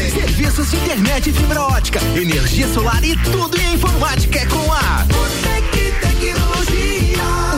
32516112. 0.04 0.12
Serviços 0.12 0.70
de 0.70 0.76
internet 0.76 1.32
fibra 1.32 1.62
ótica, 1.62 2.00
energia 2.16 2.68
solar 2.72 3.02
e 3.04 3.16
tudo 3.16 3.60
em 3.60 3.74
informática 3.74 4.38
é 4.38 4.46
com 4.46 4.72
a 4.72 5.06
Tec 5.42 5.70
Tecnologia. 6.00 6.63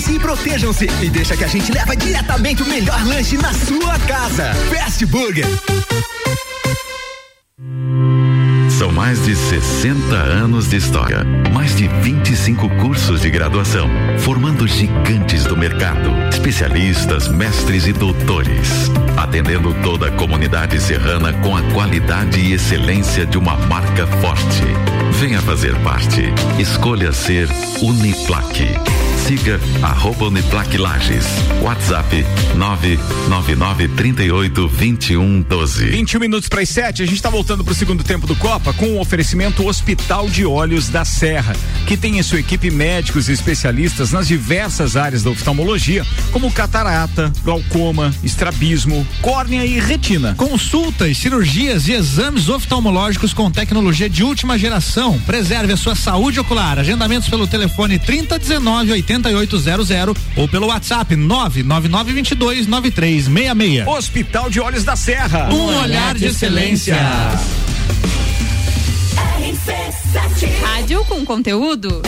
Cuidem-se 0.00 0.12
e 0.12 0.18
protejam-se 0.18 0.86
e 1.02 1.10
deixa 1.10 1.36
que 1.36 1.44
a 1.44 1.48
gente 1.48 1.70
leva 1.72 1.94
diretamente 1.94 2.62
o 2.62 2.66
melhor 2.66 3.04
lanche 3.06 3.36
na 3.36 3.52
sua 3.52 3.98
casa. 4.00 4.54
Fast 4.70 5.04
Burger. 5.06 5.46
São 8.70 8.90
mais 8.90 9.22
de 9.24 9.36
60 9.36 10.14
anos 10.14 10.70
de 10.70 10.76
história, 10.76 11.22
mais 11.52 11.76
de 11.76 11.86
25 11.86 12.68
cursos 12.80 13.20
de 13.20 13.28
graduação, 13.28 13.90
formando 14.20 14.66
gigantes 14.66 15.44
do 15.44 15.54
mercado, 15.54 16.10
especialistas, 16.32 17.28
mestres 17.28 17.86
e 17.86 17.92
doutores, 17.92 18.90
atendendo 19.18 19.74
toda 19.82 20.08
a 20.08 20.12
comunidade 20.12 20.80
serrana 20.80 21.32
com 21.34 21.54
a 21.54 21.62
qualidade 21.74 22.40
e 22.40 22.54
excelência 22.54 23.26
de 23.26 23.36
uma 23.36 23.56
marca 23.66 24.06
forte. 24.06 24.62
Venha 25.18 25.42
fazer 25.42 25.76
parte. 25.80 26.32
Escolha 26.58 27.12
ser 27.12 27.48
Uniplaque. 27.82 28.78
Siga 29.26 29.60
arroba 29.82 30.26
Uniplaque 30.26 30.76
Lages. 30.76 31.24
WhatsApp 31.62 32.24
999382112. 33.28 35.90
21 35.90 36.20
minutos 36.20 36.48
para 36.48 36.62
as 36.62 36.68
7, 36.68 37.02
a 37.02 37.06
gente 37.06 37.16
está 37.16 37.30
voltando 37.30 37.64
para 37.64 37.72
o 37.72 37.74
segundo 37.74 38.02
tempo 38.02 38.26
do 38.26 38.34
Copa 38.36 38.72
com 38.72 38.86
o 38.86 39.00
oferecimento 39.00 39.66
Hospital 39.66 40.28
de 40.28 40.44
Olhos 40.44 40.88
da 40.88 41.04
Serra, 41.04 41.54
que 41.86 41.96
tem 41.96 42.18
em 42.18 42.22
sua 42.22 42.40
equipe 42.40 42.70
médicos 42.70 43.28
e 43.28 43.32
especialistas 43.32 44.12
nas 44.12 44.26
diversas 44.26 44.96
áreas 44.96 45.22
da 45.22 45.30
oftalmologia, 45.30 46.04
como 46.32 46.50
catarata, 46.50 47.32
glaucoma, 47.44 48.12
estrabismo, 48.24 49.06
córnea 49.20 49.64
e 49.64 49.78
retina. 49.78 50.34
Consultas, 50.34 51.18
cirurgias 51.18 51.86
e 51.88 51.92
exames 51.92 52.48
oftalmológicos 52.48 53.32
com 53.32 53.50
tecnologia 53.50 54.08
de 54.08 54.24
última 54.24 54.58
geração. 54.58 55.18
Preserve 55.20 55.72
a 55.72 55.76
sua 55.76 55.94
saúde 55.94 56.40
ocular. 56.40 56.78
Agendamentos 56.78 57.28
pelo 57.28 57.46
telefone 57.46 57.98
3019 57.98 58.92
8800 59.16 60.16
ou 60.36 60.48
pelo 60.48 60.68
WhatsApp 60.68 61.16
99922 61.16 62.66
9366. 62.66 63.86
Hospital 63.86 64.50
de 64.50 64.60
Olhos 64.60 64.84
da 64.84 64.94
Serra. 64.94 65.48
Um 65.52 65.80
olhar 65.82 66.14
de 66.14 66.26
excelência. 66.26 66.96
Rádio 70.62 71.04
com 71.06 71.24
conteúdo. 71.24 72.02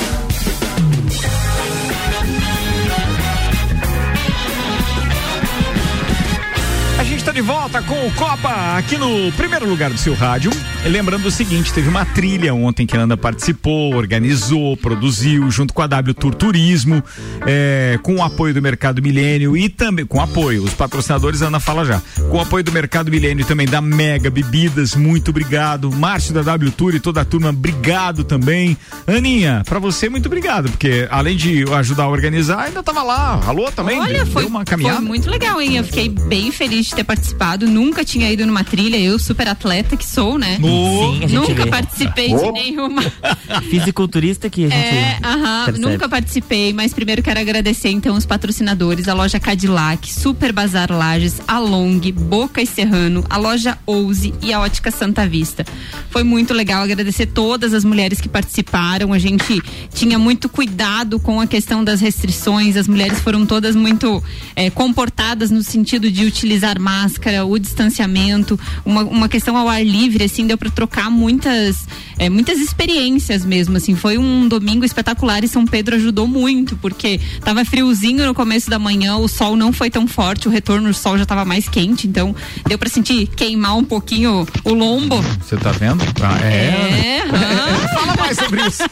Está 7.32 7.40
de 7.40 7.40
volta 7.40 7.82
com 7.82 8.06
o 8.06 8.12
Copa 8.12 8.76
aqui 8.76 8.98
no 8.98 9.32
primeiro 9.32 9.66
lugar 9.66 9.90
do 9.90 9.96
seu 9.96 10.14
rádio. 10.14 10.50
Lembrando 10.84 11.26
o 11.26 11.30
seguinte, 11.30 11.72
teve 11.72 11.88
uma 11.88 12.04
trilha 12.04 12.52
ontem 12.54 12.86
que 12.86 12.96
a 12.96 13.00
Ana 13.00 13.16
participou, 13.16 13.94
organizou, 13.94 14.76
produziu, 14.76 15.50
junto 15.50 15.72
com 15.72 15.80
a 15.80 15.86
W 15.86 16.14
Tour 16.14 16.34
Turismo, 16.34 17.02
é, 17.46 17.98
com 18.02 18.16
o 18.16 18.22
apoio 18.22 18.52
do 18.52 18.60
Mercado 18.60 19.00
Milênio 19.00 19.56
e 19.56 19.68
também 19.68 20.04
com 20.04 20.20
apoio, 20.20 20.62
os 20.62 20.74
patrocinadores 20.74 21.42
a 21.42 21.46
Ana 21.46 21.60
fala 21.60 21.84
já, 21.84 22.02
com 22.30 22.36
o 22.36 22.40
apoio 22.40 22.64
do 22.64 22.72
Mercado 22.72 23.10
Milênio 23.10 23.42
e 23.42 23.46
também 23.46 23.66
da 23.66 23.80
Mega 23.80 24.28
Bebidas, 24.28 24.94
muito 24.94 25.30
obrigado. 25.30 25.90
Márcio 25.90 26.34
da 26.34 26.42
W 26.42 26.70
Tour 26.72 26.94
e 26.94 27.00
toda 27.00 27.22
a 27.22 27.24
turma, 27.24 27.50
obrigado 27.50 28.24
também. 28.24 28.76
Aninha, 29.06 29.62
para 29.66 29.78
você 29.78 30.08
muito 30.08 30.26
obrigado, 30.26 30.70
porque 30.70 31.06
além 31.10 31.36
de 31.36 31.64
ajudar 31.72 32.04
a 32.04 32.08
organizar, 32.08 32.64
ainda 32.64 32.82
tava 32.82 33.02
lá. 33.02 33.40
Alô 33.46 33.70
também? 33.70 34.00
Olha, 34.00 34.24
deu 34.24 34.32
foi, 34.32 34.44
uma 34.44 34.64
caminhada. 34.64 34.96
foi 34.96 35.06
muito 35.06 35.30
legal, 35.30 35.60
hein? 35.60 35.76
Eu 35.76 35.84
fiquei 35.84 36.08
bem 36.08 36.50
feliz 36.50 36.86
de 36.86 36.94
ter 36.96 37.04
participado. 37.04 37.21
Nunca 37.66 38.04
tinha 38.04 38.30
ido 38.30 38.44
numa 38.46 38.64
trilha, 38.64 38.96
eu, 38.96 39.18
super 39.18 39.48
atleta 39.48 39.96
que 39.96 40.06
sou, 40.06 40.38
né? 40.38 40.56
Sim, 40.56 41.26
Nunca 41.34 41.64
vê. 41.64 41.70
participei 41.70 42.28
de 42.28 42.34
Opa. 42.34 42.52
nenhuma. 42.52 43.02
Fisiculturista 43.70 44.50
que 44.50 44.64
a 44.64 44.68
gente. 44.68 44.74
É, 44.76 45.18
aham, 45.22 45.64
percebe. 45.66 45.78
nunca 45.86 46.08
participei, 46.08 46.72
mas 46.72 46.92
primeiro 46.92 47.22
quero 47.22 47.40
agradecer 47.40 47.90
então 47.90 48.16
os 48.16 48.26
patrocinadores, 48.26 49.08
a 49.08 49.14
loja 49.14 49.38
Cadillac, 49.38 50.12
Super 50.12 50.52
Bazar 50.52 50.90
Lages, 50.90 51.40
a 51.46 51.58
Long, 51.58 52.00
Boca 52.12 52.60
e 52.60 52.66
Serrano, 52.66 53.24
a 53.30 53.36
loja 53.36 53.78
Ouse 53.86 54.34
e 54.42 54.52
a 54.52 54.60
Ótica 54.60 54.90
Santa 54.90 55.26
Vista. 55.26 55.64
Foi 56.10 56.22
muito 56.22 56.52
legal 56.52 56.82
agradecer 56.82 57.26
todas 57.26 57.72
as 57.72 57.84
mulheres 57.84 58.20
que 58.20 58.28
participaram. 58.28 59.12
A 59.12 59.18
gente 59.18 59.62
tinha 59.94 60.18
muito 60.18 60.48
cuidado 60.48 61.18
com 61.18 61.40
a 61.40 61.46
questão 61.46 61.82
das 61.84 62.00
restrições. 62.00 62.76
As 62.76 62.86
mulheres 62.88 63.20
foram 63.20 63.46
todas 63.46 63.74
muito 63.74 64.22
eh, 64.54 64.70
comportadas 64.70 65.50
no 65.50 65.62
sentido 65.62 66.10
de 66.10 66.24
utilizar 66.24 66.78
máscara 66.78 67.11
máscara, 67.12 67.44
o 67.44 67.58
distanciamento, 67.58 68.58
uma, 68.84 69.02
uma 69.02 69.28
questão 69.28 69.56
ao 69.56 69.68
ar 69.68 69.84
livre, 69.84 70.24
assim, 70.24 70.46
deu 70.46 70.56
para 70.56 70.70
trocar 70.70 71.10
muitas, 71.10 71.86
é, 72.18 72.28
muitas 72.28 72.58
experiências 72.58 73.44
mesmo, 73.44 73.76
assim. 73.76 73.94
Foi 73.94 74.18
um 74.18 74.48
domingo 74.48 74.84
espetacular 74.84 75.44
e 75.44 75.48
São 75.48 75.66
Pedro 75.66 75.96
ajudou 75.96 76.26
muito, 76.26 76.76
porque 76.76 77.20
tava 77.44 77.64
friozinho 77.64 78.26
no 78.26 78.34
começo 78.34 78.70
da 78.70 78.78
manhã, 78.78 79.16
o 79.16 79.28
sol 79.28 79.56
não 79.56 79.72
foi 79.72 79.90
tão 79.90 80.06
forte, 80.06 80.48
o 80.48 80.50
retorno 80.50 80.88
do 80.88 80.94
sol 80.94 81.18
já 81.18 81.26
tava 81.26 81.44
mais 81.44 81.68
quente, 81.68 82.06
então 82.06 82.34
deu 82.66 82.78
para 82.78 82.88
sentir 82.88 83.26
queimar 83.26 83.76
um 83.76 83.84
pouquinho 83.84 84.46
o 84.64 84.74
lombo. 84.74 85.22
Você 85.40 85.56
tá 85.56 85.70
vendo? 85.72 86.02
Ah, 86.22 86.38
é. 86.44 87.18
É, 87.18 87.22
aham. 87.22 87.88
Fala 87.94 88.16
mais 88.16 88.38
sobre 88.38 88.60
isso. 88.66 88.82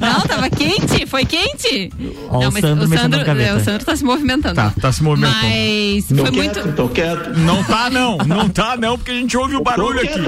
Não, 0.00 0.20
tava 0.22 0.48
quente, 0.50 1.06
foi 1.06 1.24
quente. 1.24 1.90
Ó, 2.28 2.40
não, 2.40 2.48
o 2.48 2.52
Sandro 2.60 3.18
na 3.18 3.24
gaveta. 3.24 3.50
é, 3.50 3.54
o 3.54 3.64
Sandro 3.64 3.84
tá 3.84 3.94
se 3.96 4.04
movimentando. 4.04 4.54
Tá, 4.54 4.72
tá 4.80 4.92
se 4.92 5.02
movimentando. 5.02 5.42
Mas 5.42 6.06
Tô 6.06 6.14
foi 6.16 6.30
quieto, 6.30 6.64
muito. 6.64 6.76
tô 6.76 6.88
quieto. 6.88 7.25
Não 7.34 7.62
tá 7.64 7.90
não, 7.90 8.18
não 8.18 8.48
tá 8.48 8.76
não, 8.76 8.96
porque 8.96 9.10
a 9.10 9.14
gente 9.14 9.36
ouve 9.36 9.56
o 9.56 9.62
barulho 9.62 10.00
aqui. 10.00 10.18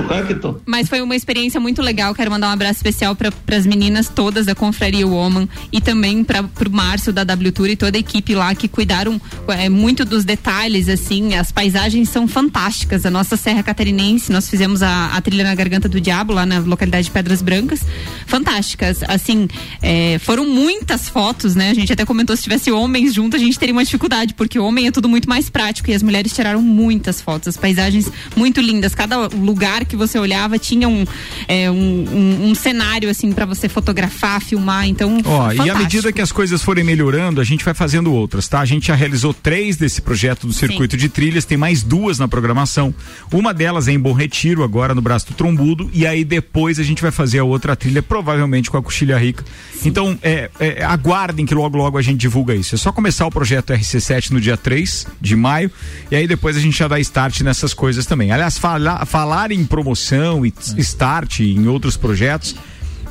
Mas 0.66 0.88
foi 0.88 1.00
uma 1.00 1.14
experiência 1.14 1.60
muito 1.60 1.82
legal. 1.82 2.14
Quero 2.14 2.30
mandar 2.30 2.48
um 2.48 2.52
abraço 2.52 2.76
especial 2.76 3.14
para 3.14 3.30
as 3.56 3.66
meninas 3.66 4.08
todas 4.08 4.46
da 4.46 4.54
Confraria 4.54 5.06
Woman 5.06 5.48
e 5.72 5.80
também 5.80 6.24
para 6.24 6.40
o 6.42 6.70
Márcio 6.70 7.12
da 7.12 7.24
W 7.24 7.52
Tour 7.52 7.68
e 7.68 7.76
toda 7.76 7.96
a 7.96 8.00
equipe 8.00 8.34
lá 8.34 8.54
que 8.54 8.68
cuidaram 8.68 9.20
é, 9.48 9.68
muito 9.68 10.04
dos 10.04 10.24
detalhes. 10.24 10.88
Assim, 10.88 11.34
as 11.34 11.52
paisagens 11.52 12.08
são 12.08 12.26
fantásticas. 12.26 13.06
A 13.06 13.10
nossa 13.10 13.36
Serra 13.36 13.62
Catarinense, 13.62 14.32
nós 14.32 14.48
fizemos 14.48 14.82
a, 14.82 15.12
a 15.14 15.20
trilha 15.20 15.44
na 15.44 15.54
Garganta 15.54 15.88
do 15.88 16.00
Diabo 16.00 16.32
lá 16.32 16.44
na 16.44 16.58
localidade 16.58 17.04
de 17.04 17.10
Pedras 17.10 17.42
Brancas, 17.42 17.80
fantásticas. 18.26 19.00
Assim, 19.06 19.48
é, 19.80 20.18
foram 20.18 20.46
muitas 20.46 21.08
fotos, 21.08 21.54
né? 21.54 21.70
A 21.70 21.74
gente 21.74 21.92
até 21.92 22.04
comentou 22.04 22.36
se 22.36 22.42
tivesse 22.42 22.70
homens 22.70 23.14
junto 23.14 23.36
a 23.36 23.38
gente 23.38 23.58
teria 23.58 23.72
uma 23.72 23.84
dificuldade 23.84 24.34
porque 24.34 24.58
homem 24.58 24.86
é 24.86 24.90
tudo 24.90 25.08
muito 25.08 25.28
mais 25.28 25.48
prático 25.48 25.90
e 25.90 25.94
as 25.94 26.02
mulheres 26.02 26.32
tiraram 26.32 26.60
muitas 26.88 27.20
fotos, 27.20 27.48
as 27.48 27.56
paisagens 27.58 28.10
muito 28.34 28.62
lindas. 28.62 28.94
Cada 28.94 29.26
lugar 29.28 29.84
que 29.84 29.94
você 29.94 30.18
olhava 30.18 30.58
tinha 30.58 30.88
um, 30.88 31.04
é, 31.46 31.70
um, 31.70 31.74
um, 31.74 32.50
um 32.50 32.54
cenário 32.54 33.10
assim 33.10 33.30
para 33.30 33.44
você 33.44 33.68
fotografar, 33.68 34.40
filmar. 34.40 34.88
Então, 34.88 35.18
Ó, 35.22 35.52
e 35.52 35.68
à 35.68 35.74
medida 35.74 36.10
que 36.10 36.22
as 36.22 36.32
coisas 36.32 36.62
forem 36.62 36.82
melhorando, 36.82 37.42
a 37.42 37.44
gente 37.44 37.62
vai 37.62 37.74
fazendo 37.74 38.10
outras, 38.10 38.48
tá? 38.48 38.60
A 38.60 38.64
gente 38.64 38.86
já 38.86 38.94
realizou 38.94 39.34
três 39.34 39.76
desse 39.76 40.00
projeto 40.00 40.46
do 40.46 40.52
circuito 40.54 40.96
de 40.96 41.10
trilhas, 41.10 41.44
tem 41.44 41.58
mais 41.58 41.82
duas 41.82 42.18
na 42.18 42.26
programação. 42.26 42.94
Uma 43.30 43.52
delas 43.52 43.86
é 43.86 43.92
em 43.92 44.00
Bom 44.00 44.14
Retiro, 44.14 44.64
agora 44.64 44.94
no 44.94 45.02
Braço 45.02 45.26
do 45.26 45.34
Trombudo, 45.34 45.90
e 45.92 46.06
aí 46.06 46.24
depois 46.24 46.78
a 46.78 46.82
gente 46.82 47.02
vai 47.02 47.10
fazer 47.10 47.40
a 47.40 47.44
outra 47.44 47.76
trilha, 47.76 48.02
provavelmente 48.02 48.70
com 48.70 48.78
a 48.78 48.82
Coxilha 48.82 49.18
Rica. 49.18 49.44
Então, 49.84 50.18
é, 50.22 50.50
é, 50.58 50.82
aguardem 50.84 51.44
que 51.44 51.54
logo 51.54 51.76
logo 51.76 51.98
a 51.98 52.02
gente 52.02 52.18
divulga 52.18 52.54
isso. 52.54 52.74
É 52.74 52.78
só 52.78 52.90
começar 52.90 53.26
o 53.26 53.30
projeto 53.30 53.74
RC7 53.74 54.30
no 54.30 54.40
dia 54.40 54.56
3 54.56 55.06
de 55.20 55.36
maio, 55.36 55.70
e 56.10 56.16
aí 56.16 56.26
depois 56.26 56.56
a 56.56 56.60
gente 56.60 56.77
já 56.78 56.88
dá 56.88 56.98
start 57.00 57.40
nessas 57.40 57.74
coisas 57.74 58.06
também. 58.06 58.30
Aliás, 58.30 58.58
fala, 58.58 59.04
falar 59.04 59.52
em 59.52 59.64
promoção 59.64 60.44
e 60.44 60.52
start 60.78 61.40
em 61.40 61.66
outros 61.66 61.96
projetos, 61.96 62.54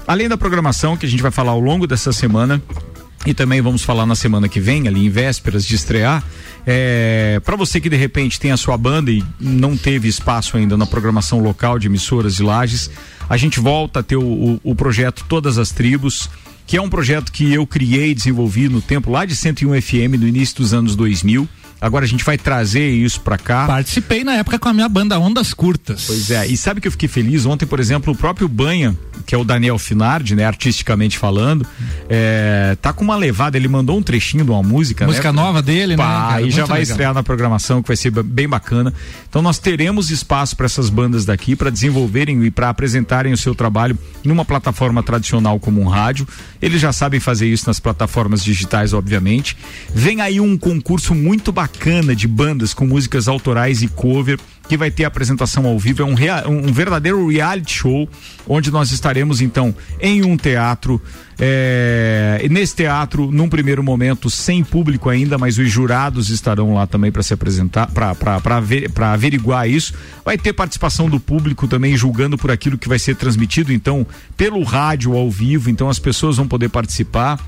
além 0.08 0.28
da 0.28 0.38
programação 0.38 0.96
que 0.96 1.06
a 1.06 1.10
gente 1.10 1.22
vai 1.22 1.32
falar 1.32 1.52
ao 1.52 1.60
longo 1.60 1.86
dessa 1.86 2.12
semana, 2.14 2.62
e 3.26 3.34
também 3.34 3.62
vamos 3.62 3.84
falar 3.84 4.06
na 4.06 4.16
semana 4.16 4.48
que 4.48 4.60
vem, 4.60 4.88
ali 4.88 5.06
em 5.06 5.10
vésperas 5.10 5.66
de 5.66 5.76
estrear. 5.76 6.24
É, 6.66 7.42
para 7.44 7.58
você 7.58 7.82
que 7.82 7.90
de 7.90 7.96
repente 7.98 8.40
tem 8.40 8.52
a 8.52 8.58
sua 8.58 8.78
banda 8.78 9.12
e 9.12 9.24
não 9.40 9.76
teve 9.76 10.08
espaço 10.08 10.56
ainda 10.56 10.78
na 10.78 10.86
programação 10.86 11.40
local 11.40 11.78
de 11.78 11.88
emissoras 11.88 12.36
de 12.36 12.44
lajes, 12.44 12.90
a 13.30 13.36
gente 13.36 13.60
volta 13.60 14.00
a 14.00 14.04
ter 14.04 14.16
o, 14.16 14.24
o, 14.24 14.62
o 14.64 14.76
projeto 14.76 15.26
Todas 15.28 15.58
as 15.58 15.72
Tribos, 15.72 16.30
que 16.66 16.78
é 16.78 16.82
um 16.82 16.90
projeto 16.90 17.32
que 17.32 17.54
eu 17.54 17.66
criei 17.68 18.12
e 18.12 18.16
desenvolvi 18.16 18.70
no 18.70 18.82
tempo 18.82 19.12
lá 19.12 19.26
de 19.26 19.36
101 19.36 19.82
FM, 19.82 20.20
no 20.20 20.28
início 20.28 20.58
dos 20.58 20.74
anos 20.74 20.96
2000. 20.96 21.48
Agora 21.80 22.06
a 22.06 22.08
gente 22.08 22.24
vai 22.24 22.38
trazer 22.38 22.90
isso 22.90 23.22
para 23.22 23.38
cá. 23.38 23.68
Participei 23.68 24.24
na 24.24 24.34
época 24.34 24.58
com 24.58 24.68
a 24.68 24.74
minha 24.74 24.90
banda 24.90 25.20
Ondas 25.20 25.54
Curtas. 25.54 26.06
Pois 26.08 26.32
é, 26.32 26.48
e 26.48 26.58
sabe 26.58 26.82
que 26.82 26.88
eu 26.88 26.92
fiquei 26.92 27.08
feliz? 27.08 27.46
Ontem, 27.46 27.68
por 27.68 27.80
exemplo, 27.80 28.14
o 28.14 28.16
próprio 28.16 28.48
Banha, 28.48 28.98
que 29.28 29.36
é 29.36 29.38
o 29.38 29.44
Daniel 29.44 29.78
Finardi, 29.78 30.34
né, 30.34 30.44
artisticamente 30.44 31.20
falando, 31.20 31.68
é, 32.10 32.76
tá 32.82 32.92
com 32.92 33.04
uma 33.04 33.16
levada, 33.16 33.58
ele 33.58 33.68
mandou 33.68 33.98
um 33.98 34.02
trechinho 34.02 34.44
de 34.44 34.50
uma 34.50 34.64
música, 34.64 35.06
Música 35.06 35.32
né? 35.32 35.40
nova 35.40 35.62
dele, 35.62 35.96
né, 35.96 36.04
Pá, 36.04 36.30
cara? 36.30 36.42
E 36.42 36.50
já 36.50 36.66
vai 36.66 36.80
legal. 36.80 36.92
estrear 36.92 37.14
na 37.14 37.22
programação, 37.22 37.84
que 37.84 37.90
vai 37.90 37.98
ser 37.98 38.10
bem 38.10 38.48
bacana. 38.48 38.92
Então 39.30 39.44
nós 39.44 39.60
teremos 39.60 40.10
espaço 40.10 40.58
para 40.58 40.66
essas 40.66 40.90
bandas 40.90 41.26
daqui 41.26 41.56
para 41.56 41.70
desenvolverem 41.70 42.44
e 42.44 42.50
para 42.50 42.70
apresentarem 42.70 43.34
o 43.34 43.38
seu 43.38 43.54
trabalho 43.54 43.98
numa 44.24 44.44
plataforma 44.44 45.04
tradicional 45.04 45.60
como 45.60 45.80
um 45.80 45.88
rádio. 45.88 46.28
Eles 46.60 46.82
já 46.82 46.92
sabem 46.92 47.20
fazer 47.20 47.48
isso 47.48 47.68
nas 47.68 47.80
plataformas 47.80 48.44
digitais, 48.44 48.94
obviamente. 48.94 49.56
Vem 49.94 50.22
aí 50.22 50.40
um 50.40 50.58
concurso 50.58 51.14
muito 51.14 51.52
bacana 51.52 51.67
de 52.16 52.28
bandas 52.28 52.74
com 52.74 52.86
músicas 52.86 53.28
autorais 53.28 53.82
e 53.82 53.88
cover 53.88 54.40
que 54.68 54.76
vai 54.76 54.92
ter 54.92 55.06
apresentação 55.06 55.66
ao 55.66 55.80
vivo. 55.80 56.02
É 56.02 56.06
um, 56.06 56.14
rea- 56.14 56.44
um 56.48 56.72
verdadeiro 56.74 57.26
reality 57.30 57.72
show, 57.74 58.10
onde 58.48 58.70
nós 58.70 58.92
estaremos 58.92 59.40
então 59.42 59.74
em 60.02 60.24
um 60.26 60.36
teatro. 60.36 61.02
é, 61.40 62.46
nesse 62.50 62.76
teatro, 62.76 63.32
num 63.32 63.48
primeiro 63.48 63.82
momento, 63.84 64.30
sem 64.30 64.64
público 64.64 65.10
ainda, 65.10 65.38
mas 65.38 65.58
os 65.58 65.72
jurados 65.72 66.30
estarão 66.30 66.74
lá 66.74 66.86
também 66.88 67.12
para 67.12 67.24
se 67.24 67.34
apresentar, 67.34 67.88
para 67.92 69.14
averiguar 69.14 69.70
isso. 69.70 69.94
Vai 70.26 70.38
ter 70.38 70.52
participação 70.54 71.10
do 71.10 71.20
público 71.20 71.68
também 71.68 71.96
julgando 71.96 72.38
por 72.38 72.52
aquilo 72.52 72.78
que 72.78 72.90
vai 72.90 73.00
ser 73.00 73.16
transmitido, 73.16 73.72
então, 73.72 74.06
pelo 74.36 74.62
rádio 74.64 75.16
ao 75.16 75.30
vivo, 75.32 75.70
então 75.70 75.90
as 75.90 76.00
pessoas 76.00 76.36
vão 76.38 76.48
poder 76.48 76.70
participar. 76.70 77.40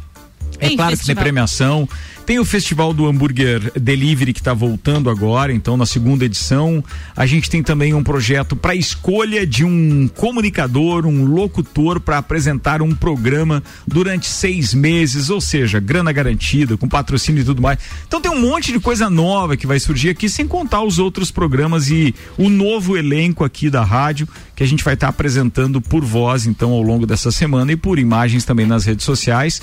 É 0.57 0.67
Tem 0.69 0.75
claro 0.77 0.91
que 0.91 0.97
tem 0.97 1.05
festival. 1.05 1.23
premiação. 1.23 1.89
Tem 2.29 2.37
o 2.37 2.45
Festival 2.45 2.93
do 2.93 3.07
Hambúrguer 3.07 3.71
Delivery 3.73 4.33
que 4.33 4.39
está 4.39 4.53
voltando 4.53 5.09
agora, 5.09 5.51
então 5.51 5.75
na 5.75 5.87
segunda 5.87 6.23
edição. 6.23 6.83
A 7.15 7.25
gente 7.25 7.49
tem 7.49 7.63
também 7.63 7.95
um 7.95 8.03
projeto 8.03 8.55
para 8.55 8.75
escolha 8.75 9.47
de 9.47 9.65
um 9.65 10.07
comunicador, 10.07 11.07
um 11.07 11.25
locutor 11.25 11.99
para 11.99 12.19
apresentar 12.19 12.83
um 12.83 12.93
programa 12.93 13.63
durante 13.87 14.27
seis 14.27 14.75
meses, 14.75 15.31
ou 15.31 15.41
seja, 15.41 15.79
grana 15.79 16.11
garantida, 16.11 16.77
com 16.77 16.87
patrocínio 16.87 17.41
e 17.41 17.45
tudo 17.45 17.63
mais. 17.63 17.79
Então 18.07 18.21
tem 18.21 18.31
um 18.31 18.39
monte 18.39 18.71
de 18.71 18.79
coisa 18.79 19.09
nova 19.09 19.57
que 19.57 19.65
vai 19.65 19.79
surgir 19.79 20.11
aqui, 20.11 20.29
sem 20.29 20.47
contar 20.47 20.83
os 20.83 20.99
outros 20.99 21.31
programas 21.31 21.89
e 21.89 22.13
o 22.37 22.47
novo 22.47 22.95
elenco 22.95 23.43
aqui 23.43 23.71
da 23.71 23.83
rádio 23.83 24.27
que 24.55 24.63
a 24.63 24.67
gente 24.67 24.83
vai 24.83 24.93
estar 24.93 25.07
apresentando 25.07 25.81
por 25.81 26.03
voz, 26.03 26.45
então, 26.45 26.71
ao 26.71 26.81
longo 26.81 27.05
dessa 27.05 27.31
semana 27.31 27.71
e 27.71 27.77
por 27.77 27.97
imagens 27.97 28.43
também 28.43 28.65
nas 28.65 28.83
redes 28.83 29.05
sociais. 29.05 29.61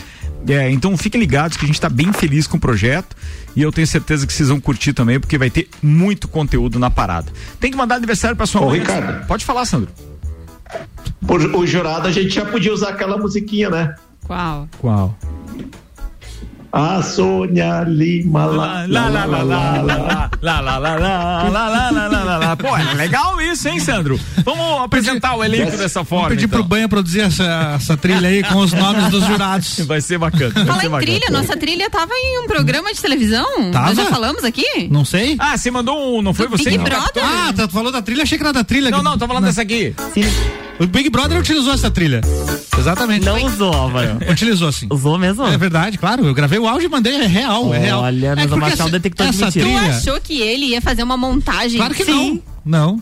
É, 0.49 0.71
então 0.71 0.97
fiquem 0.97 1.21
ligados 1.21 1.59
que 1.59 1.65
a 1.65 1.67
gente 1.67 1.75
está 1.75 1.91
bem 1.91 2.13
feliz 2.15 2.47
com 2.47 2.56
o 2.57 2.61
projeto 2.61 3.17
e 3.55 3.63
eu 3.63 3.73
tenho 3.73 3.87
certeza 3.87 4.27
que 4.27 4.33
vocês 4.33 4.49
vão 4.49 4.61
curtir 4.61 4.93
também, 4.93 5.19
porque 5.19 5.39
vai 5.39 5.51
ter 5.51 5.69
muito 5.83 6.29
conteúdo 6.29 6.79
na 6.79 6.91
parada. 6.91 7.33
Tem 7.61 7.71
que 7.71 7.77
mandar 7.77 7.95
aniversário 7.95 8.37
para 8.37 8.47
sua 8.47 8.61
Ô, 8.61 8.71
mãe. 8.71 8.81
Ricardo. 8.81 9.27
Pode 9.27 9.45
falar, 9.45 9.65
Sandro. 9.65 9.91
Por, 11.27 11.41
o 11.41 11.67
jurado 11.67 12.09
a 12.09 12.13
gente 12.13 12.31
já 12.31 12.45
podia 12.45 12.73
usar 12.73 12.91
aquela 12.91 13.17
musiquinha, 13.17 13.71
né? 13.71 13.95
Qual? 14.25 14.69
Qual? 14.79 15.17
A 16.73 17.03
Sônia 17.03 17.85
Lima 17.87 18.45
lá, 18.45 18.87
Lá, 18.89 19.09
lá, 19.09 19.25
lá, 19.25 19.43
lá, 19.43 19.43
lá, 19.43 19.83
lá, 19.83 20.31
lá, 20.43 20.61
lá, 20.61 20.79
lá, 20.79 20.79
lá, 20.79 21.49
lá, 21.49 21.69
lá, 21.71 21.91
lá, 21.91 22.09
lá, 22.09 22.25
lá, 22.25 22.37
lá. 22.39 22.57
Pô, 22.57 22.77
é 22.77 22.95
legal 22.95 23.41
isso, 23.41 23.69
hein, 23.69 23.81
Sandro? 23.81 24.19
Vamos 24.45 24.85
apresentar 24.85 25.37
o 25.37 25.45
elenco 25.45 25.77
dessa 25.77 26.05
forma. 26.05 26.29
Vou 26.29 26.31
pedir 26.31 26.47
então. 26.47 26.61
pro 26.61 26.69
Banha 26.69 26.89
produzir 26.89 27.21
essa, 27.21 27.97
trilha 27.97 28.29
aí 28.29 28.43
com 28.43 28.59
os 28.59 28.73
nomes 28.73 29.09
dos 29.11 29.25
jurados. 29.25 29.81
Vai 29.81 30.01
ser 30.01 30.19
bacana. 30.19 30.53
Vai 30.53 30.67
Fala 30.67 30.81
ser 30.81 30.87
em 30.87 30.99
trilha, 30.99 31.31
nossa 31.31 31.57
trilha 31.57 31.91
tava 31.91 32.13
em 32.15 32.45
um 32.45 32.47
programa 32.47 32.93
de 32.93 33.01
televisão. 33.01 33.71
Tava? 33.71 33.87
Nós 33.87 33.97
já 33.97 34.07
falamos 34.07 34.45
aqui? 34.45 34.89
Não 34.91 35.05
sei? 35.05 35.37
Ah, 35.39 35.57
você 35.57 35.71
mandou 35.71 36.19
um, 36.19 36.23
não 36.23 36.35
foi 36.35 36.47
você? 36.49 36.71
Big 36.71 36.79
Brother? 36.79 37.25
Ah, 37.25 37.53
tá, 37.53 37.67
tu 37.67 37.73
falou 37.73 37.91
da 37.91 38.03
trilha, 38.03 38.23
achei 38.23 38.37
que 38.39 38.45
era 38.45 38.53
da 38.53 38.65
trilha. 38.65 38.91
Não, 38.91 39.03
não, 39.03 39.17
tô 39.17 39.27
falando 39.27 39.45
dessa 39.45 39.63
aqui. 39.63 39.95
O 40.79 40.87
Big 40.87 41.09
Brother 41.09 41.39
utilizou 41.39 41.73
essa 41.73 41.91
trilha. 41.91 42.21
Exatamente. 42.79 43.25
Não 43.25 43.43
usou, 43.45 43.73
Álvaro. 43.73 44.19
Utilizou 44.31 44.71
sim. 44.71 44.87
Usou 44.91 45.19
mesmo? 45.19 45.47
É 45.47 45.57
verdade, 45.57 45.97
claro. 45.97 46.27
Eu 46.27 46.35
gravei 46.35 46.59
o 46.59 46.66
áudio 46.69 46.87
e 46.87 46.89
mandei, 46.89 47.15
é 47.15 47.27
real, 47.27 47.73
é 47.75 47.79
real. 47.79 48.03
Olha, 48.03 48.35
nós 48.37 48.45
é 48.45 48.49
vamos 48.49 48.65
achar 48.67 48.85
um 48.85 48.87
essa- 48.89 48.91
detector 48.99 49.31
de 49.31 49.37
mentira. 49.45 49.67
Tu 49.67 49.77
achou 49.79 50.21
que 50.21 50.41
ele 50.41 50.67
ia 50.67 50.81
fazer 50.83 51.03
uma 51.03 51.17
montagem? 51.17 51.79
Claro 51.79 51.95
que 51.95 52.05
Sim. 52.05 52.43
não. 52.65 52.97
Não. 52.99 53.01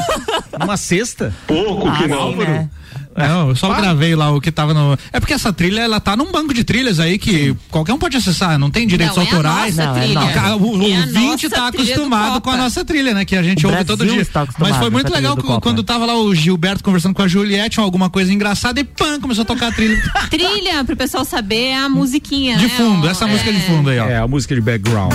Uma 0.60 0.76
cesta? 0.76 1.32
Pouco 1.46 1.82
que 1.96 2.04
Ah, 2.04 2.08
não. 2.08 2.32
sim, 2.32 2.38
né? 2.38 2.68
Não, 3.16 3.50
eu 3.50 3.56
só 3.56 3.72
gravei 3.72 4.14
lá 4.16 4.30
o 4.30 4.40
que 4.40 4.50
tava 4.50 4.74
no. 4.74 4.98
É 5.12 5.20
porque 5.20 5.32
essa 5.34 5.52
trilha, 5.52 5.80
ela 5.80 6.00
tá 6.00 6.16
num 6.16 6.32
banco 6.32 6.52
de 6.52 6.64
trilhas 6.64 6.98
aí 6.98 7.18
que 7.18 7.54
qualquer 7.70 7.92
um 7.92 7.98
pode 7.98 8.16
acessar, 8.16 8.58
não 8.58 8.70
tem 8.70 8.86
direitos 8.86 9.16
Não, 9.16 9.22
é 9.22 9.26
a 9.26 9.30
autorais. 9.30 9.76
nossa 9.76 9.92
Não, 10.08 10.22
é 10.30 10.54
o, 10.54 10.58
o 10.58 10.82
É 10.88 10.96
a 10.96 11.00
ouvinte 11.00 11.44
nossa 11.44 11.50
tá 11.50 11.66
acostumado 11.68 12.40
com 12.40 12.50
a 12.50 12.56
nossa 12.56 12.84
trilha, 12.84 13.14
né? 13.14 13.24
Que 13.24 13.36
a 13.36 13.42
gente 13.42 13.66
O 13.66 13.70
ouve 13.70 13.84
todo 13.84 13.98
Brasil 13.98 14.14
dia. 14.14 14.22
está 14.22 14.42
acostumado 14.42 14.70
Mas 14.70 14.78
foi 14.78 14.90
com 14.90 14.92
muito 14.92 15.12
legal 15.12 15.36
quando 15.60 15.82
tava 15.82 16.06
lá 16.06 16.16
o 16.16 16.34
Gilberto 16.34 16.82
conversando 16.82 17.14
com 17.14 17.22
a 17.22 17.28
Juliette, 17.28 17.78
alguma 17.80 18.10
coisa 18.10 18.32
engraçada, 18.32 18.80
e 18.80 18.84
pã, 18.84 19.20
começou 19.20 19.42
a 19.42 19.46
tocar 19.46 19.68
a 19.68 19.72
trilha. 19.72 19.94
Trilha, 20.30 20.84
pro 20.84 20.96
pessoal 20.96 21.24
saber, 21.24 21.66
é 21.68 21.76
a 21.76 21.88
musiquinha, 21.88 22.56
De 22.56 22.64
né? 22.66 22.68
fundo, 22.76 23.06
essa 23.08 23.26
música 23.26 23.52
de 23.52 23.58
é. 23.58 23.60
fundo 23.60 23.90
aí, 23.90 23.98
ó. 23.98 24.06
É, 24.06 24.18
a 24.18 24.26
música 24.26 24.54
de 24.54 24.60
background. 24.60 25.14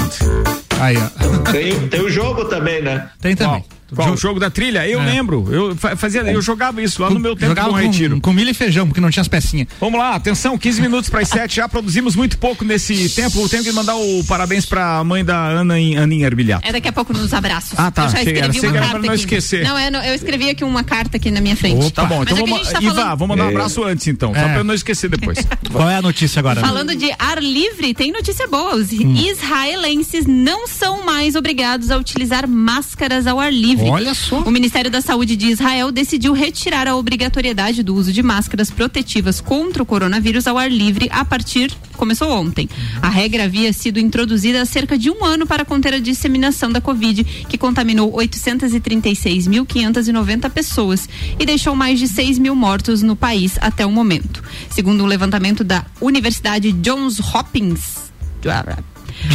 Aí, 0.80 0.98
ó. 0.98 1.52
Tem, 1.52 1.88
tem 1.88 2.02
o 2.02 2.10
jogo 2.10 2.46
também, 2.46 2.82
né? 2.82 3.10
Tem 3.22 3.36
também. 3.36 3.64
Qual? 3.96 4.12
O 4.14 4.16
jogo 4.18 4.40
da 4.40 4.52
trilha? 4.52 4.88
Eu 4.88 5.02
É. 5.02 5.06
lembro. 5.06 5.48
Eu 5.52 5.76
fa- 5.76 5.96
fazia, 5.96 6.22
eu 6.22 6.40
jogava 6.44 6.80
isso 6.80 7.02
lá 7.02 7.10
no 7.10 7.20
meu 7.20 7.36
tempo 7.36 7.48
Jogava 7.48 7.70
com 7.70 7.74
com, 7.74 7.82
retiro. 7.82 8.22
com 8.22 8.32
milho 8.32 8.52
e 8.52 8.54
feijão, 8.54 8.86
porque 8.86 9.02
não 9.02 9.10
tinha 9.10 9.22
as 9.22 9.28
pecinhas. 9.28 9.68
Vamos 9.82 10.00
lá, 10.00 10.14
atenção, 10.14 10.56
15 10.60 10.80
minutos 10.80 11.10
para 11.10 11.22
as 11.22 11.28
7. 11.28 11.56
Já 11.56 11.68
produzimos 11.68 12.16
muito 12.16 12.38
pouco 12.38 12.64
nesse 12.64 13.10
tempo. 13.10 13.50
Tenho 13.50 13.64
que 13.64 13.72
mandar 13.72 13.96
o 13.96 14.24
parabéns 14.26 14.64
para 14.64 15.00
a 15.00 15.04
mãe 15.04 15.26
da 15.26 15.36
Ana, 15.44 15.80
em- 15.80 15.98
Aninha 15.98 16.28
Arbilhato. 16.28 16.68
É 16.68 16.72
daqui 16.72 16.88
a 16.88 16.92
pouco 16.92 17.14
nos 17.14 17.34
abraços. 17.34 17.74
Ah, 17.80 17.90
tá. 17.90 18.04
Eu 18.04 18.10
já 18.10 18.18
escrevi 18.20 18.40
achei 18.42 18.62
uma 18.62 18.62
que 18.62 18.68
era 18.68 18.80
carta 18.80 18.92
pra 18.92 19.08
não 19.08 19.14
aqui. 19.16 19.20
esquecer. 19.24 19.64
Não, 19.64 19.80
eu, 19.80 19.92
eu 20.04 20.14
escrevi 20.14 20.50
aqui 20.52 20.64
uma 20.64 20.84
carta 20.84 21.18
aqui 21.18 21.32
na 21.32 21.42
minha 21.42 21.56
frente. 21.56 21.92
Tá 21.92 22.06
bom, 22.06 22.22
então 22.22 22.38
é 22.38 22.42
vamos. 22.42 22.70
tá 22.72 22.80
Iva, 22.80 22.94
falando- 22.94 23.18
vamos 23.18 23.28
mandar 23.30 23.44
um 23.46 23.48
É. 23.48 23.52
abraço 23.56 23.84
antes 23.84 24.08
então, 24.08 24.36
só 24.36 24.40
É. 24.40 24.44
para 24.50 24.58
eu 24.60 24.64
não 24.64 24.76
esquecer 24.76 25.10
depois. 25.10 25.40
Qual 25.72 25.90
é 25.90 25.96
a 25.96 26.02
notícia 26.04 26.38
agora? 26.42 26.62
Falando 26.62 26.96
de 26.96 27.12
ar 27.18 27.42
livre, 27.42 27.92
tem 27.96 28.12
notícia 28.12 28.48
boa. 28.48 28.76
Os 28.76 28.92
Hum. 28.92 29.16
israelenses 29.16 30.28
não 30.28 30.68
são 30.70 31.06
mais 31.06 31.36
obrigados 31.36 31.92
a 31.92 31.98
utilizar 31.98 32.48
máscaras 32.48 33.28
ao 33.28 33.38
ar 33.40 33.52
livre. 33.52 33.90
Olha 33.90 34.14
só. 34.14 34.42
O 34.42 34.52
Ministério 34.52 34.92
da 34.92 35.02
Saúde 35.02 35.36
de 35.36 35.48
Israel 35.48 35.92
decidiu 35.92 36.32
retirar 36.34 36.88
a 36.88 36.96
obrigatoriedade 36.96 37.84
do 37.84 37.94
uso 37.96 38.14
de 38.14 38.24
máscaras 38.24 38.72
protetivas 38.72 39.42
contra 39.42 39.84
o 39.84 39.86
coronavírus 39.86 40.48
ao 40.48 40.58
ar 40.58 40.72
livre 40.72 41.10
a 41.12 41.26
partir. 41.26 41.74
Começou 41.98 42.32
ontem. 42.32 42.70
A 43.02 43.10
regra 43.10 43.44
havia 43.44 43.74
sido 43.74 44.00
introduzida 44.00 44.62
há 44.62 44.66
cerca 44.66 44.98
de 44.98 45.10
um 45.10 45.26
ano 45.26 45.46
para 45.46 45.66
conter 45.66 45.94
a 45.94 46.00
disseminação 46.00 46.72
da 46.72 46.80
Covid, 46.80 47.24
que 47.24 47.58
contaminou 47.58 48.14
836.590 48.14 50.50
pessoas 50.50 51.10
e 51.38 51.46
deixou 51.46 51.76
mais 51.76 52.00
de 52.00 52.08
6 52.08 52.40
mil 52.40 52.56
mortos 52.56 53.02
no 53.02 53.16
país 53.16 53.58
até 53.60 53.86
o 53.86 53.92
momento. 53.92 54.42
Segundo 54.70 55.04
um 55.04 55.08
levantamento 55.08 55.64
da 55.64 55.84
Universidade 56.00 56.72
Johns 56.72 57.20
Hopkins. 57.20 58.10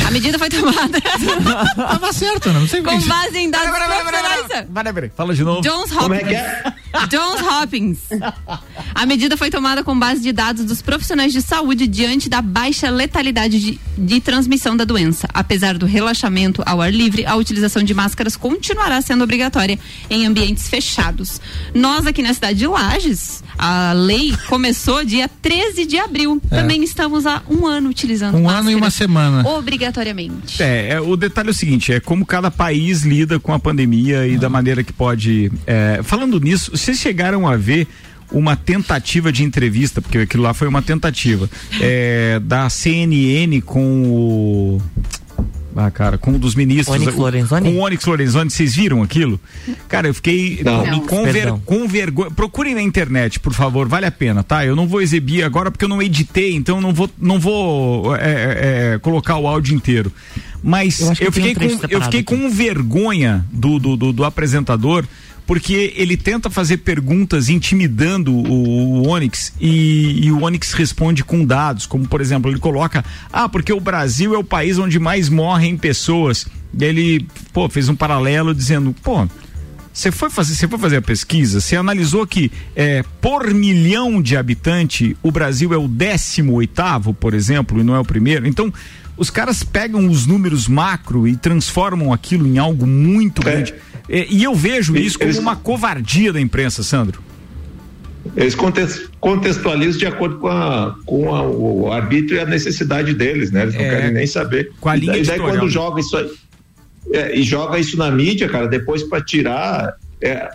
A 0.07 0.11
medida 0.11 0.39
foi 0.39 0.49
tomada 0.49 1.01
Tava 1.77 2.13
certo, 2.13 2.53
né? 2.53 2.61
Não 2.61 2.69
sei 2.69 2.83
com 2.83 2.99
base 3.01 3.39
em 3.39 3.51
dados 3.51 3.71
profissionais. 3.71 4.67
Peraí, 4.73 4.93
peraí, 4.93 5.13
fala 5.17 5.35
de 5.35 5.45
novo. 5.45 5.63
Johns 5.63 5.91
Hopkins. 5.91 6.01
Como 6.03 6.15
é 6.15 6.25
que 6.25 6.35
é? 6.35 6.75
Johns 7.09 7.41
Hopkins. 7.41 7.99
A 8.95 9.07
medida 9.07 9.37
foi 9.37 9.51
tomada 9.51 9.83
com 9.83 9.99
base 9.99 10.21
de 10.21 10.33
dados 10.33 10.65
dos 10.65 10.81
profissionais 10.81 11.33
de 11.33 11.43
saúde 11.43 11.87
diante 11.87 12.29
da 12.29 12.41
baixa 12.41 12.89
letalidade 12.91 13.61
de, 13.61 13.81
de 13.99 14.21
transmissão 14.21 14.77
da 14.77 14.85
doença. 14.85 15.29
Apesar 15.35 15.77
do 15.77 15.87
relaxamento 15.87 16.63
ao 16.65 16.81
ar 16.81 16.93
livre, 16.93 17.27
a 17.27 17.35
utilização 17.35 17.83
de 17.83 17.93
máscaras 17.93 18.37
continuará 18.37 19.01
sendo 19.01 19.25
obrigatória 19.25 19.79
em 20.09 20.27
ambientes 20.27 20.69
fechados. 20.69 21.41
Nós 21.75 22.07
aqui 22.07 22.23
na 22.23 22.33
cidade 22.33 22.59
de 22.61 22.67
Lages, 22.67 23.43
a 23.59 23.93
lei 23.93 24.35
começou 24.49 25.05
dia 25.05 25.29
13 25.43 25.85
de 25.87 25.99
abril. 25.99 26.41
Também 26.49 26.83
estamos 26.85 27.27
há 27.27 27.43
um 27.49 27.67
ano 27.67 27.89
utilizando 27.89 28.37
Um 28.37 28.49
ano 28.49 28.71
e 28.71 28.75
uma 28.75 28.87
máscaras 28.87 28.95
semana. 28.95 29.43
Obrigatoriamente. 29.75 30.63
É, 30.63 30.91
é, 30.91 31.01
o 31.01 31.17
detalhe 31.17 31.49
é 31.49 31.51
o 31.51 31.55
seguinte, 31.55 31.93
é 31.93 31.99
como 31.99 32.25
cada 32.25 32.51
país 32.51 33.03
lida 33.03 33.41
com 33.41 33.53
a 33.53 33.59
pandemia 33.59 34.27
e 34.27 34.39
da 34.39 34.49
maneira 34.49 34.85
que 34.85 34.93
pode. 34.93 35.51
é, 35.67 36.01
falando 36.05 36.39
nisso, 36.39 36.71
vocês 36.71 36.99
chegaram 36.99 37.47
a 37.47 37.57
ver 37.57 37.89
uma 38.31 38.57
tentativa 38.57 39.33
de 39.33 39.43
entrevista, 39.43 40.01
porque 40.01 40.19
aquilo 40.19 40.43
lá 40.43 40.55
foi 40.55 40.69
uma 40.69 40.81
tentativa, 40.81 41.51
é, 41.81 42.41
da 42.41 42.71
CNN 42.71 43.61
com 43.63 44.05
o. 44.05 44.83
Ah, 45.77 45.91
cara, 45.91 46.17
com 46.17 46.31
um 46.33 46.39
dos 46.39 46.55
ministros. 46.55 46.97
Onyx 46.97 47.15
o- 47.15 47.21
Lorenzoni? 47.21 47.73
Com 47.73 47.79
o 47.79 47.81
Onyx 47.85 48.05
Lorenzoni, 48.07 48.51
vocês 48.51 48.75
viram 48.75 49.03
aquilo? 49.03 49.41
Cara, 49.89 50.07
eu 50.09 50.15
fiquei 50.15 50.61
Não. 50.65 51.01
com, 51.01 51.25
ver- 51.25 51.53
com 51.65 51.89
vergonha. 51.89 52.31
Procurem 52.31 52.75
na 52.75 52.83
internet, 52.83 53.41
por 53.41 53.53
favor, 53.53 53.89
vale 53.89 54.07
a 54.07 54.11
pena, 54.13 54.43
tá? 54.45 54.65
Eu 54.65 54.77
não 54.77 54.87
vou 54.87 55.03
exibir 55.03 55.43
agora 55.43 55.71
porque 55.71 55.85
eu 55.85 55.89
não 55.89 56.01
editei, 56.01 56.55
então 56.55 56.77
eu 56.77 56.81
não 56.83 56.93
vou, 56.95 57.11
não 57.19 57.41
vou 57.41 58.15
é, 58.17 58.21
é, 58.21 58.95
é, 58.95 58.99
colocar 59.01 59.37
o 59.37 59.47
áudio 59.49 59.75
inteiro. 59.75 60.13
Mas 60.63 61.01
Eu 61.01 61.27
eu, 61.27 61.33
fiquei, 61.33 61.53
um 61.53 61.55
com, 61.55 61.87
eu 61.91 62.01
fiquei 62.03 62.21
aqui. 62.21 62.23
com 62.23 62.49
vergonha 62.51 63.45
do, 63.53 63.79
do, 63.79 63.97
do, 63.97 64.13
do 64.13 64.25
apresentador. 64.25 65.05
Porque 65.47 65.93
ele 65.97 66.17
tenta 66.17 66.49
fazer 66.49 66.79
perguntas 66.79 67.51
intimidando 67.51 68.33
o, 68.33 69.03
o 69.03 69.09
Onyx 69.09 69.53
e, 69.61 70.27
e 70.27 70.33
o 70.33 70.43
Onyx 70.43 70.73
responde 70.73 71.23
com 71.23 71.45
dados, 71.45 71.85
como 71.85 72.09
por 72.09 72.21
exemplo, 72.21 72.51
ele 72.51 72.59
coloca: 72.59 73.05
Ah, 73.33 73.49
porque 73.49 73.73
o 73.73 73.81
Brasil 73.81 74.35
é 74.35 74.39
o 74.39 74.45
país 74.45 74.79
onde 74.79 74.99
mais 74.99 75.29
morrem 75.29 75.77
pessoas. 75.77 76.47
E 76.77 76.83
ele, 76.85 77.27
pô, 77.53 77.69
fez 77.69 77.89
um 77.89 77.95
paralelo 77.95 78.55
dizendo, 78.55 78.95
pô, 79.03 79.29
você 79.93 80.11
foi 80.11 80.29
fazer, 80.29 80.55
você 80.55 80.67
foi 80.67 80.79
fazer 80.79 80.97
a 80.97 81.03
pesquisa, 81.03 81.61
você 81.61 81.77
analisou 81.77 82.27
que 82.27 82.51
é, 82.75 83.05
por 83.21 83.53
milhão 83.55 84.21
de 84.21 84.37
habitante 84.37 85.17
o 85.23 85.31
Brasil 85.31 85.73
é 85.73 85.77
o 85.77 85.87
18 85.87 86.51
oitavo, 86.53 87.15
por 87.15 87.33
exemplo, 87.35 87.79
e 87.81 87.85
não 87.85 87.95
é 87.95 88.01
o 88.01 88.05
primeiro. 88.05 88.49
Então, 88.49 88.73
os 89.17 89.31
caras 89.31 89.63
pegam 89.63 90.09
os 90.09 90.27
números 90.27 90.67
macro 90.67 91.29
e 91.29 91.37
transformam 91.37 92.13
aquilo 92.13 92.45
em 92.47 92.59
algo 92.59 92.85
muito 92.87 93.41
É. 93.43 93.45
grande. 93.53 93.75
E 94.09 94.43
eu 94.45 94.55
vejo 94.55 94.97
E 94.97 95.07
isso 95.07 95.19
como 95.19 95.39
uma 95.41 95.57
covardia 95.57 96.33
da 96.33 96.41
imprensa, 96.41 96.83
Sandro. 96.83 97.23
Eles 98.37 98.55
contextualizam 99.21 99.99
de 99.99 100.07
acordo 100.07 100.39
com, 100.39 100.49
a, 100.49 100.95
com 101.05 101.35
a- 101.35 101.43
o 101.47 101.93
arbítrio 101.93 102.37
e 102.37 102.41
a 102.41 102.47
necessidade 102.47 103.13
deles, 103.15 103.51
né? 103.51 103.63
Eles 103.63 103.75
não 103.75 103.83
É, 103.83 103.89
querem 103.91 104.13
nem 104.13 104.27
saber. 104.27 104.73
com 104.81 104.89
a 104.89 104.97
E 104.97 105.01
linha 105.01 105.13
daí, 105.13 105.23
daí 105.23 105.35
editorial. 105.37 105.59
quando 105.59 105.71
joga 105.71 106.01
isso 106.01 106.17
aí, 106.17 106.31
é, 107.13 107.39
e 107.39 107.43
joga 107.43 107.79
isso 107.79 107.97
na 107.99 108.11
mídia, 108.11 108.49
cara, 108.49 108.67
depois 108.67 109.03
para 109.03 109.23
tirar. 109.23 109.95
é, 110.23 110.49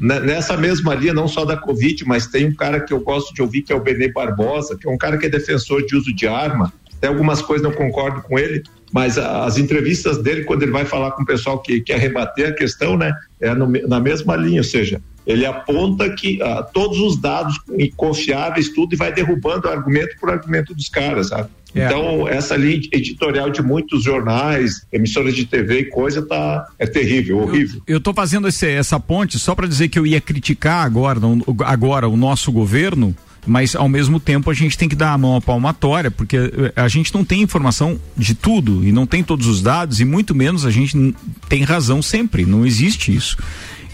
ne- 0.00 0.18
nessa 0.20 0.56
mesma 0.56 0.92
linha, 0.92 1.14
não 1.14 1.28
só 1.28 1.44
da 1.44 1.56
Covid, 1.56 2.04
mas 2.04 2.26
tem 2.26 2.46
um 2.46 2.54
cara 2.54 2.80
que 2.80 2.92
eu 2.92 2.98
gosto 2.98 3.32
de 3.32 3.40
ouvir, 3.42 3.62
que 3.62 3.72
é 3.72 3.76
o 3.76 3.80
Benê 3.80 4.10
Barbosa, 4.10 4.76
que 4.76 4.88
é 4.88 4.90
um 4.90 4.98
cara 4.98 5.16
que 5.16 5.26
é 5.26 5.28
defensor 5.28 5.86
de 5.86 5.94
uso 5.94 6.12
de 6.12 6.26
arma. 6.26 6.72
Tem 7.00 7.08
algumas 7.10 7.40
coisas 7.40 7.62
não 7.64 7.72
concordo 7.72 8.22
com 8.22 8.36
ele, 8.36 8.64
mas 8.94 9.18
as 9.18 9.58
entrevistas 9.58 10.18
dele, 10.22 10.44
quando 10.44 10.62
ele 10.62 10.70
vai 10.70 10.84
falar 10.84 11.10
com 11.10 11.24
o 11.24 11.26
pessoal 11.26 11.58
que 11.58 11.80
quer 11.80 11.98
rebater 11.98 12.50
a 12.50 12.52
questão, 12.52 12.96
né, 12.96 13.12
é 13.40 13.52
no 13.52 13.66
na 13.88 13.98
mesma 13.98 14.36
linha, 14.36 14.60
ou 14.60 14.64
seja, 14.64 15.02
ele 15.26 15.44
aponta 15.44 16.08
que 16.14 16.40
ah, 16.40 16.62
todos 16.62 17.00
os 17.00 17.20
dados 17.20 17.58
confiáveis, 17.96 18.68
tudo, 18.68 18.94
e 18.94 18.96
vai 18.96 19.12
derrubando 19.12 19.68
argumento 19.68 20.14
por 20.20 20.30
argumento 20.30 20.72
dos 20.72 20.88
caras, 20.88 21.28
sabe? 21.28 21.48
É. 21.74 21.86
Então, 21.86 22.28
essa 22.28 22.54
linha 22.54 22.80
editorial 22.92 23.50
de 23.50 23.60
muitos 23.60 24.04
jornais, 24.04 24.86
emissoras 24.92 25.34
de 25.34 25.44
TV 25.44 25.80
e 25.80 25.84
coisa, 25.86 26.22
tá, 26.22 26.64
é 26.78 26.86
terrível, 26.86 27.38
horrível. 27.38 27.82
Eu 27.88 28.00
tô 28.00 28.14
fazendo 28.14 28.46
esse- 28.46 28.70
essa 28.70 29.00
ponte 29.00 29.40
só 29.40 29.56
para 29.56 29.66
dizer 29.66 29.88
que 29.88 29.98
eu 29.98 30.06
ia 30.06 30.20
criticar 30.20 30.86
agora, 30.86 31.18
agora 31.64 32.06
o 32.08 32.16
nosso 32.16 32.52
governo, 32.52 33.12
mas 33.46 33.74
ao 33.76 33.88
mesmo 33.88 34.18
tempo 34.18 34.50
a 34.50 34.54
gente 34.54 34.76
tem 34.76 34.88
que 34.88 34.96
dar 34.96 35.12
a 35.12 35.18
mão 35.18 35.36
à 35.36 35.40
palmatória, 35.40 36.10
porque 36.10 36.36
eh, 36.36 36.72
a 36.76 36.88
gente 36.88 37.12
não 37.14 37.24
tem 37.24 37.42
informação 37.42 37.98
de 38.16 38.34
tudo 38.34 38.84
e 38.84 38.92
não 38.92 39.06
tem 39.06 39.22
todos 39.22 39.46
os 39.46 39.60
dados 39.62 40.00
e 40.00 40.04
muito 40.04 40.34
menos 40.34 40.64
a 40.64 40.70
gente 40.70 41.14
tem 41.48 41.62
razão 41.62 42.00
sempre, 42.00 42.44
não 42.46 42.64
existe 42.64 43.14
isso. 43.14 43.36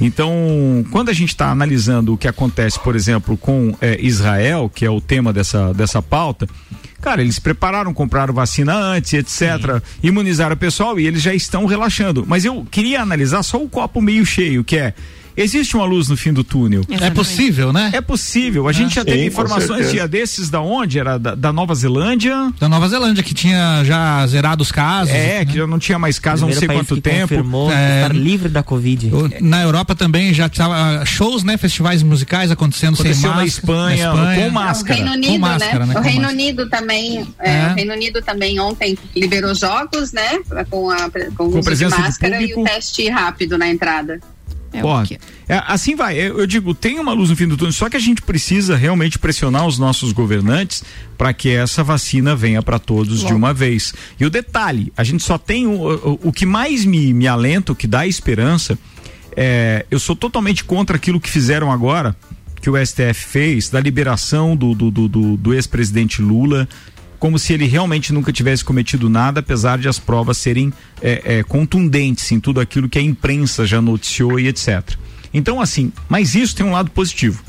Então, 0.01 0.33
quando 0.91 1.11
a 1.11 1.13
gente 1.13 1.29
está 1.29 1.51
analisando 1.51 2.15
o 2.15 2.17
que 2.17 2.27
acontece, 2.27 2.81
por 2.81 2.97
exemplo, 2.97 3.37
com 3.37 3.77
eh, 3.83 3.99
Israel, 4.01 4.71
que 4.75 4.87
é 4.87 4.91
o 4.91 5.01
tema 5.01 5.31
dessa, 5.31 5.75
dessa 5.75 6.01
pauta, 6.01 6.49
cara, 7.03 7.21
eles 7.21 7.39
prepararam, 7.39 7.93
compraram 7.93 8.33
vacina 8.33 8.75
antes, 8.75 9.13
etc., 9.13 9.83
imunizaram 10.03 10.55
o 10.55 10.59
pessoal 10.59 10.99
e 10.99 11.07
eles 11.07 11.21
já 11.21 11.35
estão 11.35 11.67
relaxando. 11.67 12.25
Mas 12.27 12.47
eu 12.47 12.67
queria 12.71 13.03
analisar 13.03 13.43
só 13.43 13.63
o 13.63 13.69
copo 13.69 14.01
meio 14.01 14.25
cheio, 14.25 14.65
que 14.65 14.77
é. 14.77 14.95
Existe 15.43 15.77
uma 15.77 15.85
luz 15.85 16.09
no 16.09 16.17
fim 16.17 16.33
do 16.33 16.43
túnel. 16.45 16.83
É 17.01 17.11
possível, 17.11 17.73
né? 17.73 17.91
É 17.93 18.01
possível. 18.01 18.69
A 18.69 18.73
gente 18.73 18.95
já 18.95 19.03
Sim, 19.03 19.07
teve 19.07 19.21
com 19.23 19.27
informações 19.29 19.91
dia 19.91 20.07
desses 20.07 20.49
da 20.51 20.61
onde? 20.61 20.99
Era 20.99 21.19
da, 21.19 21.35
da 21.35 21.53
Nova 21.53 21.75
Zelândia? 21.75 22.53
Da 22.59 22.69
Nova 22.69 22.89
Zelândia, 22.89 23.23
que 23.23 23.35
tinha 23.35 23.83
já 23.85 24.27
zerado 24.27 24.63
os 24.63 24.71
casos. 24.73 25.15
É, 25.15 25.45
que 25.45 25.55
já 25.57 25.67
não 25.67 25.79
tinha 25.79 25.99
mais 25.99 26.19
casos 26.19 26.43
há 26.45 26.47
não 26.47 26.55
sei 26.55 26.69
quanto 26.69 26.95
que 26.95 27.01
tempo. 27.01 27.21
confirmou 27.29 27.73
É. 27.73 28.03
estar 28.03 28.15
livre 28.15 28.49
da 28.49 28.63
Covid. 28.63 29.11
O- 29.15 29.31
Na 29.41 29.63
Europa 29.63 29.95
também 29.95 30.33
já 30.35 30.47
estava 30.47 31.05
shows, 31.07 31.43
né? 31.45 31.57
Festivais 31.57 32.03
musicais 32.03 32.51
acontecendo 32.51 32.97
sem 32.97 33.07
Aconteceu 33.11 33.31
na 33.31 33.37
máscara. 33.37 33.49
Espanha, 33.49 34.11
com 34.37 34.49
O 34.49 34.53
máscara. 34.53 34.95
Reino 34.95 35.11
Com 35.11 35.17
Unido, 35.17 35.41
máscara, 35.41 35.87
né? 35.87 35.93
O 35.93 35.97
Com 35.97 36.03
Reino 36.03 36.23
máscara. 36.23 36.43
Unido 36.43 36.69
também, 36.69 37.27
é, 37.39 37.51
É. 37.51 37.67
o 37.71 37.75
Reino 37.75 37.93
Unido 37.95 38.23
também 38.23 38.61
ontem 38.61 38.99
liberou 39.17 39.55
jogos, 39.55 40.13
né? 40.13 40.39
Com 40.71 40.91
a 40.91 41.11
com, 41.37 41.45
o 41.47 41.51
Com 41.53 41.61
presença 41.63 41.97
de 41.97 42.03
máscara 42.03 42.37
e 42.37 42.49
público. 42.49 42.61
o 42.61 42.65
teste 42.65 43.09
rápido 43.09 43.57
na 43.59 43.69
entrada. 43.69 44.21
É 44.73 44.85
Ó, 44.85 45.03
é, 45.49 45.63
assim 45.67 45.97
vai. 45.97 46.17
Eu, 46.17 46.39
eu 46.41 46.47
digo, 46.47 46.73
tem 46.75 46.99
uma 47.01 47.13
luz 47.13 47.29
no 47.31 47.37
fim 47.37 47.49
do 47.49 47.57
túnel, 47.57 47.73
só 47.73 47.89
que 47.91 47.97
a 47.97 48.01
gente 48.01 48.23
precisa 48.23 48.77
realmente 48.77 49.19
pressionar 49.19 49.67
os 49.67 49.79
nossos 49.79 50.13
governantes 50.13 50.83
para 51.19 51.33
que 51.33 51.49
essa 51.51 51.83
vacina 51.83 52.37
venha 52.37 52.63
para 52.63 52.79
todos 52.79 53.21
de 53.21 53.33
uma 53.35 53.53
vez. 53.53 53.93
E 54.19 54.25
o 54.25 54.31
detalhe, 54.31 54.93
a 54.97 55.03
gente 55.03 55.23
só 55.25 55.37
tem 55.39 55.67
o, 55.67 55.73
o, 55.73 56.21
o 56.29 56.33
que 56.33 56.47
mais 56.47 56.85
me, 56.85 57.13
me 57.13 57.27
alenta, 57.27 57.73
o 57.73 57.75
que 57.75 57.87
dá 57.87 58.07
esperança, 58.07 58.79
é, 59.37 59.85
eu 59.91 59.99
sou 59.99 60.15
totalmente 60.17 60.63
contra 60.65 60.97
aquilo 60.97 61.21
que 61.21 61.29
fizeram 61.31 61.71
agora, 61.73 62.15
que 62.61 62.69
o 62.69 62.77
STF 62.87 63.15
fez, 63.15 63.71
da 63.71 63.81
liberação 63.81 64.55
do, 64.55 64.75
do, 64.75 64.91
do, 64.91 65.09
do- 65.09 65.37
do 65.37 65.55
ex-presidente 65.55 66.21
Lula, 66.21 66.69
como 67.21 67.39
se 67.39 67.53
ele 67.53 67.67
realmente 67.67 68.15
nunca 68.15 68.33
tivesse 68.33 68.65
cometido 68.65 69.11
nada, 69.11 69.41
apesar 69.41 69.79
de 69.79 69.87
as 69.87 69.99
provas 69.99 70.39
serem 70.39 70.73
é, 71.03 71.39
é, 71.39 71.43
contundentes 71.43 72.33
em 72.33 72.41
tudo 72.41 72.59
aquilo 72.61 72.89
que 72.89 72.99
a 72.99 73.03
imprensa 73.03 73.67
já 73.67 73.81
noticiou 73.81 74.41
e 74.41 74.49
etc. 74.49 74.97
Então, 75.33 75.61
assim, 75.61 75.93
mas 76.09 76.35
isso 76.35 76.57
tem 76.57 76.65
um 76.65 76.73
lado 76.73 76.91
positivo, 76.91 77.45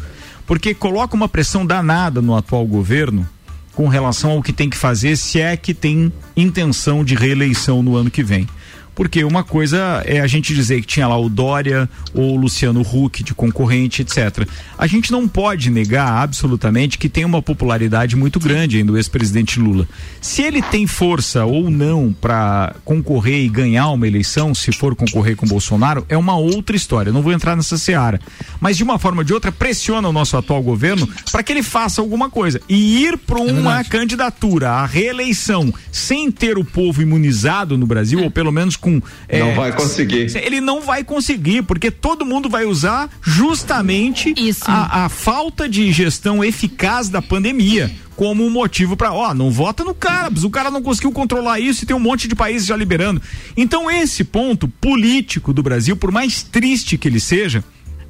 porque 0.45 0.73
coloca 0.73 1.15
uma 1.15 1.29
pressão 1.29 1.65
danada 1.65 2.21
no 2.21 2.35
atual 2.35 2.67
governo 2.67 3.27
com 3.73 3.87
relação 3.87 4.31
ao 4.31 4.43
que 4.43 4.51
tem 4.51 4.69
que 4.69 4.75
fazer, 4.75 5.15
se 5.15 5.39
é 5.39 5.55
que 5.55 5.73
tem 5.73 6.11
intenção 6.35 7.05
de 7.05 7.15
reeleição 7.15 7.81
no 7.81 7.95
ano 7.95 8.11
que 8.11 8.21
vem. 8.21 8.47
Porque 8.93 9.23
uma 9.23 9.43
coisa 9.43 10.03
é 10.05 10.19
a 10.19 10.27
gente 10.27 10.53
dizer 10.53 10.81
que 10.81 10.87
tinha 10.87 11.07
lá 11.07 11.17
o 11.17 11.29
Dória 11.29 11.89
ou 12.13 12.33
o 12.33 12.35
Luciano 12.35 12.81
Huck 12.81 13.23
de 13.23 13.33
concorrente, 13.33 14.01
etc. 14.01 14.47
A 14.77 14.85
gente 14.85 15.11
não 15.11 15.27
pode 15.27 15.69
negar 15.69 16.21
absolutamente 16.21 16.97
que 16.97 17.07
tem 17.07 17.23
uma 17.23 17.41
popularidade 17.41 18.15
muito 18.15 18.39
grande 18.39 18.77
ainda 18.77 18.91
o 18.91 18.97
ex-presidente 18.97 19.59
Lula. 19.59 19.87
Se 20.19 20.41
ele 20.41 20.61
tem 20.61 20.85
força 20.85 21.45
ou 21.45 21.69
não 21.69 22.13
para 22.13 22.75
concorrer 22.83 23.43
e 23.43 23.49
ganhar 23.49 23.89
uma 23.89 24.07
eleição, 24.07 24.53
se 24.53 24.71
for 24.71 24.95
concorrer 24.95 25.35
com 25.35 25.47
Bolsonaro, 25.47 26.05
é 26.09 26.17
uma 26.17 26.35
outra 26.35 26.75
história. 26.75 27.11
Não 27.11 27.21
vou 27.21 27.31
entrar 27.31 27.55
nessa 27.55 27.77
seara. 27.77 28.19
Mas 28.59 28.77
de 28.77 28.83
uma 28.83 28.99
forma 28.99 29.21
ou 29.21 29.23
de 29.23 29.33
outra, 29.33 29.51
pressiona 29.51 30.09
o 30.09 30.13
nosso 30.13 30.35
atual 30.35 30.61
governo 30.61 31.07
para 31.31 31.43
que 31.43 31.51
ele 31.51 31.63
faça 31.63 32.01
alguma 32.01 32.29
coisa. 32.29 32.59
E 32.67 33.03
ir 33.03 33.17
para 33.17 33.39
uma 33.39 33.83
candidatura 33.83 34.71
à 34.71 34.85
reeleição 34.85 35.73
sem 35.91 36.31
ter 36.31 36.57
o 36.57 36.65
povo 36.65 37.01
imunizado 37.01 37.77
no 37.77 37.85
Brasil, 37.85 38.21
ou 38.23 38.31
pelo 38.31 38.51
menos 38.51 38.75
com. 38.81 39.01
Não 39.31 39.53
vai 39.55 39.71
conseguir. 39.71 40.35
Ele 40.35 40.59
não 40.59 40.81
vai 40.81 41.03
conseguir, 41.03 41.61
porque 41.61 41.89
todo 41.89 42.25
mundo 42.25 42.49
vai 42.49 42.65
usar 42.65 43.09
justamente 43.21 44.33
a, 44.65 45.05
a 45.05 45.09
falta 45.09 45.69
de 45.69 45.91
gestão 45.91 46.43
eficaz 46.43 47.07
da 47.07 47.21
pandemia 47.21 47.91
como 48.15 48.45
um 48.45 48.51
motivo 48.51 48.95
para, 48.95 49.11
ó, 49.11 49.33
não 49.33 49.49
vota 49.49 49.83
no 49.83 49.95
cara, 49.95 50.31
o 50.43 50.49
cara 50.49 50.69
não 50.69 50.83
conseguiu 50.83 51.11
controlar 51.11 51.59
isso 51.59 51.83
e 51.83 51.87
tem 51.87 51.95
um 51.95 51.99
monte 51.99 52.27
de 52.27 52.35
países 52.35 52.67
já 52.67 52.75
liberando. 52.75 53.19
Então 53.57 53.89
esse 53.89 54.23
ponto 54.23 54.67
político 54.67 55.51
do 55.51 55.63
Brasil, 55.63 55.95
por 55.95 56.11
mais 56.11 56.43
triste 56.43 56.99
que 56.99 57.07
ele 57.07 57.19
seja, 57.19 57.63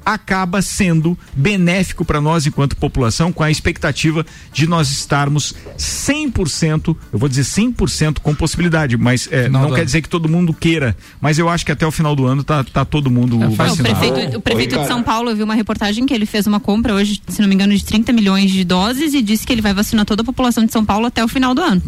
acaba 0.04 0.62
sendo 0.62 1.18
benéfico 1.34 2.04
para 2.04 2.20
nós 2.20 2.46
enquanto 2.46 2.76
população, 2.76 3.32
com 3.32 3.42
a 3.42 3.50
expectativa 3.50 4.24
de 4.52 4.66
nós 4.66 4.90
estarmos 4.90 5.54
100%, 5.78 6.96
eu 7.12 7.18
vou 7.18 7.28
dizer 7.28 7.42
100% 7.42 8.18
com 8.20 8.34
possibilidade, 8.34 8.96
mas 8.96 9.28
é, 9.30 9.48
não 9.48 9.70
quer 9.70 9.76
ano. 9.76 9.84
dizer 9.84 10.02
que 10.02 10.08
todo 10.08 10.28
mundo 10.28 10.52
queira, 10.52 10.96
mas 11.20 11.38
eu 11.38 11.48
acho 11.48 11.64
que 11.64 11.72
até 11.72 11.86
o 11.86 11.90
final 11.90 12.14
do 12.14 12.26
ano 12.26 12.42
tá, 12.42 12.64
tá 12.64 12.84
todo 12.84 13.10
mundo 13.10 13.42
é, 13.42 13.48
vacinado. 13.48 13.94
O 13.94 14.00
prefeito, 14.00 14.38
o 14.38 14.40
prefeito 14.40 14.76
Oi, 14.76 14.82
de 14.82 14.88
São 14.88 15.02
Paulo, 15.02 15.30
eu 15.30 15.36
vi 15.36 15.42
uma 15.42 15.54
reportagem 15.54 16.06
que 16.06 16.14
ele 16.14 16.26
fez 16.26 16.46
uma 16.46 16.60
compra 16.60 16.94
hoje, 16.94 17.20
se 17.28 17.40
não 17.40 17.48
me 17.48 17.54
engano, 17.54 17.74
de 17.74 17.84
30 17.84 18.12
milhões 18.12 18.50
de 18.50 18.64
doses 18.64 19.14
e 19.14 19.22
disse 19.22 19.46
que 19.46 19.52
ele 19.52 19.62
vai 19.62 19.74
vacinar 19.74 20.04
toda 20.04 20.22
a 20.22 20.24
população 20.24 20.64
de 20.64 20.72
São 20.72 20.84
Paulo 20.84 21.06
até 21.06 21.24
o 21.24 21.28
final 21.28 21.54
do 21.54 21.60
ano. 21.60 21.82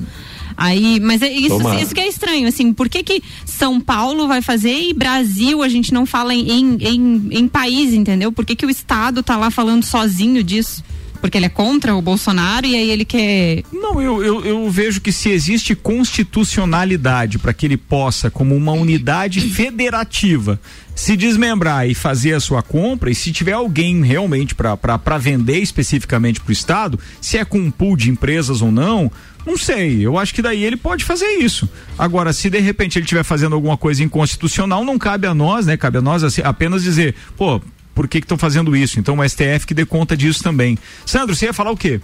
Aí, 0.56 1.00
mas 1.00 1.20
é 1.22 1.30
isso, 1.30 1.58
isso 1.80 1.94
que 1.94 2.00
é 2.00 2.08
estranho, 2.08 2.46
assim, 2.46 2.72
por 2.72 2.88
que 2.88 3.02
que 3.02 3.22
São 3.44 3.80
Paulo 3.80 4.28
vai 4.28 4.40
fazer 4.40 4.72
e 4.72 4.92
Brasil 4.92 5.62
a 5.62 5.68
gente 5.68 5.92
não 5.92 6.06
fala 6.06 6.34
em, 6.34 6.76
em, 6.80 7.28
em 7.30 7.48
país, 7.48 7.92
entendeu? 7.92 8.30
Por 8.30 8.44
que 8.44 8.54
que 8.54 8.66
o 8.66 8.70
Estado 8.70 9.22
tá 9.22 9.36
lá 9.36 9.50
falando 9.50 9.84
sozinho 9.84 10.42
disso? 10.42 10.82
porque 11.24 11.38
ele 11.38 11.46
é 11.46 11.48
contra 11.48 11.96
o 11.96 12.02
Bolsonaro 12.02 12.66
e 12.66 12.74
aí 12.74 12.90
ele 12.90 13.06
quer. 13.06 13.62
Não, 13.72 13.98
eu, 13.98 14.22
eu, 14.22 14.44
eu 14.44 14.70
vejo 14.70 15.00
que 15.00 15.10
se 15.10 15.30
existe 15.30 15.74
constitucionalidade 15.74 17.38
para 17.38 17.54
que 17.54 17.64
ele 17.64 17.78
possa, 17.78 18.30
como 18.30 18.54
uma 18.54 18.72
unidade 18.72 19.40
federativa, 19.40 20.60
se 20.94 21.16
desmembrar 21.16 21.88
e 21.88 21.94
fazer 21.94 22.34
a 22.34 22.40
sua 22.40 22.62
compra, 22.62 23.10
e 23.10 23.14
se 23.14 23.32
tiver 23.32 23.52
alguém 23.52 24.04
realmente 24.04 24.54
para 24.54 25.16
vender 25.18 25.60
especificamente 25.60 26.40
para 26.40 26.50
o 26.50 26.52
Estado, 26.52 27.00
se 27.22 27.38
é 27.38 27.44
com 27.46 27.56
um 27.58 27.70
pool 27.70 27.96
de 27.96 28.10
empresas 28.10 28.60
ou 28.60 28.70
não, 28.70 29.10
não 29.46 29.58
sei, 29.58 30.04
eu 30.06 30.18
acho 30.18 30.34
que 30.34 30.42
daí 30.42 30.64
ele 30.64 30.76
pode 30.76 31.04
fazer 31.04 31.26
isso. 31.26 31.68
Agora, 31.98 32.32
se 32.32 32.48
de 32.48 32.58
repente 32.60 32.98
ele 32.98 33.04
estiver 33.04 33.24
fazendo 33.24 33.54
alguma 33.54 33.76
coisa 33.76 34.02
inconstitucional, 34.02 34.84
não 34.84 34.98
cabe 34.98 35.26
a 35.26 35.34
nós, 35.34 35.66
né? 35.66 35.76
Cabe 35.76 35.98
a 35.98 36.02
nós 36.02 36.24
assim, 36.24 36.42
apenas 36.42 36.82
dizer, 36.82 37.14
pô, 37.36 37.60
por 37.94 38.08
que 38.08 38.18
estão 38.18 38.36
fazendo 38.36 38.74
isso? 38.74 38.98
Então 38.98 39.18
o 39.18 39.28
STF 39.28 39.66
que 39.66 39.74
dê 39.74 39.84
conta 39.86 40.16
disso 40.16 40.42
também. 40.42 40.78
Sandro, 41.06 41.34
você 41.34 41.46
ia 41.46 41.52
falar 41.52 41.70
o 41.70 41.76
quê? 41.76 42.00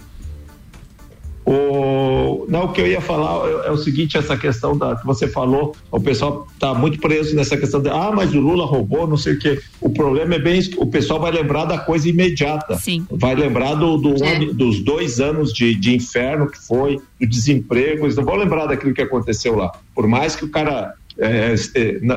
O, 1.43 2.45
não, 2.47 2.65
o 2.65 2.71
que 2.71 2.81
eu 2.81 2.87
ia 2.87 3.01
falar 3.01 3.47
é, 3.47 3.67
é, 3.67 3.71
o 3.71 3.77
seguinte, 3.77 4.17
essa 4.17 4.37
questão 4.37 4.77
da 4.77 4.95
que 4.95 5.05
você 5.05 5.27
falou, 5.27 5.75
o 5.89 5.99
pessoal 5.99 6.47
está 6.53 6.73
muito 6.73 6.99
preso 6.99 7.35
nessa 7.35 7.57
questão 7.57 7.81
de 7.81 7.89
ah, 7.89 8.11
mas 8.13 8.33
o 8.33 8.39
Lula 8.39 8.65
roubou, 8.65 9.07
não 9.07 9.17
sei 9.17 9.33
o 9.33 9.39
quê. 9.39 9.59
O 9.79 9.89
problema 9.89 10.35
é 10.35 10.39
bem 10.39 10.61
o 10.77 10.85
pessoal 10.85 11.19
vai 11.19 11.31
lembrar 11.31 11.65
da 11.65 11.79
coisa 11.79 12.07
imediata. 12.07 12.77
Sim. 12.77 13.05
Vai 13.09 13.35
lembrar 13.35 13.73
do, 13.73 13.97
do 13.97 14.23
é. 14.23 14.35
ano, 14.35 14.53
dos 14.53 14.83
dois 14.83 15.19
anos 15.19 15.51
de, 15.51 15.73
de 15.73 15.95
inferno 15.95 16.47
que 16.47 16.59
foi, 16.59 16.99
do 17.19 17.27
desemprego, 17.27 18.05
eles 18.05 18.15
não 18.15 18.23
vão 18.23 18.35
lembrar 18.35 18.67
daquilo 18.67 18.93
que 18.93 19.01
aconteceu 19.01 19.55
lá. 19.55 19.71
Por 19.95 20.07
mais 20.07 20.35
que 20.35 20.45
o 20.45 20.49
cara 20.49 20.93
é, 21.17 21.53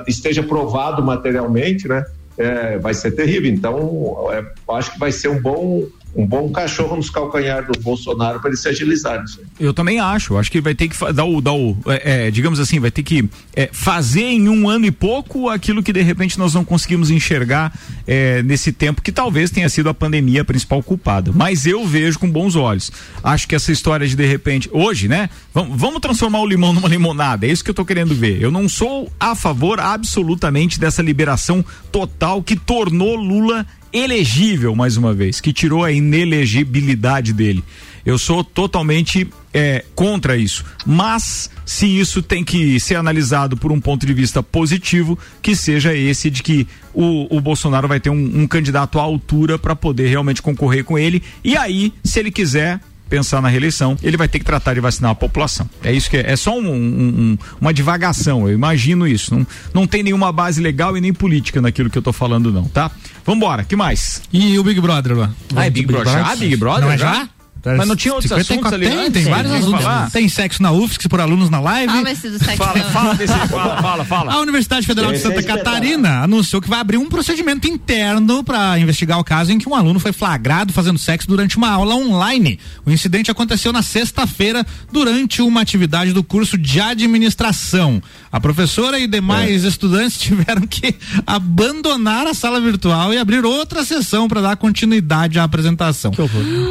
esteja 0.06 0.42
provado 0.42 1.02
materialmente, 1.02 1.88
né? 1.88 2.04
É, 2.36 2.78
vai 2.78 2.92
ser 2.92 3.12
terrível. 3.12 3.50
Então, 3.50 4.28
é, 4.32 4.44
acho 4.74 4.92
que 4.92 4.98
vai 4.98 5.12
ser 5.12 5.28
um 5.28 5.40
bom 5.40 5.86
um 6.14 6.26
bom 6.26 6.50
cachorro 6.50 6.96
nos 6.96 7.10
calcanhares 7.10 7.66
do 7.66 7.80
Bolsonaro 7.80 8.40
para 8.40 8.50
ele 8.50 8.56
se 8.56 8.68
agilizar. 8.68 9.24
Eu 9.58 9.74
também 9.74 9.98
acho. 9.98 10.36
Acho 10.36 10.50
que 10.50 10.60
vai 10.60 10.74
ter 10.74 10.88
que 10.88 11.12
dar 11.12 11.24
o, 11.24 11.40
dar 11.40 11.52
o 11.52 11.76
é, 11.86 12.26
é, 12.26 12.30
digamos 12.30 12.60
assim, 12.60 12.78
vai 12.78 12.90
ter 12.90 13.02
que 13.02 13.28
é, 13.54 13.68
fazer 13.72 14.22
em 14.22 14.48
um 14.48 14.68
ano 14.68 14.86
e 14.86 14.90
pouco 14.90 15.48
aquilo 15.48 15.82
que 15.82 15.92
de 15.92 16.02
repente 16.02 16.38
nós 16.38 16.54
não 16.54 16.64
conseguimos 16.64 17.10
enxergar 17.10 17.76
é, 18.06 18.42
nesse 18.42 18.72
tempo 18.72 19.02
que 19.02 19.10
talvez 19.10 19.50
tenha 19.50 19.68
sido 19.68 19.88
a 19.88 19.94
pandemia 19.94 20.42
a 20.42 20.44
principal 20.44 20.82
culpada. 20.82 21.32
Mas 21.34 21.66
eu 21.66 21.84
vejo 21.86 22.18
com 22.18 22.30
bons 22.30 22.54
olhos. 22.54 22.92
Acho 23.22 23.48
que 23.48 23.54
essa 23.54 23.72
história 23.72 24.06
de 24.06 24.14
de 24.14 24.26
repente 24.26 24.68
hoje, 24.72 25.08
né? 25.08 25.28
Vamos, 25.52 25.78
vamos 25.78 26.00
transformar 26.00 26.40
o 26.40 26.46
limão 26.46 26.72
numa 26.72 26.88
limonada. 26.88 27.46
É 27.46 27.50
isso 27.50 27.64
que 27.64 27.70
eu 27.70 27.72
estou 27.72 27.84
querendo 27.84 28.14
ver. 28.14 28.40
Eu 28.40 28.50
não 28.50 28.68
sou 28.68 29.10
a 29.18 29.34
favor 29.34 29.80
absolutamente 29.80 30.78
dessa 30.78 31.02
liberação 31.02 31.64
total 31.90 32.42
que 32.42 32.56
tornou 32.56 33.16
Lula 33.16 33.66
elegível 33.94 34.74
mais 34.74 34.96
uma 34.96 35.14
vez, 35.14 35.40
que 35.40 35.52
tirou 35.52 35.84
a 35.84 35.92
inelegibilidade 35.92 37.32
dele. 37.32 37.62
Eu 38.04 38.18
sou 38.18 38.44
totalmente 38.44 39.26
é, 39.52 39.82
contra 39.94 40.36
isso. 40.36 40.64
Mas 40.84 41.48
se 41.64 41.86
isso 41.86 42.20
tem 42.20 42.44
que 42.44 42.78
ser 42.78 42.96
analisado 42.96 43.56
por 43.56 43.72
um 43.72 43.80
ponto 43.80 44.04
de 44.04 44.12
vista 44.12 44.42
positivo, 44.42 45.18
que 45.40 45.56
seja 45.56 45.94
esse 45.94 46.28
de 46.28 46.42
que 46.42 46.66
o, 46.92 47.34
o 47.34 47.40
Bolsonaro 47.40 47.88
vai 47.88 48.00
ter 48.00 48.10
um, 48.10 48.42
um 48.42 48.46
candidato 48.46 48.98
à 48.98 49.02
altura 49.02 49.58
para 49.58 49.74
poder 49.74 50.08
realmente 50.08 50.42
concorrer 50.42 50.84
com 50.84 50.98
ele. 50.98 51.22
E 51.42 51.56
aí, 51.56 51.94
se 52.02 52.18
ele 52.18 52.30
quiser, 52.30 52.80
pensar 53.14 53.40
na 53.40 53.48
reeleição, 53.48 53.96
ele 54.02 54.16
vai 54.16 54.26
ter 54.26 54.40
que 54.40 54.44
tratar 54.44 54.74
de 54.74 54.80
vacinar 54.80 55.12
a 55.12 55.14
população. 55.14 55.70
É 55.84 55.92
isso 55.92 56.10
que 56.10 56.16
é, 56.16 56.32
é 56.32 56.36
só 56.36 56.58
um, 56.58 56.66
um, 56.66 57.38
uma 57.60 57.72
divagação, 57.72 58.48
eu 58.48 58.52
imagino 58.52 59.06
isso. 59.06 59.32
Não, 59.32 59.46
não 59.72 59.86
tem 59.86 60.02
nenhuma 60.02 60.32
base 60.32 60.60
legal 60.60 60.96
e 60.96 61.00
nem 61.00 61.12
política 61.12 61.60
naquilo 61.60 61.88
que 61.88 61.96
eu 61.96 62.02
tô 62.02 62.12
falando, 62.12 62.50
não, 62.50 62.64
tá? 62.64 62.90
Vambora, 63.24 63.62
que 63.62 63.76
mais? 63.76 64.20
E 64.32 64.58
o 64.58 64.64
Big 64.64 64.80
Brother 64.80 65.16
lá? 65.16 65.30
Ah, 65.54 65.66
é 65.66 65.70
Big, 65.70 65.86
Big 65.86 65.92
Brother? 65.92 66.26
Ah, 66.26 66.34
Big 66.34 66.56
Brother? 66.56 66.84
Não 66.84 66.90
é 66.90 66.98
já? 66.98 67.28
Mas 67.64 67.88
não 67.88 67.96
tinha 67.96 68.14
outros 68.14 68.30
assuntos 68.30 68.72
ali? 68.72 68.86
Tem, 68.88 69.10
tem 69.10 69.24
vários 69.24 69.52
assuntos. 69.52 70.12
Tem 70.12 70.28
sexo 70.28 70.62
na 70.62 70.72
UFSC 70.72 71.08
por 71.08 71.20
alunos 71.20 71.48
na 71.50 71.60
live. 71.60 71.92
Fala 71.92 72.10
esse 72.10 72.28
do 72.30 72.38
sexo. 72.38 72.56
Fala, 72.56 72.80
fala, 72.90 73.14
desse, 73.14 73.32
fala, 73.48 73.82
fala, 73.82 74.04
fala. 74.04 74.32
A 74.32 74.40
Universidade 74.40 74.86
Federal 74.86 75.12
de 75.12 75.18
Santa 75.18 75.42
Catarina 75.42 76.22
anunciou 76.22 76.60
que 76.60 76.68
vai 76.68 76.80
abrir 76.80 76.98
um 76.98 77.08
procedimento 77.08 77.68
interno 77.68 78.44
para 78.44 78.78
investigar 78.78 79.18
o 79.18 79.24
caso 79.24 79.52
em 79.52 79.58
que 79.58 79.68
um 79.68 79.74
aluno 79.74 79.98
foi 79.98 80.12
flagrado 80.12 80.72
fazendo 80.72 80.98
sexo 80.98 81.28
durante 81.28 81.56
uma 81.56 81.70
aula 81.70 81.94
online. 81.94 82.58
O 82.84 82.90
incidente 82.90 83.30
aconteceu 83.30 83.72
na 83.72 83.82
sexta-feira 83.82 84.64
durante 84.92 85.42
uma 85.42 85.60
atividade 85.60 86.12
do 86.12 86.22
curso 86.22 86.58
de 86.58 86.80
administração. 86.80 88.02
A 88.34 88.40
professora 88.40 88.98
e 88.98 89.06
demais 89.06 89.64
é. 89.64 89.68
estudantes 89.68 90.18
tiveram 90.18 90.62
que 90.66 90.96
abandonar 91.24 92.26
a 92.26 92.34
sala 92.34 92.60
virtual 92.60 93.14
e 93.14 93.16
abrir 93.16 93.44
outra 93.44 93.84
sessão 93.84 94.26
para 94.26 94.40
dar 94.40 94.56
continuidade 94.56 95.38
à 95.38 95.44
apresentação. 95.44 96.10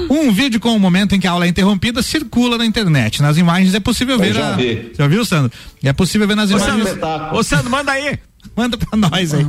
Um 0.09 0.29
vídeo 0.33 0.59
com 0.59 0.75
o 0.75 0.79
momento 0.79 1.15
em 1.15 1.21
que 1.21 1.25
a 1.25 1.31
aula 1.31 1.45
é 1.45 1.47
interrompida 1.47 2.01
circula 2.01 2.57
na 2.57 2.65
internet. 2.65 3.21
Nas 3.21 3.37
imagens 3.37 3.73
é 3.73 3.79
possível 3.79 4.19
ver. 4.19 4.33
já, 4.33 4.49
a... 4.49 4.57
vi. 4.57 4.91
já 4.97 5.07
viu, 5.07 5.23
Sandro? 5.23 5.53
É 5.81 5.93
possível 5.93 6.27
ver 6.27 6.35
nas 6.35 6.51
Ô, 6.51 6.57
imagens. 6.57 6.89
Sandro, 6.89 7.37
Ô, 7.37 7.41
Sandro, 7.41 7.71
manda 7.71 7.93
aí. 7.93 8.19
Manda 8.55 8.77
pra 8.77 8.97
nós 8.97 9.33
aí. 9.33 9.45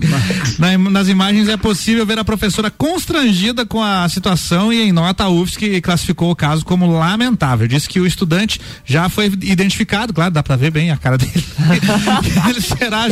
Na, 0.58 0.78
nas 0.78 1.08
imagens 1.08 1.48
é 1.48 1.56
possível 1.56 2.06
ver 2.06 2.18
a 2.18 2.24
professora 2.24 2.70
constrangida 2.70 3.66
com 3.66 3.82
a 3.82 4.08
situação 4.08 4.72
e 4.72 4.80
em 4.80 4.92
nota 4.92 5.24
a 5.24 5.28
UFSC 5.28 5.80
classificou 5.80 6.30
o 6.30 6.36
caso 6.36 6.64
como 6.64 6.90
lamentável. 6.90 7.68
Disse 7.68 7.88
que 7.88 8.00
o 8.00 8.06
estudante 8.06 8.60
já 8.84 9.08
foi 9.08 9.26
identificado, 9.26 10.12
claro, 10.12 10.32
dá 10.32 10.42
pra 10.42 10.56
ver 10.56 10.70
bem 10.70 10.90
a 10.90 10.96
cara 10.96 11.18
dele. 11.18 11.32
Ele 12.48 12.60
será 12.60 13.06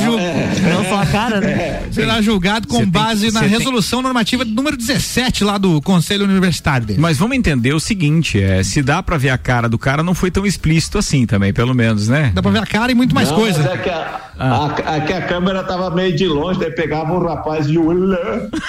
cara, 1.07 1.41
né? 1.41 1.83
Será 1.91 2.23
julgado 2.23 2.67
com 2.67 2.85
base 2.87 3.31
tem, 3.31 3.33
na 3.33 3.41
resolução 3.41 3.99
tem... 3.99 4.05
normativa 4.05 4.45
número 4.45 4.77
17 4.77 5.45
lá 5.45 5.59
do 5.59 5.81
Conselho 5.83 6.25
Universitário 6.25 6.87
dele. 6.87 7.01
Mas 7.01 7.19
vamos 7.19 7.37
entender 7.37 7.75
o 7.75 7.81
seguinte, 7.81 8.41
é, 8.41 8.63
se 8.63 8.83
dá 8.83 9.03
pra 9.03 9.19
ver 9.19 9.31
a 9.31 9.39
cara 9.39 9.69
do 9.69 9.79
cara, 9.79 10.03
não 10.03 10.15
foi 10.15 10.31
tão 10.31 10.47
explícito 10.47 10.99
assim 10.99 11.27
também, 11.27 11.53
pelo 11.53 11.75
menos, 11.75 12.09
né? 12.09 12.33
Dá 12.35 12.43
pra 12.43 12.51
ver 12.51 12.63
a 12.63 12.67
cara 12.67 12.91
e 12.91 12.95
muito 12.95 13.15
mais 13.15 13.29
não, 13.29 13.37
coisa. 13.37 13.63
É 13.63 13.77
que 13.77 13.91
a, 13.91 14.32
ah. 14.39 14.75
a, 14.85 14.97
a, 14.97 15.01
que 15.01 15.13
a 15.13 15.27
câmera 15.27 15.63
tava 15.65 15.91
meio 15.91 16.15
de 16.15 16.27
longe, 16.27 16.59
daí 16.59 16.71
pegava 16.71 17.13
um 17.13 17.25
rapaz 17.25 17.67
de 17.67 17.79
olho 17.79 18.17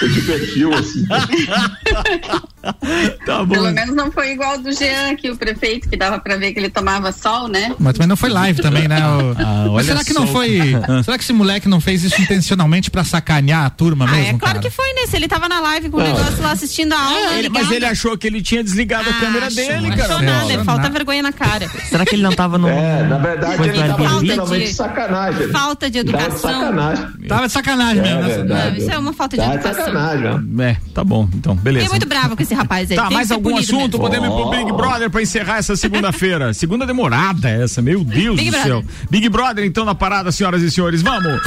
de 0.02 0.22
perfil, 0.22 0.74
assim. 0.74 1.06
Tá 3.26 3.46
Pelo 3.46 3.72
menos 3.72 3.96
não 3.96 4.12
foi 4.12 4.32
igual 4.32 4.58
do 4.58 4.72
Jean 4.72 5.12
aqui, 5.12 5.30
o 5.30 5.38
prefeito, 5.38 5.90
que 5.90 5.96
dava 5.98 6.20
pra 6.20 6.36
ver 6.38 6.54
que 6.54 6.60
ele 6.60 6.70
tomava 6.70 7.12
sol, 7.12 7.48
né? 7.48 7.74
Mas 7.80 7.94
também 7.94 8.08
não 8.08 8.18
foi 8.18 8.30
live 8.30 8.62
também, 8.62 8.88
né? 8.88 9.00
O- 9.08 9.36
Ah, 9.38 9.68
Mas 9.74 9.86
será 9.86 10.04
que 10.04 10.14
não 10.14 10.28
foi. 10.28 10.60
será 11.04 11.18
que 11.18 11.24
esse 11.24 11.34
moleque 11.34 11.68
não 11.68 11.80
fez 11.82 12.04
isso 12.04 12.22
intencionalmente 12.22 12.90
pra 12.92 13.04
sacanear 13.04 13.66
a 13.66 13.70
turma 13.70 14.06
Ah, 14.06 14.12
mesmo? 14.12 14.24
é 14.36 14.40
claro 14.40 14.40
cara? 14.56 14.60
que 14.60 14.70
foi, 14.70 14.94
né? 14.94 15.02
Se 15.08 15.16
ele 15.16 15.28
tava 15.28 15.48
na 15.50 15.60
live 15.60 15.90
com 15.90 15.98
o 15.98 16.02
negócio 16.04 16.42
lá 16.42 16.52
assistindo 16.52 16.94
a 16.94 17.00
aula. 17.00 17.34
Ele- 17.38 17.50
mas 17.50 17.70
ele 17.72 17.86
achou 17.86 18.18
que 18.18 18.28
ele 18.28 18.42
tinha 18.42 18.64
desligado 18.64 19.10
a 19.10 19.14
câmera 19.14 19.50
dele, 19.50 19.90
não 19.90 19.98
cara. 19.98 20.04
achou 20.14 20.22
nada, 20.22 20.54
é 20.54 20.64
falta 20.64 20.90
vergonha 20.90 21.22
na 21.22 21.32
cara. 21.34 21.68
Será 21.90 22.06
que 22.06 22.16
ele 22.16 22.24
não 22.24 22.32
tava 22.34 22.58
no. 22.58 22.68
É, 22.70 23.04
na 23.04 23.18
verdade 23.18 23.64
ele 23.64 23.72
do 23.74 23.88
tava 23.88 24.20
literalmente 24.22 24.66
de- 24.68 24.74
sacanagem. 24.74 25.48
Falta 25.50 25.90
de 25.90 26.04
Tava 26.04 26.18
de 26.18 26.24
educação. 26.26 26.52
sacanagem. 26.52 27.06
Tava 27.28 27.48
de 27.48 27.52
sacanagem 27.54 28.00
É 28.00 28.04
mesmo. 28.04 28.22
né? 28.22 28.28
verdade. 28.36 28.70
Não, 28.72 28.78
isso 28.78 28.92
é 28.92 28.98
uma 28.98 29.14
falta 29.14 29.38
de 29.38 29.44
Tá 29.44 29.54
educação. 29.56 29.86
sacanagem. 29.86 30.46
É, 30.60 30.78
tá 30.94 31.04
bom, 31.04 31.28
então, 31.34 31.56
beleza. 31.56 31.86
Fiquei 31.86 32.00
muito 32.00 32.08
bravo 32.10 32.36
com 32.36 32.44
esse 32.44 32.53
rapaz 32.54 32.90
aí. 32.92 32.98
Tá, 32.98 33.10
mais 33.10 33.32
algum 33.32 33.58
assunto? 33.58 33.98
mesmo. 33.98 34.00
Podemos 34.00 34.30
ir 34.30 34.32
pro 34.32 34.50
Big 34.50 34.72
Brother 34.72 35.10
pra 35.10 35.22
encerrar 35.22 35.58
essa 35.58 35.76
segunda-feira. 35.76 36.54
Segunda 36.56 36.86
demorada 36.86 37.50
essa, 37.50 37.82
meu 37.82 38.04
Deus 38.04 38.36
Big 38.38 38.50
do 38.50 38.52
Brother. 38.52 38.72
céu. 38.72 38.84
Big 39.10 39.30
Brother, 39.30 39.66
então, 39.66 39.84
na 39.86 39.96
parada, 39.96 40.32
senhoras 40.32 40.62
e 40.62 40.72
senhores. 40.72 41.02
Vamos! 41.02 41.42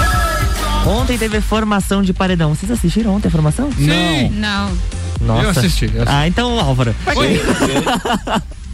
Ontem 0.87 1.19
teve 1.19 1.41
formação 1.41 2.03
de 2.03 2.13
paredão. 2.13 2.55
Vocês 2.55 2.71
assistiram 2.71 3.15
ontem 3.17 3.29
a 3.29 3.31
formação? 3.31 3.71
Não. 3.79 4.31
Não. 4.31 4.73
Nossa. 5.21 5.43
Eu 5.45 5.51
assisti, 5.51 5.85
eu 5.93 6.03
assisti. 6.03 6.09
Ah, 6.17 6.29
então, 6.29 6.61
Álvaro. 6.61 6.95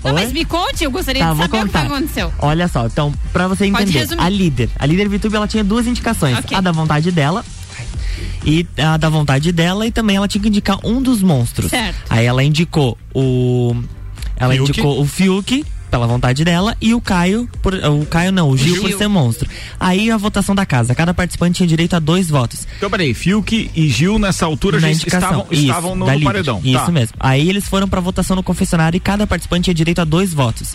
Não, 0.04 0.12
mas 0.12 0.32
me 0.32 0.44
conte, 0.44 0.82
eu 0.84 0.90
gostaria 0.90 1.22
Tá, 1.24 1.32
de 1.32 1.38
saber 1.38 1.62
o 1.64 1.68
que 1.68 1.76
aconteceu. 1.76 2.32
Olha 2.40 2.66
só, 2.66 2.86
então, 2.86 3.14
pra 3.32 3.46
você 3.46 3.66
entender, 3.66 4.08
a 4.18 4.28
líder, 4.28 4.68
a 4.78 4.84
líder 4.84 5.08
VTube, 5.08 5.36
ela 5.36 5.46
tinha 5.46 5.62
duas 5.62 5.86
indicações, 5.86 6.36
Ok. 6.38 6.56
a 6.56 6.60
da 6.60 6.72
vontade 6.72 7.12
dela 7.12 7.44
e 8.44 8.66
a 8.78 8.96
da 8.96 9.08
vontade 9.08 9.52
dela 9.52 9.86
e 9.86 9.90
também 9.90 10.16
ela 10.16 10.28
tinha 10.28 10.42
que 10.42 10.48
indicar 10.48 10.78
um 10.84 11.00
dos 11.02 11.22
monstros. 11.22 11.70
Certo. 11.70 11.96
Aí 12.10 12.24
ela 12.26 12.42
indicou 12.42 12.96
o 13.14 13.74
ela 14.36 14.54
Fiuk. 14.54 14.70
indicou 14.70 15.00
o 15.00 15.06
Fiuk 15.06 15.64
pela 15.90 16.06
vontade 16.06 16.42
dela 16.42 16.74
e 16.80 16.94
o 16.94 17.00
Caio 17.02 17.46
por 17.60 17.74
o 17.74 18.06
Caio 18.06 18.32
não, 18.32 18.48
o 18.48 18.56
Gil, 18.56 18.74
Gil. 18.74 18.82
por 18.82 18.92
ser 18.98 19.08
monstro. 19.08 19.48
Aí 19.78 20.10
a 20.10 20.16
votação 20.16 20.54
da 20.54 20.64
casa, 20.64 20.94
cada 20.94 21.12
participante 21.12 21.58
tinha 21.58 21.66
direito 21.66 21.94
a 21.94 21.98
dois 21.98 22.30
votos. 22.30 22.66
Então, 22.78 22.88
peraí, 22.90 23.12
Fiuk 23.12 23.70
e 23.74 23.88
Gil 23.88 24.18
nessa 24.18 24.46
altura 24.46 24.80
na 24.80 24.88
já 24.88 24.92
indicação. 24.94 25.28
estavam, 25.30 25.46
Isso, 25.50 25.62
estavam 25.62 25.94
no, 25.94 26.06
no 26.10 26.20
paredão. 26.22 26.60
Isso 26.64 26.78
tá. 26.86 26.90
mesmo. 26.90 27.14
Aí 27.20 27.48
eles 27.48 27.68
foram 27.68 27.86
pra 27.88 28.00
votação 28.00 28.34
no 28.34 28.42
confessionário 28.42 28.96
e 28.96 29.00
cada 29.00 29.26
participante 29.26 29.64
tinha 29.64 29.74
direito 29.74 30.00
a 30.00 30.04
dois 30.04 30.32
votos. 30.32 30.74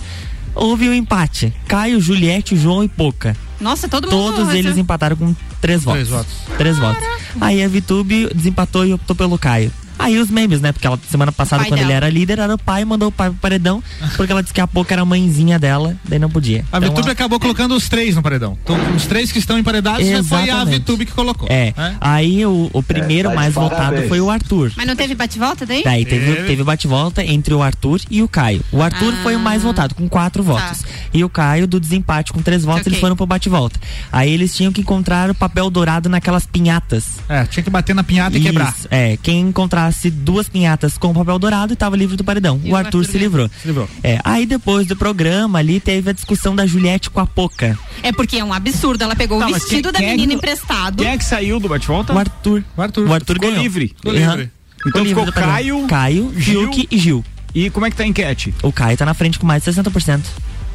Houve 0.53 0.87
o 0.87 0.93
empate. 0.93 1.53
Caio, 1.67 1.99
Juliette, 1.99 2.55
João 2.55 2.83
e 2.83 2.87
Poca. 2.87 3.35
Nossa, 3.59 3.87
todo 3.87 4.09
mundo. 4.09 4.35
Todos 4.35 4.53
eles 4.53 4.77
empataram 4.77 5.15
com 5.15 5.35
três 5.61 5.83
votos. 5.83 6.07
Três 6.07 6.09
votos. 6.09 6.57
Três 6.57 6.77
votos. 6.77 7.03
Aí 7.39 7.63
a 7.63 7.67
Vitube 7.67 8.29
desempatou 8.33 8.85
e 8.85 8.93
optou 8.93 9.15
pelo 9.15 9.37
Caio. 9.37 9.71
Aí 9.99 10.17
os 10.17 10.29
memes, 10.29 10.61
né? 10.61 10.71
Porque 10.71 10.85
ela, 10.87 10.99
semana 11.09 11.31
passada, 11.31 11.61
Pai 11.63 11.69
quando 11.69 11.79
ele 11.79 11.87
dela. 11.89 11.97
era 12.05 12.09
líder, 12.09 12.39
era 12.39 12.53
o 12.53 12.57
pai, 12.57 12.85
mandou 12.85 13.09
o 13.09 13.11
pai 13.11 13.29
pro 13.29 13.39
paredão, 13.39 13.83
porque 14.15 14.31
ela 14.31 14.41
disse 14.41 14.53
que 14.53 14.61
a 14.61 14.67
pouco 14.67 14.91
era 14.93 15.01
a 15.01 15.05
mãezinha 15.05 15.57
dela, 15.59 15.95
daí 16.07 16.19
não 16.19 16.29
podia. 16.29 16.65
A 16.71 16.77
Então, 16.77 16.89
Vitube 16.89 17.09
acabou 17.11 17.39
colocando 17.39 17.75
os 17.75 17.87
três 17.89 18.15
no 18.15 18.21
paredão. 18.21 18.57
Então, 18.63 18.77
os 18.95 19.05
três 19.05 19.31
que 19.31 19.39
estão 19.39 19.57
emparedados 19.57 20.05
foi 20.27 20.49
a. 20.49 20.63
Vitube 20.65 21.05
que 21.05 21.11
colocou. 21.11 21.47
É. 21.51 21.73
Aí 21.99 22.45
o, 22.45 22.69
o 22.73 22.83
primeiro 22.83 23.29
É, 23.29 23.31
tá 23.31 23.35
mais 23.35 23.53
votado 23.53 24.01
foi 24.07 24.19
o 24.21 24.29
Arthur. 24.29 24.71
Mas 24.75 24.85
não 24.87 24.95
teve 24.95 25.15
bate-volta 25.15 25.65
daí? 25.65 25.83
Daí 25.83 26.05
teve, 26.05 26.25
Teve. 26.33 26.47
teve 26.47 26.63
bate-volta 26.63 27.23
entre 27.23 27.53
o 27.53 27.61
Arthur 27.63 27.99
e 28.09 28.21
o 28.21 28.27
Caio. 28.27 28.61
O 28.71 28.81
Arthur 28.81 29.13
Ah. 29.13 29.23
foi 29.23 29.35
o 29.35 29.39
mais 29.39 29.63
votado, 29.63 29.95
com 29.95 30.07
quatro 30.09 30.43
votos. 30.43 30.83
E 31.13 31.23
o 31.23 31.29
Caio, 31.29 31.67
do 31.67 31.79
desempate, 31.79 32.31
com 32.33 32.41
três 32.41 32.63
votos, 32.63 32.81
Ok. 32.81 32.91
eles 32.91 32.99
foram 32.99 33.15
pro 33.15 33.25
bate-volta. 33.25 33.79
Aí 34.11 34.31
eles 34.31 34.55
tinham 34.55 34.71
que 34.71 34.81
encontrar 34.81 35.29
o 35.29 35.35
papel 35.35 35.69
dourado 35.69 36.09
naquelas 36.09 36.45
pinhatas. 36.45 37.05
É, 37.29 37.45
tinha 37.45 37.63
que 37.63 37.69
bater 37.69 37.95
na 37.95 38.03
pinhata 38.03 38.35
e 38.37 38.39
Isso, 38.39 38.47
quebrar. 38.49 38.73
É, 38.91 39.17
quem 39.21 39.51
encontrasse 39.87 40.09
duas 40.11 40.49
pinhatas 40.49 40.97
com 40.97 41.13
papel 41.13 41.39
dourado 41.39 41.73
estava 41.73 41.95
livre 41.95 42.15
do 42.15 42.23
paredão. 42.23 42.59
E 42.63 42.69
o 42.69 42.73
o 42.73 42.75
Arthur, 42.75 42.99
Arthur 42.99 43.11
se 43.11 43.17
livrou. 43.17 43.49
Se 43.61 43.67
livrou. 43.67 43.89
É, 44.03 44.19
aí 44.23 44.45
depois 44.45 44.85
do 44.87 44.95
programa 44.95 45.59
ali 45.59 45.79
teve 45.79 46.09
a 46.09 46.13
discussão 46.13 46.55
da 46.55 46.65
Juliette 46.65 47.09
com 47.09 47.19
a 47.19 47.25
Poca. 47.25 47.77
É 48.03 48.11
porque 48.11 48.37
é 48.37 48.43
um 48.43 48.53
absurdo. 48.53 49.03
Ela 49.03 49.15
pegou 49.15 49.39
Tá, 49.39 49.47
o 49.47 49.53
vestido 49.53 49.83
quem- 49.83 49.91
da 49.93 49.99
quem 49.99 50.07
é 50.07 50.11
menina 50.11 50.29
que- 50.31 50.35
emprestado. 50.37 50.97
Quem 51.03 51.07
é 51.11 51.17
que 51.17 51.25
saiu 51.25 51.59
do 51.59 51.67
bate-volta? 51.69 52.13
O 52.13 52.17
Arthur. 52.19 52.63
O 52.75 52.81
Arthur. 52.81 53.07
O 53.07 53.13
Arthur 53.13 53.33
Ficou 53.35 53.49
ganhou. 53.49 53.63
livre. 53.63 53.87
Ficou 53.95 54.11
Aham. 54.11 54.19
livre. 54.35 54.51
Então 54.85 55.03
livre 55.03 55.09
ficou 55.21 55.33
paredão. 55.33 55.53
Caio, 55.53 55.87
Caio, 55.87 56.33
Gil. 56.37 56.71
Fiuk 56.71 56.87
e 56.91 56.97
Gil. 56.97 57.25
E 57.55 57.69
como 57.69 57.85
é 57.85 57.89
que 57.89 57.95
tá 57.95 58.03
a 58.03 58.07
enquete? 58.07 58.53
O 58.61 58.71
Caio 58.71 58.97
tá 58.97 59.05
na 59.05 59.13
frente 59.13 59.39
com 59.39 59.47
mais 59.47 59.63
de 59.63 59.65
60%. 59.65 60.21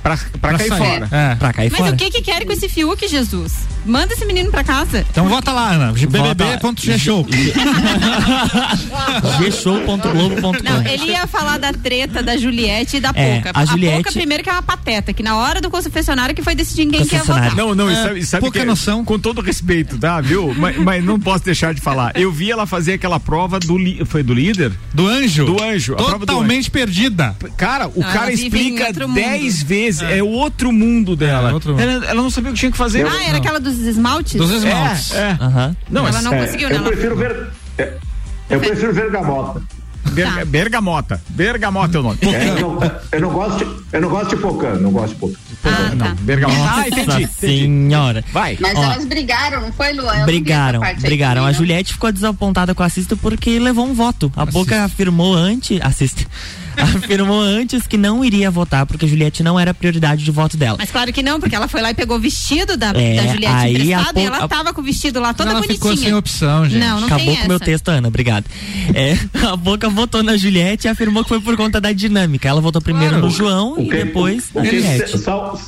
Pra, 0.02 0.16
pra, 0.16 0.28
Pra 0.40 0.58
cair 0.58 0.68
sair. 0.68 0.78
fora. 0.78 1.08
É. 1.12 1.34
Pra 1.36 1.52
cair 1.52 1.70
Mas 1.70 1.78
fora. 1.80 1.92
o 1.92 1.96
que 1.96 2.10
que 2.10 2.22
querem 2.22 2.46
com 2.46 2.52
esse 2.52 2.68
Fiuk, 2.68 3.06
Jesus? 3.06 3.52
Manda 3.86 4.12
esse 4.14 4.24
menino 4.24 4.50
pra 4.50 4.62
casa. 4.64 5.04
Então 5.10 5.28
vota 5.28 5.52
lá, 5.52 5.70
Ana. 5.70 5.92
bbb.gshow. 5.92 7.26
gshow.globo.com 9.40 10.52
Não, 10.62 10.82
ele 10.86 11.06
ia 11.12 11.26
falar 11.26 11.58
da 11.58 11.72
treta 11.72 12.22
da 12.22 12.36
Juliette 12.36 12.96
e 12.96 13.00
da 13.00 13.10
É, 13.14 13.36
Poca. 13.40 13.50
a 13.54 13.64
Juliette- 13.64 13.96
Poca, 13.98 14.12
primeiro, 14.12 14.42
que 14.42 14.50
é 14.50 14.52
uma 14.52 14.62
pateta, 14.62 15.12
que 15.12 15.22
na 15.22 15.36
hora 15.36 15.60
do 15.60 15.70
confessionário 15.70 16.34
que 16.34 16.42
foi 16.42 16.54
decidir 16.54 16.86
quem 16.86 17.04
que 17.06 17.14
ia 17.14 17.22
votar. 17.24 17.54
Não, 17.54 17.74
não, 17.74 17.90
e 17.90 17.94
É, 17.94 18.02
sabe, 18.02 18.24
sabe 18.26 18.40
pouca 18.42 18.60
que, 18.60 18.64
noção. 18.66 19.04
Com 19.04 19.18
todo 19.18 19.40
respeito, 19.40 19.98
tá, 19.98 20.20
viu? 20.20 20.54
mas, 20.56 20.76
mas 20.78 21.04
não 21.04 21.18
posso 21.18 21.44
deixar 21.44 21.74
de 21.74 21.80
falar. 21.80 22.12
Eu 22.14 22.30
vi 22.32 22.50
ela 22.50 22.66
fazer 22.66 22.94
aquela 22.94 23.18
prova 23.20 23.58
do 23.58 23.76
li- 23.76 24.04
foi 24.04 24.22
do 24.22 24.32
líder? 24.34 24.72
Do 24.92 25.06
anjo. 25.06 25.44
Do 25.46 25.62
anjo, 25.62 25.94
a 25.94 25.96
prova 25.96 26.18
do 26.18 26.26
Totalmente 26.26 26.70
perdida. 26.70 27.36
Cara, 27.56 27.88
o 27.88 28.00
Não, 28.00 28.12
cara 28.12 28.32
explica 28.32 28.86
outro 28.88 29.08
mundo. 29.08 29.16
10 29.16 29.62
vezes. 29.62 29.91
É. 30.00 30.22
outro 30.22 30.72
mundo 30.72 31.14
dela. 31.16 31.50
É, 31.50 31.52
outro 31.52 31.72
mundo. 31.72 31.80
Ela, 31.82 32.04
ela 32.06 32.22
não 32.22 32.30
sabia 32.30 32.50
o 32.50 32.54
que 32.54 32.60
tinha 32.60 32.72
que 32.72 32.78
fazer. 32.78 33.06
Ah, 33.06 33.24
era 33.28 33.38
aquela 33.38 33.60
dos 33.60 33.78
esmaltes? 33.80 34.34
Dos 34.36 34.50
esmaltes. 34.50 35.12
É, 35.14 35.18
é. 35.18 35.38
Aham. 35.40 35.76
Não, 35.90 36.06
Ela 36.08 36.22
não 36.22 36.32
É, 36.34 36.46
conseguiu, 36.46 36.68
né? 36.70 36.76
eu 36.76 36.82
prefiro 36.84 37.16
ver. 37.16 37.48
é, 37.78 37.94
Eu 38.48 38.60
prefiro 38.60 38.92
vergamota. 38.94 39.60
Berga- 40.04 40.38
Tá. 40.40 40.44
Bergamota. 40.44 41.22
Bergamota 41.28 41.96
é 41.96 42.00
o 42.00 42.02
nome. 42.02 42.18
É, 42.22 42.48
eu, 42.48 42.60
não, 42.60 42.92
eu 43.12 43.20
não 43.20 43.30
gosto 43.30 43.58
de, 43.64 43.82
eu 43.96 44.00
não 44.02 44.08
gosto 44.08 44.30
de 44.36 44.42
pocã, 44.42 44.74
não 44.74 44.90
gosto 44.90 45.10
de 45.14 45.20
pocã. 45.20 45.34
Ah, 45.64 45.94
Não, 45.94 45.96
tá. 46.06 46.16
Bergamota. 46.22 46.60
Ah, 46.60 46.76
Nossa 46.76 46.88
entendi. 46.88 47.10
entendi. 47.22 47.28
senhora. 47.38 48.24
Vai. 48.32 48.58
Mas 48.60 48.76
Ó. 48.76 48.82
elas 48.82 49.04
brigaram, 49.04 49.60
não 49.60 49.72
foi, 49.72 49.92
Luan? 49.92 50.12
Eu 50.12 50.18
não 50.18 50.26
Brigaram, 50.26 50.80
parte 50.80 50.96
aí 50.96 51.02
brigaram. 51.02 51.34
também, 51.42 51.48
A 51.48 51.52
não. 51.52 51.54
Juliette 51.58 51.92
ficou 51.92 52.10
desapontada 52.10 52.74
com 52.74 52.82
a 52.82 52.86
Assista 52.86 53.16
porque 53.16 53.58
levou 53.60 53.86
um 53.86 53.94
voto. 53.94 54.30
A 54.36 54.44
Boca 54.44 54.82
afirmou 54.82 55.34
antes. 55.36 55.80
Assista. 55.80 56.24
afirmou 56.96 57.40
antes 57.40 57.86
que 57.86 57.96
não 57.96 58.24
iria 58.24 58.50
votar 58.50 58.86
porque 58.86 59.04
a 59.04 59.08
Juliette 59.08 59.42
não 59.42 59.58
era 59.58 59.72
prioridade 59.74 60.24
de 60.24 60.30
voto 60.30 60.56
dela. 60.56 60.76
Mas 60.78 60.90
claro 60.90 61.12
que 61.12 61.22
não, 61.22 61.38
porque 61.40 61.54
ela 61.54 61.68
foi 61.68 61.80
lá 61.82 61.90
e 61.90 61.94
pegou 61.94 62.16
o 62.16 62.20
vestido 62.20 62.76
da, 62.76 62.88
É, 62.90 63.16
da 63.16 63.26
Juliette 63.32 63.46
aí 63.46 63.76
a 63.94 64.00
emprestado 64.00 64.18
e 64.18 64.24
ela 64.24 64.48
tava 64.48 64.72
com 64.72 64.80
o 64.80 64.84
vestido 64.84 65.20
lá 65.20 65.32
toda 65.34 65.50
ela 65.50 65.60
bonitinha. 65.60 65.78
ficou 65.78 65.96
sem 65.96 66.14
opção, 66.14 66.68
gente. 66.68 66.78
Não, 66.80 67.00
não 67.00 67.06
Acabou 67.06 67.26
tem 67.26 67.36
com 67.36 67.44
o 67.44 67.48
meu 67.48 67.60
texto, 67.60 67.88
Ana, 67.88 68.08
obrigado. 68.08 68.44
É, 68.94 69.16
a 69.46 69.56
Boca 69.56 69.88
votou 69.88 70.22
na 70.22 70.36
Juliette 70.36 70.86
e 70.86 70.90
afirmou 70.90 71.22
que 71.22 71.28
foi 71.28 71.40
por 71.40 71.56
conta 71.56 71.80
da 71.80 71.92
dinâmica. 71.92 72.48
Ela 72.48 72.60
votou 72.60 72.80
primeiro 72.80 73.12
Claro. 73.14 73.26
no 73.26 73.30
João 73.32 73.76
e 73.78 73.88
depois 73.88 74.44
o 74.54 74.58
na 74.60 74.64
Juliette. 74.64 75.18
só, 75.18 75.58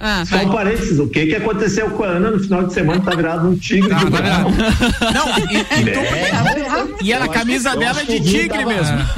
Ah, 0.00 0.24
só 0.24 0.36
um 0.36 0.50
parênteses, 0.52 0.98
o 1.00 1.08
que, 1.08 1.26
que 1.26 1.34
aconteceu 1.34 1.90
com 1.90 2.04
a 2.04 2.08
Ana 2.08 2.30
no 2.30 2.38
final 2.38 2.64
de 2.66 2.72
semana 2.72 3.00
tá 3.00 3.16
virado 3.16 3.48
um 3.48 3.56
tigre 3.56 3.90
Ah, 3.92 3.96
de 3.98 4.10
tá 4.10 4.10
bravo. 4.22 4.50
Não, 4.50 5.28
e, 5.50 5.56
e, 5.58 5.64
tu- 5.92 7.04
e 7.04 7.12
ela, 7.12 7.24
a 7.24 7.28
camisa 7.28 7.74
dela 7.76 8.00
é 8.00 8.04
de 8.04 8.20
tigre 8.20 8.64
mesmo. 8.64 8.96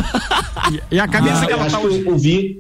E, 0.90 0.96
e 0.96 1.00
a 1.00 1.08
camisa 1.08 1.40
Ah, 1.42 1.46
que 1.46 1.52
ela 1.52 1.66
tá 1.70 1.78
que 1.78 1.86
o, 1.86 2.18
vinho, 2.18 2.56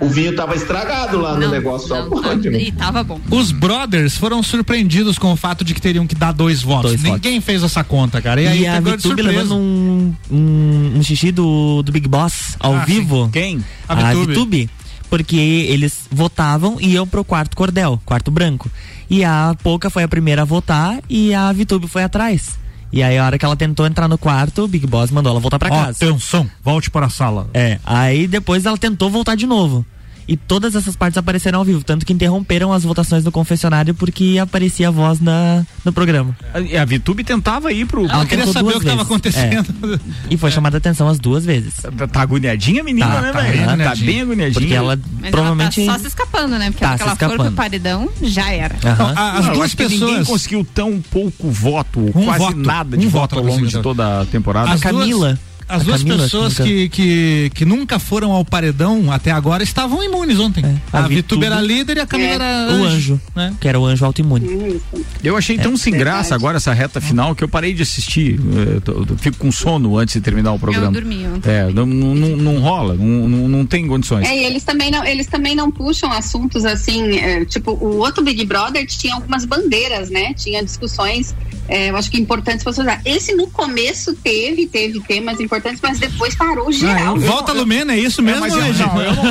o 0.00 0.08
vinho 0.08 0.34
tava 0.34 0.56
estragado 0.56 1.18
lá 1.20 1.34
no 1.34 1.40
Não, 1.40 1.50
negócio 1.50 1.88
só 1.88 2.02
não, 2.02 2.10
pode, 2.10 2.46
não. 2.48 2.52
né? 2.58 2.62
E 2.64 2.72
tava 2.72 3.04
bom. 3.04 3.20
Os 3.30 3.52
brothers 3.52 4.16
foram 4.16 4.42
surpreendidos 4.42 5.18
com 5.18 5.32
o 5.32 5.36
fato 5.36 5.62
de 5.64 5.74
que 5.74 5.80
teriam 5.80 6.06
que 6.06 6.14
dar 6.14 6.32
dois 6.32 6.62
votos. 6.62 6.92
Dois 6.92 7.02
Ninguém 7.02 7.40
fez 7.42 7.62
essa 7.62 7.84
conta, 7.84 8.20
cara. 8.22 8.40
E 8.40 8.46
aí 8.48 8.60
E 8.62 8.66
a 8.66 8.74
pegou 8.76 8.92
de 8.96 9.02
Vitube 9.02 9.22
levando 9.22 9.54
um, 9.54 10.14
um, 10.30 10.92
um 10.96 11.02
xixi 11.02 11.30
do, 11.30 11.82
do 11.82 11.92
Big 11.92 12.08
Boss 12.08 12.56
ao 12.58 12.74
Ah, 12.74 12.84
sim. 12.86 12.94
vivo. 12.94 13.28
Quem? 13.32 13.62
A 13.88 13.92
A 14.10 14.14
Vitube. 14.14 14.70
Porque 15.08 15.36
eles 15.36 16.06
votavam 16.10 16.76
e 16.80 16.92
iam 16.94 17.06
pro 17.06 17.24
quarto 17.24 17.56
cordel, 17.56 18.00
quarto 18.04 18.30
branco. 18.30 18.70
E 19.08 19.24
a 19.24 19.54
Poca 19.62 19.88
foi 19.88 20.02
a 20.02 20.08
primeira 20.08 20.42
a 20.42 20.44
votar 20.44 20.98
e 21.08 21.32
a 21.34 21.52
Vitube 21.52 21.86
foi 21.86 22.02
atrás. 22.02 22.58
E 22.92 23.02
aí 23.02 23.18
a 23.18 23.24
hora 23.24 23.38
que 23.38 23.44
ela 23.44 23.56
tentou 23.56 23.86
entrar 23.86 24.08
no 24.08 24.16
quarto, 24.18 24.64
o 24.64 24.68
Big 24.68 24.86
Boss 24.86 25.10
mandou 25.10 25.30
ela 25.30 25.40
voltar 25.40 25.58
pra 25.58 25.68
Ó, 25.68 25.84
casa. 25.86 26.04
atenção, 26.04 26.48
volte 26.62 26.90
para 26.90 27.06
a 27.06 27.10
sala. 27.10 27.48
É, 27.52 27.78
aí 27.84 28.26
depois 28.26 28.64
ela 28.64 28.78
tentou 28.78 29.10
voltar 29.10 29.34
de 29.36 29.46
novo. 29.46 29.84
E 30.28 30.36
todas 30.36 30.74
essas 30.74 30.96
partes 30.96 31.16
apareceram 31.16 31.60
ao 31.60 31.64
vivo, 31.64 31.84
tanto 31.84 32.04
que 32.04 32.12
interromperam 32.12 32.72
as 32.72 32.82
votações 32.82 33.22
do 33.22 33.30
confessionário 33.30 33.94
porque 33.94 34.38
aparecia 34.42 34.88
a 34.88 34.90
voz 34.90 35.20
na, 35.20 35.64
no 35.84 35.92
programa. 35.92 36.36
A, 36.52 36.82
a 36.82 36.84
Vitube 36.84 37.22
tentava 37.22 37.72
ir 37.72 37.86
pro. 37.86 38.06
Ela 38.10 38.26
queria 38.26 38.44
tentou 38.44 38.52
saber 38.52 38.76
o 38.76 38.80
que 38.80 38.86
estava 38.86 39.02
acontecendo. 39.02 40.00
E 40.28 40.36
foi 40.36 40.50
chamada 40.50 40.76
a 40.76 40.78
atenção 40.78 41.06
as 41.08 41.20
duas 41.20 41.44
vezes. 41.44 41.74
Tá, 41.96 42.08
tá 42.08 42.22
agoniadinha, 42.22 42.80
a 42.80 42.84
menina, 42.84 43.06
Tá, 43.06 43.20
né, 43.22 43.32
tá 43.32 43.40
velho? 43.40 43.52
bem 43.52 43.64
Tá 43.66 43.72
agoniadinha. 43.72 44.06
bem 44.12 44.20
agoniadinha. 44.22 44.60
Porque 44.60 44.74
ela 44.74 44.98
Mas 45.20 45.30
provavelmente. 45.30 45.80
ela 45.82 45.92
tá 45.92 45.94
só 45.94 46.00
se 46.02 46.08
escapando, 46.08 46.58
né? 46.58 46.70
Porque 46.72 46.80
Tá 46.84 46.88
ela 46.88 46.98
for 46.98 47.12
escapando. 47.12 47.42
pro 47.44 47.52
paredão, 47.52 48.08
já 48.20 48.50
era. 48.52 48.74
Aham. 48.84 49.12
A- 49.16 49.32
As 49.38 49.46
Não, 49.46 49.52
duas 49.54 49.74
que 49.74 49.82
ninguém 49.84 50.00
pessoas. 50.08 50.26
conseguiu 50.26 50.66
tão 50.74 51.00
pouco 51.08 51.48
voto, 51.52 52.00
Um 52.14 52.24
quase 52.24 52.38
voto, 52.40 52.56
nada 52.58 52.96
um 52.96 52.98
de 53.00 53.06
voto 53.06 53.20
voto 53.20 53.34
ao 53.36 53.40
ela 53.44 53.50
longo 53.54 53.66
de 53.68 53.78
toda 53.80 54.22
a 54.22 54.24
temporada. 54.26 54.70
A 54.70 54.72
As 54.74 54.80
duas- 54.80 54.92
Camila. 54.92 55.38
As 55.68 55.82
A 55.82 55.84
duas 55.84 56.02
Camila, 56.02 56.22
pessoas 56.22 56.54
que 56.54 56.60
nunca- 56.62 56.72
que, 56.74 56.88
que, 56.88 57.50
que 57.54 57.64
nunca 57.64 57.98
foram 57.98 58.30
ao 58.32 58.44
paredão 58.44 59.10
até 59.10 59.30
agora 59.32 59.62
estavam 59.64 60.02
imunes 60.04 60.38
ontem. 60.38 60.64
A 60.92 60.98
A, 61.00 61.02
Vituba 61.08 61.14
Vituba- 61.16 61.46
era 61.46 61.60
líder 61.60 61.96
e 61.96 62.00
a 62.00 62.06
Camila 62.06 62.30
É. 62.30 62.34
era 62.34 62.72
O 62.72 62.84
anjo, 62.84 63.20
né? 63.34 63.52
que 63.60 63.66
era 63.68 63.78
o 63.80 63.84
anjo 63.84 64.04
autoimune. 64.04 64.80
Eu 65.24 65.36
achei 65.36 65.58
tão 65.58 65.76
sem 65.76 65.92
verdade. 65.92 66.16
graça 66.18 66.34
agora 66.34 66.58
essa 66.58 66.72
reta 66.72 67.00
final 67.00 67.34
que 67.34 67.42
eu 67.42 67.48
parei 67.48 67.74
de 67.74 67.82
assistir. 67.82 68.38
Eu, 68.74 68.80
tô- 68.80 68.92
eu 68.92 69.18
fico 69.18 69.38
com 69.38 69.50
sono 69.50 69.98
antes 69.98 70.14
de 70.14 70.20
terminar 70.20 70.52
o 70.52 70.58
programa. 70.58 70.92
dormi 70.92 71.26
ontem. 71.26 71.50
É, 71.50 71.68
não, 71.72 71.84
não, 71.86 72.14
não- 72.14 72.60
rola, 72.60 72.94
não, 72.94 73.28
não, 73.28 73.48
não 73.48 73.66
tem 73.66 73.86
condições. 73.88 74.26
É, 74.26 74.36
e 74.36 74.44
eles 74.44 74.62
também 74.62 74.90
não, 74.90 75.04
eles 75.04 75.26
também 75.26 75.54
não 75.56 75.70
puxam 75.70 76.10
assuntos 76.12 76.64
assim, 76.64 77.16
é, 77.18 77.44
tipo, 77.44 77.72
o 77.72 77.98
outro 77.98 78.22
Big 78.22 78.44
Brother 78.44 78.86
tinha 78.86 79.14
algumas 79.14 79.44
bandeiras, 79.44 80.10
né? 80.10 80.32
Tinha 80.34 80.62
discussões, 80.64 81.34
é, 81.68 81.90
eu 81.90 81.96
acho 81.96 82.10
que 82.10 82.18
importantes 82.20 82.62
para 82.62 82.70
usar. 82.70 83.00
Esse 83.04 83.34
no 83.34 83.48
começo 83.48 84.14
teve, 84.14 84.66
teve 84.66 85.00
temas 85.00 85.40
importantes, 85.40 85.55
mas 85.82 85.98
depois 85.98 86.34
parou 86.34 86.70
geral. 86.72 87.16
Volta 87.18 87.52
Lumena, 87.52 87.92
é 87.92 87.98
isso 87.98 88.22
mesmo, 88.22 88.40
mas 88.40 88.52
eu- 88.52 88.64
Ed? 88.66 88.78
não, 88.78 89.02
eu 89.02 89.12
não- 89.14 89.22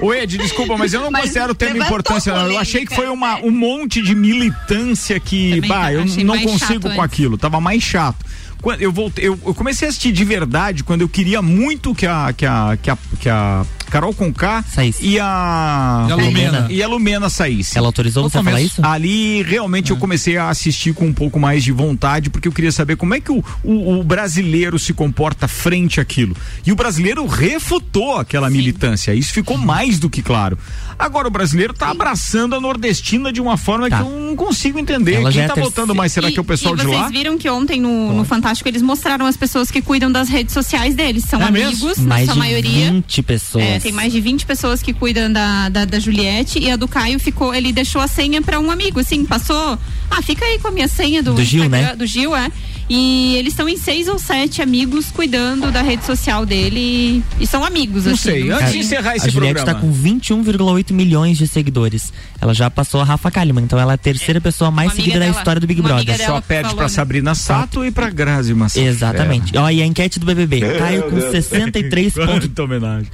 Ô 0.08 0.12
Ed, 0.12 0.36
desculpa, 0.36 0.76
mas 0.76 0.92
eu 0.92 1.00
não 1.00 1.10
Mas 1.10 1.22
considero 1.22 1.52
o 1.52 1.54
tema 1.54 1.78
importância, 1.84 2.34
não. 2.34 2.50
Eu 2.50 2.58
achei 2.58 2.84
que 2.84 2.94
foi 2.94 3.08
uma, 3.08 3.36
né? 3.36 3.40
um 3.44 3.50
monte 3.52 4.02
de 4.02 4.14
militância 4.14 5.18
que, 5.20 5.54
Também 5.56 5.68
bah, 5.68 5.92
eu 5.92 6.04
não 6.24 6.38
consigo 6.40 6.82
com 6.82 6.88
antes. 6.88 6.98
aquilo. 7.04 7.38
Tava 7.38 7.60
mais 7.60 7.82
chato. 7.82 8.24
Quando 8.60 8.80
eu 8.80 8.90
voltei, 8.92 9.26
eu, 9.28 9.38
eu 9.44 9.54
comecei 9.54 9.86
a 9.86 9.90
assistir 9.90 10.12
de 10.12 10.24
verdade 10.24 10.82
quando 10.84 11.02
eu 11.02 11.08
queria 11.08 11.40
muito 11.42 11.94
que 11.94 12.06
a 12.06 12.32
que 12.36 12.46
a 12.46 12.78
que 12.80 12.90
a, 12.90 12.98
que 13.20 13.28
a 13.28 13.64
Carol 13.92 14.14
Conká 14.14 14.62
Saísse. 14.62 15.04
e 15.06 15.18
a 15.20 16.06
E 16.08 16.12
a 16.12 16.16
Lumena. 16.16 16.66
e 16.70 16.82
a 16.82 16.88
Lumena 16.88 17.28
saísse. 17.28 17.76
Ela 17.76 17.88
autorizou 17.88 18.22
você 18.28 18.38
a 18.38 18.42
falar 18.42 18.62
isso? 18.62 18.80
Ali 18.84 19.42
realmente 19.42 19.90
eu 19.90 19.98
comecei 19.98 20.38
a 20.38 20.48
assistir 20.48 20.94
com 20.94 21.04
um 21.06 21.12
pouco 21.12 21.38
mais 21.38 21.62
de 21.62 21.72
vontade, 21.72 22.30
porque 22.30 22.48
eu 22.48 22.52
queria 22.52 22.72
saber 22.72 22.96
como 22.96 23.12
é 23.14 23.20
que 23.20 23.30
o, 23.30 23.44
o- 23.62 23.98
o 24.00 24.02
brasileiro 24.02 24.78
se 24.78 24.94
comporta 24.94 25.46
frente 25.46 26.00
àquilo. 26.00 26.34
E 26.64 26.72
o 26.72 26.74
brasileiro 26.74 27.26
refutou 27.26 28.16
aquela 28.16 28.48
militância. 28.48 29.14
Isso 29.14 29.32
ficou 29.34 29.58
mais 29.58 29.98
do 29.98 30.08
que 30.08 30.22
claro. 30.22 30.56
Agora 30.98 31.26
o 31.28 31.30
brasileiro 31.30 31.72
tá 31.74 31.90
abraçando 31.90 32.54
a 32.54 32.60
nordestina 32.60 33.32
de 33.32 33.40
uma 33.40 33.56
forma 33.56 33.88
Tá. 33.90 33.98
que 33.98 34.02
eu 34.02 34.10
não 34.10 34.36
consigo 34.36 34.78
entender. 34.78 35.14
Ela 35.14 35.30
Quem 35.32 35.40
é 35.42 35.46
tá 35.48 35.54
terceira- 35.54 35.70
votando 35.70 35.94
mais? 35.94 36.12
Será 36.12 36.28
E- 36.28 36.32
que 36.32 36.38
é 36.38 36.42
o 36.42 36.44
pessoal 36.44 36.76
de 36.76 36.82
vocês 36.84 36.96
lá? 37.00 37.08
viram 37.08 37.36
que 37.38 37.48
ontem 37.48 37.80
no, 37.80 38.12
no 38.12 38.24
Fantástico 38.24 38.68
eles 38.68 38.82
mostraram 38.82 39.26
as 39.26 39.36
pessoas 39.36 39.70
que 39.70 39.82
cuidam 39.82 40.10
das 40.10 40.28
redes 40.28 40.52
sociais 40.54 40.94
deles. 40.94 41.24
São 41.24 41.40
É 41.42 41.50
mesmo? 41.50 41.68
amigos, 41.70 41.98
na 41.98 42.08
Mais 42.08 42.24
sua 42.26 42.34
de 42.34 42.38
maioria. 42.38 42.90
20 42.92 43.22
pessoas. 43.22 43.64
É, 43.64 43.78
tem 43.80 43.92
mais 43.92 44.12
de 44.12 44.20
20 44.20 44.46
pessoas 44.46 44.82
que 44.82 44.92
cuidam 44.92 45.32
da, 45.32 45.68
da, 45.68 45.84
da 45.84 45.98
Juliette 45.98 46.58
e 46.58 46.70
a 46.70 46.76
do 46.76 46.86
Caio 46.88 47.18
ficou, 47.18 47.54
ele 47.54 47.72
deixou 47.72 48.00
a 48.00 48.06
senha 48.06 48.40
pra 48.42 48.58
um 48.60 48.70
amigo, 48.70 49.00
assim, 49.00 49.24
passou, 49.24 49.78
ah, 50.10 50.22
fica 50.22 50.44
aí 50.44 50.58
com 50.58 50.68
a 50.68 50.70
minha 50.70 50.88
senha 50.88 51.22
do, 51.22 51.34
Do 51.34 51.42
Gil, 51.44 51.68
né? 51.68 51.94
do 51.96 52.06
Gil, 52.06 52.34
é. 52.36 52.50
E 52.94 53.36
eles 53.36 53.54
estão 53.54 53.66
em 53.66 53.76
seis 53.78 54.06
ou 54.06 54.18
sete 54.18 54.60
amigos 54.60 55.06
cuidando 55.10 55.70
da 55.72 55.80
rede 55.80 56.04
social 56.04 56.44
dele 56.44 57.22
e, 57.40 57.46
são 57.46 57.64
amigos, 57.64 58.04
Não 58.04 58.12
assim. 58.12 58.22
sei, 58.22 58.44
não 58.44 58.56
antes 58.58 58.72
de 58.72 58.78
encerrar 58.80 59.16
esse 59.16 59.28
a 59.28 59.30
Juliette 59.30 59.54
programa. 59.62 59.78
está 59.78 59.86
com 59.86 59.90
21,8 60.44 60.92
milhões 60.92 61.38
de 61.38 61.48
seguidores. 61.48 62.12
Ela 62.38 62.52
já 62.52 62.68
passou 62.70 63.00
a 63.00 63.04
Rafa 63.04 63.30
Kalimann, 63.30 63.64
então 63.64 63.78
ela 63.78 63.92
é 63.92 63.94
a 63.94 63.98
terceira 63.98 64.42
pessoa 64.42 64.70
mais 64.70 64.92
seguida 64.92 65.18
da 65.18 65.24
dela- 65.24 65.38
história 65.38 65.58
do 65.60 65.66
Big 65.66 65.80
Brother. 65.80 66.16
Só 66.18 66.22
dela 66.26 66.42
perde 66.42 66.62
falou, 66.64 66.76
pra 66.76 66.84
né? 66.84 66.88
Sabrina 66.90 67.34
Sato 67.34 67.82
e 67.82 67.90
pra 67.90 68.10
Grazi 68.10 68.52
Massafera. 68.52 68.90
Exatamente. 68.90 69.56
Ó, 69.56 69.70
e 69.70 69.80
a 69.80 69.86
enquete 69.86 70.18
do 70.20 70.26
BBB. 70.26 70.60
Caio 70.78 71.04
com 71.04 71.18
63 71.30 72.12
pontos, 72.12 72.34
Quanta 72.48 72.62
homenagem. 72.62 73.06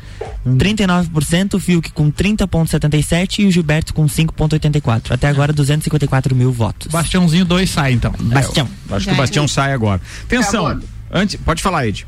39%, 0.46 1.54
o 1.54 1.60
Fiuk 1.60 1.92
com 1.92 2.10
30,77% 2.10 3.38
e 3.40 3.46
o 3.46 3.50
Gilberto 3.50 3.92
com 3.94 4.06
5,84%. 4.06 5.10
Até 5.12 5.28
agora, 5.28 5.52
254 5.52 6.34
mil 6.34 6.50
votos. 6.52 6.88
Bastiãozinho 6.90 7.44
2 7.44 7.68
sai, 7.70 7.92
então. 7.92 8.12
Bastião. 8.18 8.68
Acho 8.90 9.06
que 9.06 9.12
o 9.12 9.16
Bastião 9.16 9.46
sai 9.46 9.67
agora. 9.74 10.00
Atenção. 10.24 10.66
Acabou. 10.66 10.88
Antes, 11.12 11.36
pode 11.44 11.62
falar, 11.62 11.86
Ed. 11.86 12.06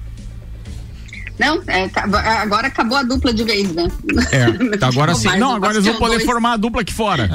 Não, 1.38 1.62
é, 1.66 1.88
tá- 1.88 2.04
agora 2.42 2.66
acabou 2.66 2.98
a 2.98 3.02
dupla 3.02 3.32
de 3.32 3.42
vez, 3.44 3.72
né? 3.74 3.88
É, 4.30 4.76
tá 4.76 4.88
agora 4.88 5.14
sim. 5.16 5.34
Não, 5.38 5.54
agora 5.54 5.72
eles 5.72 5.86
vão 5.86 5.94
poder 5.96 6.16
dois- 6.16 6.26
formar 6.26 6.52
a 6.52 6.56
dupla 6.58 6.82
aqui 6.82 6.92
fora. 6.92 7.30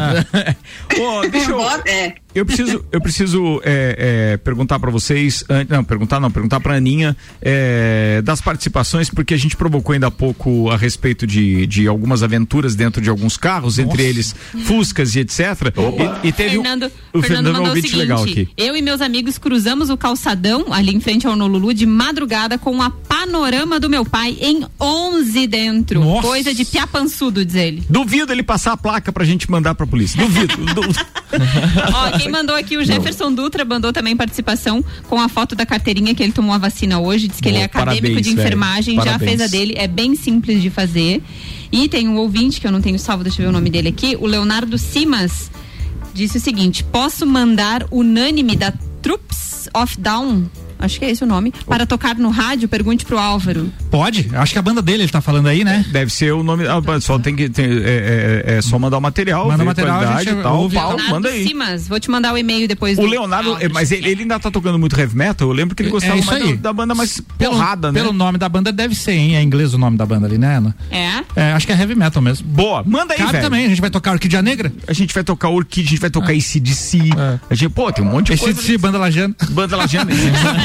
Ô, 0.99 1.27
deixa 1.27 1.49
eu. 1.51 1.61
É. 1.87 2.13
Eu 2.35 2.45
preciso, 2.45 2.85
eu 2.91 2.99
preciso 3.01 3.61
é, 3.63 4.33
é, 4.33 4.37
perguntar 4.37 4.77
para 4.77 4.91
vocês, 4.91 5.43
não, 5.69 5.83
perguntar 5.83 6.19
não, 6.19 6.29
perguntar 6.29 6.59
para 6.59 6.75
Aninha 6.75 7.15
é, 7.41 8.21
das 8.23 8.41
participações, 8.41 9.09
porque 9.09 9.33
a 9.33 9.37
gente 9.37 9.55
provocou 9.55 9.93
ainda 9.93 10.07
há 10.07 10.11
pouco 10.11 10.69
a 10.69 10.75
respeito 10.77 11.25
de, 11.25 11.65
de 11.65 11.87
algumas 11.87 12.21
aventuras 12.23 12.75
dentro 12.75 13.01
de 13.01 13.09
alguns 13.09 13.37
carros, 13.37 13.79
entre 13.79 14.03
eles 14.03 14.35
Fuscas 14.65 15.15
e 15.15 15.19
etc. 15.19 15.39
E, 16.23 16.27
e 16.27 16.31
teve 16.33 16.57
um- 16.59 16.63
Fernando, 16.63 16.83
o 17.13 17.21
Fernando 17.21 17.23
Fernando 17.23 17.53
mandou 17.53 17.67
um 17.69 17.71
o 17.71 17.75
seguinte, 17.75 17.95
legal 17.95 18.23
aqui. 18.23 18.49
eu 18.57 18.75
e 18.75 18.81
meus 18.81 18.99
amigos 19.01 19.37
cruzamos 19.37 19.89
o 19.89 19.95
calçadão 19.97 20.73
ali 20.73 20.93
em 20.93 20.99
frente 20.99 21.25
ao 21.25 21.35
Nolulu 21.35 21.73
de 21.73 21.85
madrugada 21.85 22.57
com 22.57 22.81
a 22.81 22.89
panorama 22.89 23.79
do 23.79 23.89
meu 23.89 24.03
pai 24.05 24.37
em 24.41 24.65
11 24.79 25.47
dentro. 25.47 25.99
Nossa. 26.01 26.27
Coisa 26.27 26.53
de 26.53 26.65
piapançudo, 26.65 27.45
diz 27.45 27.55
ele. 27.55 27.83
Duvido 27.89 28.31
ele 28.33 28.43
passar 28.43 28.73
a 28.73 28.77
placa 28.77 29.11
pra 29.13 29.23
gente 29.23 29.49
mandar 29.49 29.73
pra 29.75 29.87
polícia. 29.87 30.19
Duvido. 30.21 30.55
du- 30.75 30.81
Ó, 31.93 32.17
quem 32.17 32.24
mandou 32.29 32.55
aqui, 32.55 32.77
o 32.77 32.83
Jefferson 32.83 33.31
Dutra, 33.33 33.63
mandou 33.65 33.91
também 33.93 34.15
participação 34.15 34.83
com 35.09 35.19
a 35.19 35.27
foto 35.29 35.55
da 35.55 35.65
carteirinha 35.65 36.13
que 36.13 36.23
ele 36.23 36.31
tomou 36.31 36.53
a 36.53 36.57
vacina 36.57 36.99
hoje. 36.99 37.27
Diz 37.27 37.39
que 37.39 37.49
ele 37.49 37.57
é 37.57 37.67
Boa, 37.67 37.83
acadêmico 37.83 38.01
parabéns, 38.07 38.25
de 38.25 38.33
enfermagem, 38.33 38.95
velho. 38.97 39.09
já 39.09 39.19
fez 39.19 39.41
a 39.41 39.47
dele, 39.47 39.73
é 39.77 39.87
bem 39.87 40.15
simples 40.15 40.61
de 40.61 40.69
fazer. 40.69 41.21
E 41.71 41.89
tem 41.89 42.07
um 42.07 42.17
ouvinte 42.17 42.61
que 42.61 42.67
eu 42.67 42.71
não 42.71 42.81
tenho 42.81 42.97
salvo, 42.99 43.23
deixa 43.23 43.41
eu 43.41 43.45
ver 43.45 43.49
o 43.49 43.53
nome 43.53 43.69
dele 43.69 43.89
aqui, 43.89 44.15
o 44.19 44.25
Leonardo 44.25 44.77
Simas, 44.77 45.51
disse 46.13 46.37
o 46.37 46.41
seguinte: 46.41 46.83
posso 46.83 47.25
mandar 47.25 47.85
unânime 47.91 48.55
da 48.55 48.73
Troops 49.01 49.69
of 49.73 49.99
Down? 49.99 50.45
Acho 50.79 50.99
que 50.99 51.05
é 51.05 51.11
esse 51.11 51.23
o 51.23 51.27
nome. 51.27 51.53
Para 51.67 51.85
tocar 51.85 52.15
no 52.15 52.29
rádio, 52.29 52.67
pergunte 52.67 53.05
pro 53.05 53.17
Álvaro. 53.17 53.71
Pode? 53.89 54.29
Acho 54.33 54.53
que 54.53 54.59
a 54.59 54.61
banda 54.61 54.81
dele 54.81 55.03
ele 55.03 55.11
tá 55.11 55.21
falando 55.21 55.47
aí, 55.47 55.63
né? 55.63 55.85
Deve 55.91 56.11
ser 56.11 56.33
o 56.33 56.43
nome. 56.43 56.65
ah, 56.67 56.81
só 57.01 57.17
tem 57.19 57.35
que. 57.35 57.49
tem- 57.49 57.65
é, 57.65 58.43
é- 58.45 58.55
é 58.57 58.61
só 58.61 58.77
mandar 58.79 58.97
o 58.97 59.01
material. 59.01 59.47
Manda 59.47 59.63
o 59.63 59.65
material, 59.65 59.95
a 59.99 60.03
qualidade 60.05 60.29
e 60.39 60.43
tal. 60.43 60.57
ouve. 60.61 60.75
Pau, 60.75 60.89
Leonardo 60.89 61.11
manda 61.11 61.29
aí. 61.29 61.47
Simas, 61.47 61.87
vou 61.87 61.99
te 61.99 62.09
mandar 62.09 62.33
o 62.33 62.37
e-mail 62.37 62.67
depois 62.67 62.97
O 62.97 63.01
do 63.01 63.07
Leonardo, 63.07 63.51
áudio. 63.51 63.69
mas 63.73 63.91
ele, 63.91 64.09
ele 64.09 64.21
ainda 64.23 64.39
tá 64.39 64.51
tocando 64.51 64.77
muito 64.79 64.97
heavy 64.99 65.15
metal. 65.15 65.47
Eu 65.47 65.53
lembro 65.53 65.75
que 65.75 65.81
ele 65.83 65.89
gostava 65.89 66.15
é 66.15 66.19
isso 66.19 66.27
mais 66.27 66.43
aí. 66.43 66.55
da, 66.57 66.63
da 66.69 66.73
banda 66.73 66.93
mais 66.95 67.21
Pelo, 67.37 67.53
porrada, 67.53 67.91
né? 67.91 67.99
pelo 67.99 68.13
nome 68.13 68.37
da 68.37 68.47
banda 68.49 68.71
deve 68.71 68.95
ser, 68.95 69.13
hein? 69.13 69.35
É 69.35 69.41
em 69.41 69.45
inglês 69.45 69.73
o 69.73 69.77
nome 69.77 69.97
da 69.97 70.05
banda 70.05 70.25
ali, 70.27 70.37
né, 70.37 70.57
Ana? 70.57 70.75
É? 70.91 71.23
É, 71.35 71.53
acho 71.53 71.65
que 71.65 71.73
é 71.73 71.77
heavy 71.79 71.95
metal 71.95 72.21
mesmo. 72.21 72.47
Boa, 72.47 72.83
manda 72.85 73.13
aí, 73.13 73.19
Cabe 73.19 73.31
velho. 73.33 73.43
também, 73.43 73.65
a 73.65 73.69
gente 73.69 73.81
vai 73.81 73.89
tocar 73.89 74.11
Orquídea 74.11 74.41
Negra. 74.41 74.71
A 74.87 74.93
gente 74.93 75.13
vai 75.13 75.23
tocar 75.23 75.49
Orquídea, 75.49 75.87
a 75.87 75.91
gente 75.91 76.01
vai 76.01 76.09
tocar 76.09 76.31
ACDC. 76.33 76.99
É. 77.17 77.39
A 77.49 77.55
gente, 77.55 77.69
pô, 77.71 77.91
tem 77.91 78.03
um 78.03 78.09
monte 78.09 78.27
de 78.27 78.33
Esse 78.33 78.43
coisa. 78.43 78.61
de 78.61 78.77
banda 78.77 78.97
lajana. 78.97 79.35
Banda 79.51 79.75
Lajana. 79.77 80.11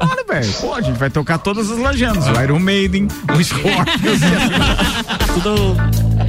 Olha, 0.00 0.24
velho. 0.28 0.52
Pô, 0.54 0.74
a 0.74 0.80
gente 0.80 0.98
vai 0.98 1.10
tocar 1.10 1.38
todas 1.38 1.70
as 1.70 1.78
Lajanas. 1.78 2.26
O 2.26 2.40
Iron 2.40 2.58
Maiden, 2.58 3.08
o 3.34 3.42
Scorpions. 3.42 4.20
Tudo 5.34 5.76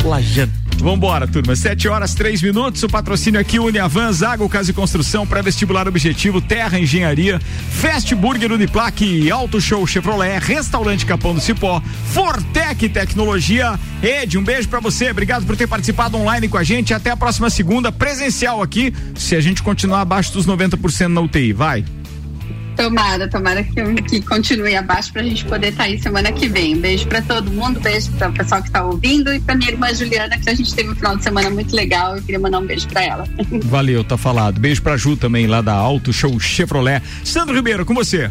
lajando. 0.08 0.64
Vambora, 0.84 1.26
turma. 1.26 1.56
7 1.56 1.88
horas, 1.88 2.14
3 2.14 2.42
minutos. 2.42 2.84
O 2.84 2.90
patrocínio 2.90 3.40
aqui, 3.40 3.58
Uniavan, 3.58 4.12
Zago 4.12 4.50
Casa 4.50 4.72
e 4.72 4.74
Construção, 4.74 5.26
pré-vestibular 5.26 5.88
objetivo, 5.88 6.42
Terra 6.42 6.78
Engenharia, 6.78 7.40
Fast 7.70 8.14
Burger 8.16 8.52
Uniplaque, 8.52 9.32
Auto 9.32 9.62
Show 9.62 9.88
Chevrolet, 9.88 10.40
Restaurante 10.40 11.06
Capão 11.06 11.34
do 11.34 11.40
Cipó, 11.40 11.82
Fortec 12.12 12.90
Tecnologia. 12.90 13.80
Ed, 14.02 14.38
um 14.38 14.44
beijo 14.44 14.68
pra 14.68 14.82
você. 14.82 15.12
Obrigado 15.12 15.46
por 15.46 15.56
ter 15.56 15.68
participado 15.68 16.18
online 16.18 16.50
com 16.50 16.58
a 16.58 16.64
gente. 16.64 16.94
Até 16.94 17.12
a 17.12 17.18
próxima 17.18 17.50
segunda, 17.50 17.90
presencial 17.90 18.62
aqui, 18.62 18.94
se 19.16 19.38
a 19.38 19.42
gente 19.42 19.64
continuar 19.64 20.02
abaixo 20.02 20.34
dos 20.34 20.46
90% 20.46 21.08
na 21.08 21.22
UTI. 21.22 21.54
Vai. 21.54 21.86
Tomara, 22.76 23.28
tomara 23.30 23.64
que, 23.64 24.02
que 24.04 24.22
continue 24.22 24.76
abaixo 24.76 25.14
pra 25.14 25.24
gente 25.24 25.46
poder 25.46 25.70
estar 25.70 25.84
aí 25.84 26.02
semana 26.02 26.32
que 26.32 26.48
vem. 26.48 26.76
Um 26.76 26.80
beijo 26.80 27.08
pra 27.08 27.22
todo 27.22 27.50
mundo, 27.52 27.80
beijo 27.80 28.12
para 28.14 28.30
o 28.30 28.34
pessoal 28.34 28.62
que 28.62 28.72
tá 28.72 28.84
ouvindo 28.84 29.34
e 29.34 29.40
pra 29.40 29.56
minha 29.56 29.72
irmã 29.72 29.94
Juliana, 29.94 30.38
que 30.38 30.50
a 30.50 30.54
gente 30.54 30.74
teve 30.74 30.90
um 30.90 30.96
final 30.96 31.16
de 31.16 31.24
semana 31.24 31.50
muito 31.50 31.76
legal. 31.76 32.16
Eu 32.16 32.24
queria 32.24 32.40
mandar 32.40 32.60
um 32.60 32.66
beijo 32.66 32.88
pra 32.88 33.04
ela. 33.04 33.26
Valeu, 33.66 34.04
tá 34.04 34.18
falado. 34.18 34.60
Beijo 34.60 34.82
pra 34.82 34.98
Ju 34.98 35.16
também, 35.16 35.48
lá 35.48 35.62
da 35.62 35.74
Auto 35.74 36.12
Show 36.12 36.40
Chevrolet. 36.40 37.02
Sandro 37.24 37.56
Ribeiro, 37.56 37.86
com 37.86 37.94
você. 37.94 38.30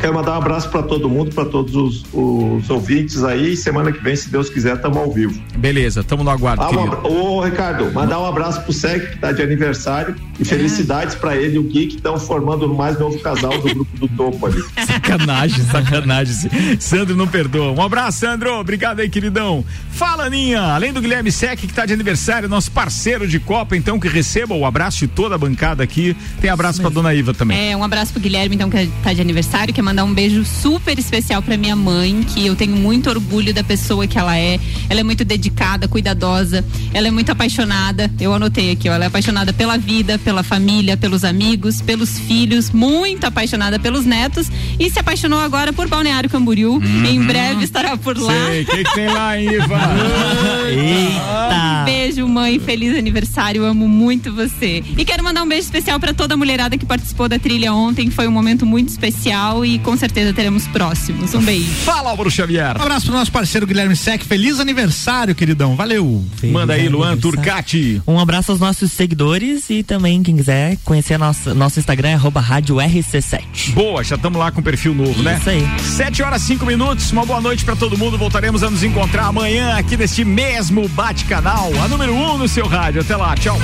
Quero 0.00 0.14
mandar 0.14 0.32
um 0.32 0.38
abraço 0.38 0.70
para 0.70 0.82
todo 0.82 1.10
mundo, 1.10 1.34
para 1.34 1.44
todos 1.44 1.74
os, 1.74 2.04
os 2.12 2.70
ouvintes 2.70 3.22
aí. 3.22 3.54
Semana 3.54 3.92
que 3.92 4.02
vem, 4.02 4.16
se 4.16 4.30
Deus 4.30 4.48
quiser, 4.48 4.76
estamos 4.76 4.96
ao 4.96 5.12
vivo. 5.12 5.38
Beleza, 5.58 6.02
tamo 6.02 6.24
no 6.24 6.30
aguardo, 6.30 6.62
Ah, 6.62 6.70
um 6.70 7.36
Ô, 7.36 7.40
Ricardo, 7.42 7.92
mandar 7.92 8.18
um 8.18 8.24
abraço 8.26 8.62
pro 8.62 8.72
Sec, 8.72 9.10
que 9.10 9.18
tá 9.18 9.30
de 9.30 9.42
aniversário, 9.42 10.14
e 10.38 10.44
felicidades 10.44 11.14
para 11.14 11.36
ele 11.36 11.56
e 11.56 11.58
o 11.58 11.64
Gui, 11.64 11.86
que 11.86 11.96
estão 11.96 12.18
formando 12.18 12.66
o 12.66 12.74
mais 12.74 12.98
novo 12.98 13.18
casal 13.20 13.58
do 13.58 13.74
grupo 13.74 13.98
do 13.98 14.08
Topo 14.08 14.46
ali. 14.46 14.62
Sacanagem, 14.86 15.64
sacanagem. 15.64 16.50
Sandro 16.78 17.16
não 17.16 17.26
perdoa. 17.26 17.72
Um 17.72 17.82
abraço, 17.82 18.20
Sandro. 18.20 18.52
Obrigado 18.54 19.00
aí, 19.00 19.08
queridão. 19.08 19.64
Fala, 19.90 20.26
Aninha. 20.26 20.60
Além 20.60 20.92
do 20.92 21.00
Guilherme 21.00 21.32
Sec, 21.32 21.58
que 21.58 21.72
tá 21.72 21.86
de 21.86 21.92
aniversário, 21.92 22.48
nosso 22.48 22.70
parceiro 22.70 23.26
de 23.26 23.40
Copa, 23.40 23.76
então, 23.76 23.98
que 23.98 24.08
receba 24.08 24.54
o 24.54 24.64
abraço 24.64 24.98
de 24.98 25.08
toda 25.08 25.34
a 25.34 25.38
bancada 25.38 25.82
aqui. 25.82 26.16
Tem 26.40 26.50
abraço 26.50 26.80
pra 26.80 26.90
dona 26.90 27.14
Iva 27.14 27.32
também. 27.34 27.70
É, 27.70 27.76
um 27.76 27.82
abraço 27.82 28.12
pro 28.12 28.20
Guilherme, 28.20 28.54
então, 28.54 28.70
que 28.70 28.86
tá 29.02 29.12
de 29.12 29.20
aniversário. 29.20 29.48
aniversário, 29.48 29.74
quer 29.74 29.82
mandar 29.82 30.04
um 30.04 30.12
beijo 30.12 30.44
super 30.44 30.98
especial 30.98 31.40
para 31.42 31.56
minha 31.56 31.76
mãe, 31.76 32.22
que 32.22 32.46
eu 32.46 32.56
tenho 32.56 32.76
muito 32.76 33.08
orgulho 33.08 33.54
da 33.54 33.62
pessoa 33.64 34.06
que 34.06 34.18
ela 34.18 34.36
é. 34.36 34.58
Ela 34.88 35.00
é 35.00 35.02
muito 35.02 35.24
dedicada, 35.24 35.88
cuidadosa, 35.88 36.64
ela 36.92 37.08
é 37.08 37.10
muito 37.10 37.30
apaixonada. 37.30 38.10
Eu 38.20 38.34
anotei 38.34 38.72
aqui, 38.72 38.88
ó, 38.88 38.94
ela 38.94 39.04
é 39.04 39.06
apaixonada 39.06 39.52
pela 39.52 39.78
vida, 39.78 40.18
pela 40.28 40.42
família, 40.42 40.94
pelos 40.94 41.24
amigos, 41.24 41.80
pelos 41.80 42.18
filhos, 42.18 42.70
muito 42.70 43.24
apaixonada 43.24 43.78
pelos 43.78 44.04
netos 44.04 44.50
e 44.78 44.90
se 44.90 44.98
apaixonou 44.98 45.40
agora 45.40 45.72
por 45.72 45.88
Balneário 45.88 46.28
Camboriú. 46.28 46.72
Uhum. 46.72 47.04
Em 47.06 47.22
breve 47.22 47.64
estará 47.64 47.96
por 47.96 48.18
lá. 48.18 48.30
Sei, 48.30 48.60
o 48.60 48.66
que, 48.66 48.84
que 48.84 48.94
tem 48.94 49.08
lá, 49.08 49.40
Iva? 49.40 49.78
Um 51.80 51.84
beijo, 51.84 52.28
mãe. 52.28 52.58
Feliz 52.58 52.96
aniversário. 52.96 53.64
Amo 53.64 53.88
muito 53.88 54.32
você. 54.32 54.82
E 54.96 55.04
quero 55.04 55.24
mandar 55.24 55.42
um 55.42 55.48
beijo 55.48 55.64
especial 55.64 55.98
para 55.98 56.12
toda 56.12 56.34
a 56.34 56.36
mulherada 56.36 56.76
que 56.76 56.84
participou 56.84 57.28
da 57.28 57.38
trilha 57.38 57.72
ontem. 57.72 58.10
Foi 58.10 58.28
um 58.28 58.30
momento 58.30 58.66
muito 58.66 58.88
especial 58.88 59.64
e 59.64 59.78
com 59.78 59.96
certeza 59.96 60.32
teremos 60.32 60.66
próximos. 60.66 61.34
Um 61.34 61.40
beijo. 61.40 61.70
Fala, 61.84 62.10
Álvaro 62.10 62.30
Xavier. 62.30 62.76
Um 62.78 62.82
abraço 62.82 63.06
pro 63.06 63.14
nosso 63.14 63.32
parceiro 63.32 63.66
Guilherme 63.66 63.96
Sec. 63.96 64.22
Feliz 64.24 64.60
aniversário, 64.60 65.34
queridão. 65.34 65.74
Valeu. 65.74 66.24
Manda 66.44 66.74
aí, 66.74 66.88
Luan 66.88 67.16
Turcati. 67.16 68.02
Um 68.06 68.18
abraço 68.18 68.52
aos 68.52 68.60
nossos 68.60 68.92
seguidores 68.92 69.70
e 69.70 69.82
também 69.82 70.17
quem 70.22 70.36
quiser 70.36 70.76
conhecer 70.84 71.18
nosso, 71.18 71.54
nosso 71.54 71.78
Instagram 71.78 72.10
é 72.10 72.14
arroba 72.14 72.40
rádio 72.40 72.76
RC7. 72.76 73.72
Boa, 73.72 74.02
já 74.02 74.16
estamos 74.16 74.38
lá 74.38 74.50
com 74.50 74.62
perfil 74.62 74.94
novo, 74.94 75.22
né? 75.22 75.36
Isso 75.38 75.50
aí. 75.50 75.66
Sete 75.80 76.22
horas 76.22 76.42
cinco 76.42 76.64
minutos. 76.66 77.10
Uma 77.12 77.24
boa 77.24 77.40
noite 77.40 77.64
para 77.64 77.76
todo 77.76 77.96
mundo. 77.96 78.16
Voltaremos 78.16 78.62
a 78.62 78.70
nos 78.70 78.82
encontrar 78.82 79.26
amanhã 79.26 79.76
aqui 79.76 79.96
neste 79.96 80.24
mesmo 80.24 80.88
bate-canal, 80.88 81.70
a 81.82 81.88
número 81.88 82.14
um 82.14 82.38
no 82.38 82.48
seu 82.48 82.66
rádio. 82.66 83.00
Até 83.00 83.16
lá, 83.16 83.34
tchau. 83.34 83.58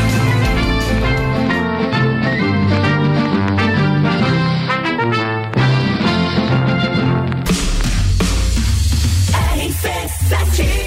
RC7 9.57 10.84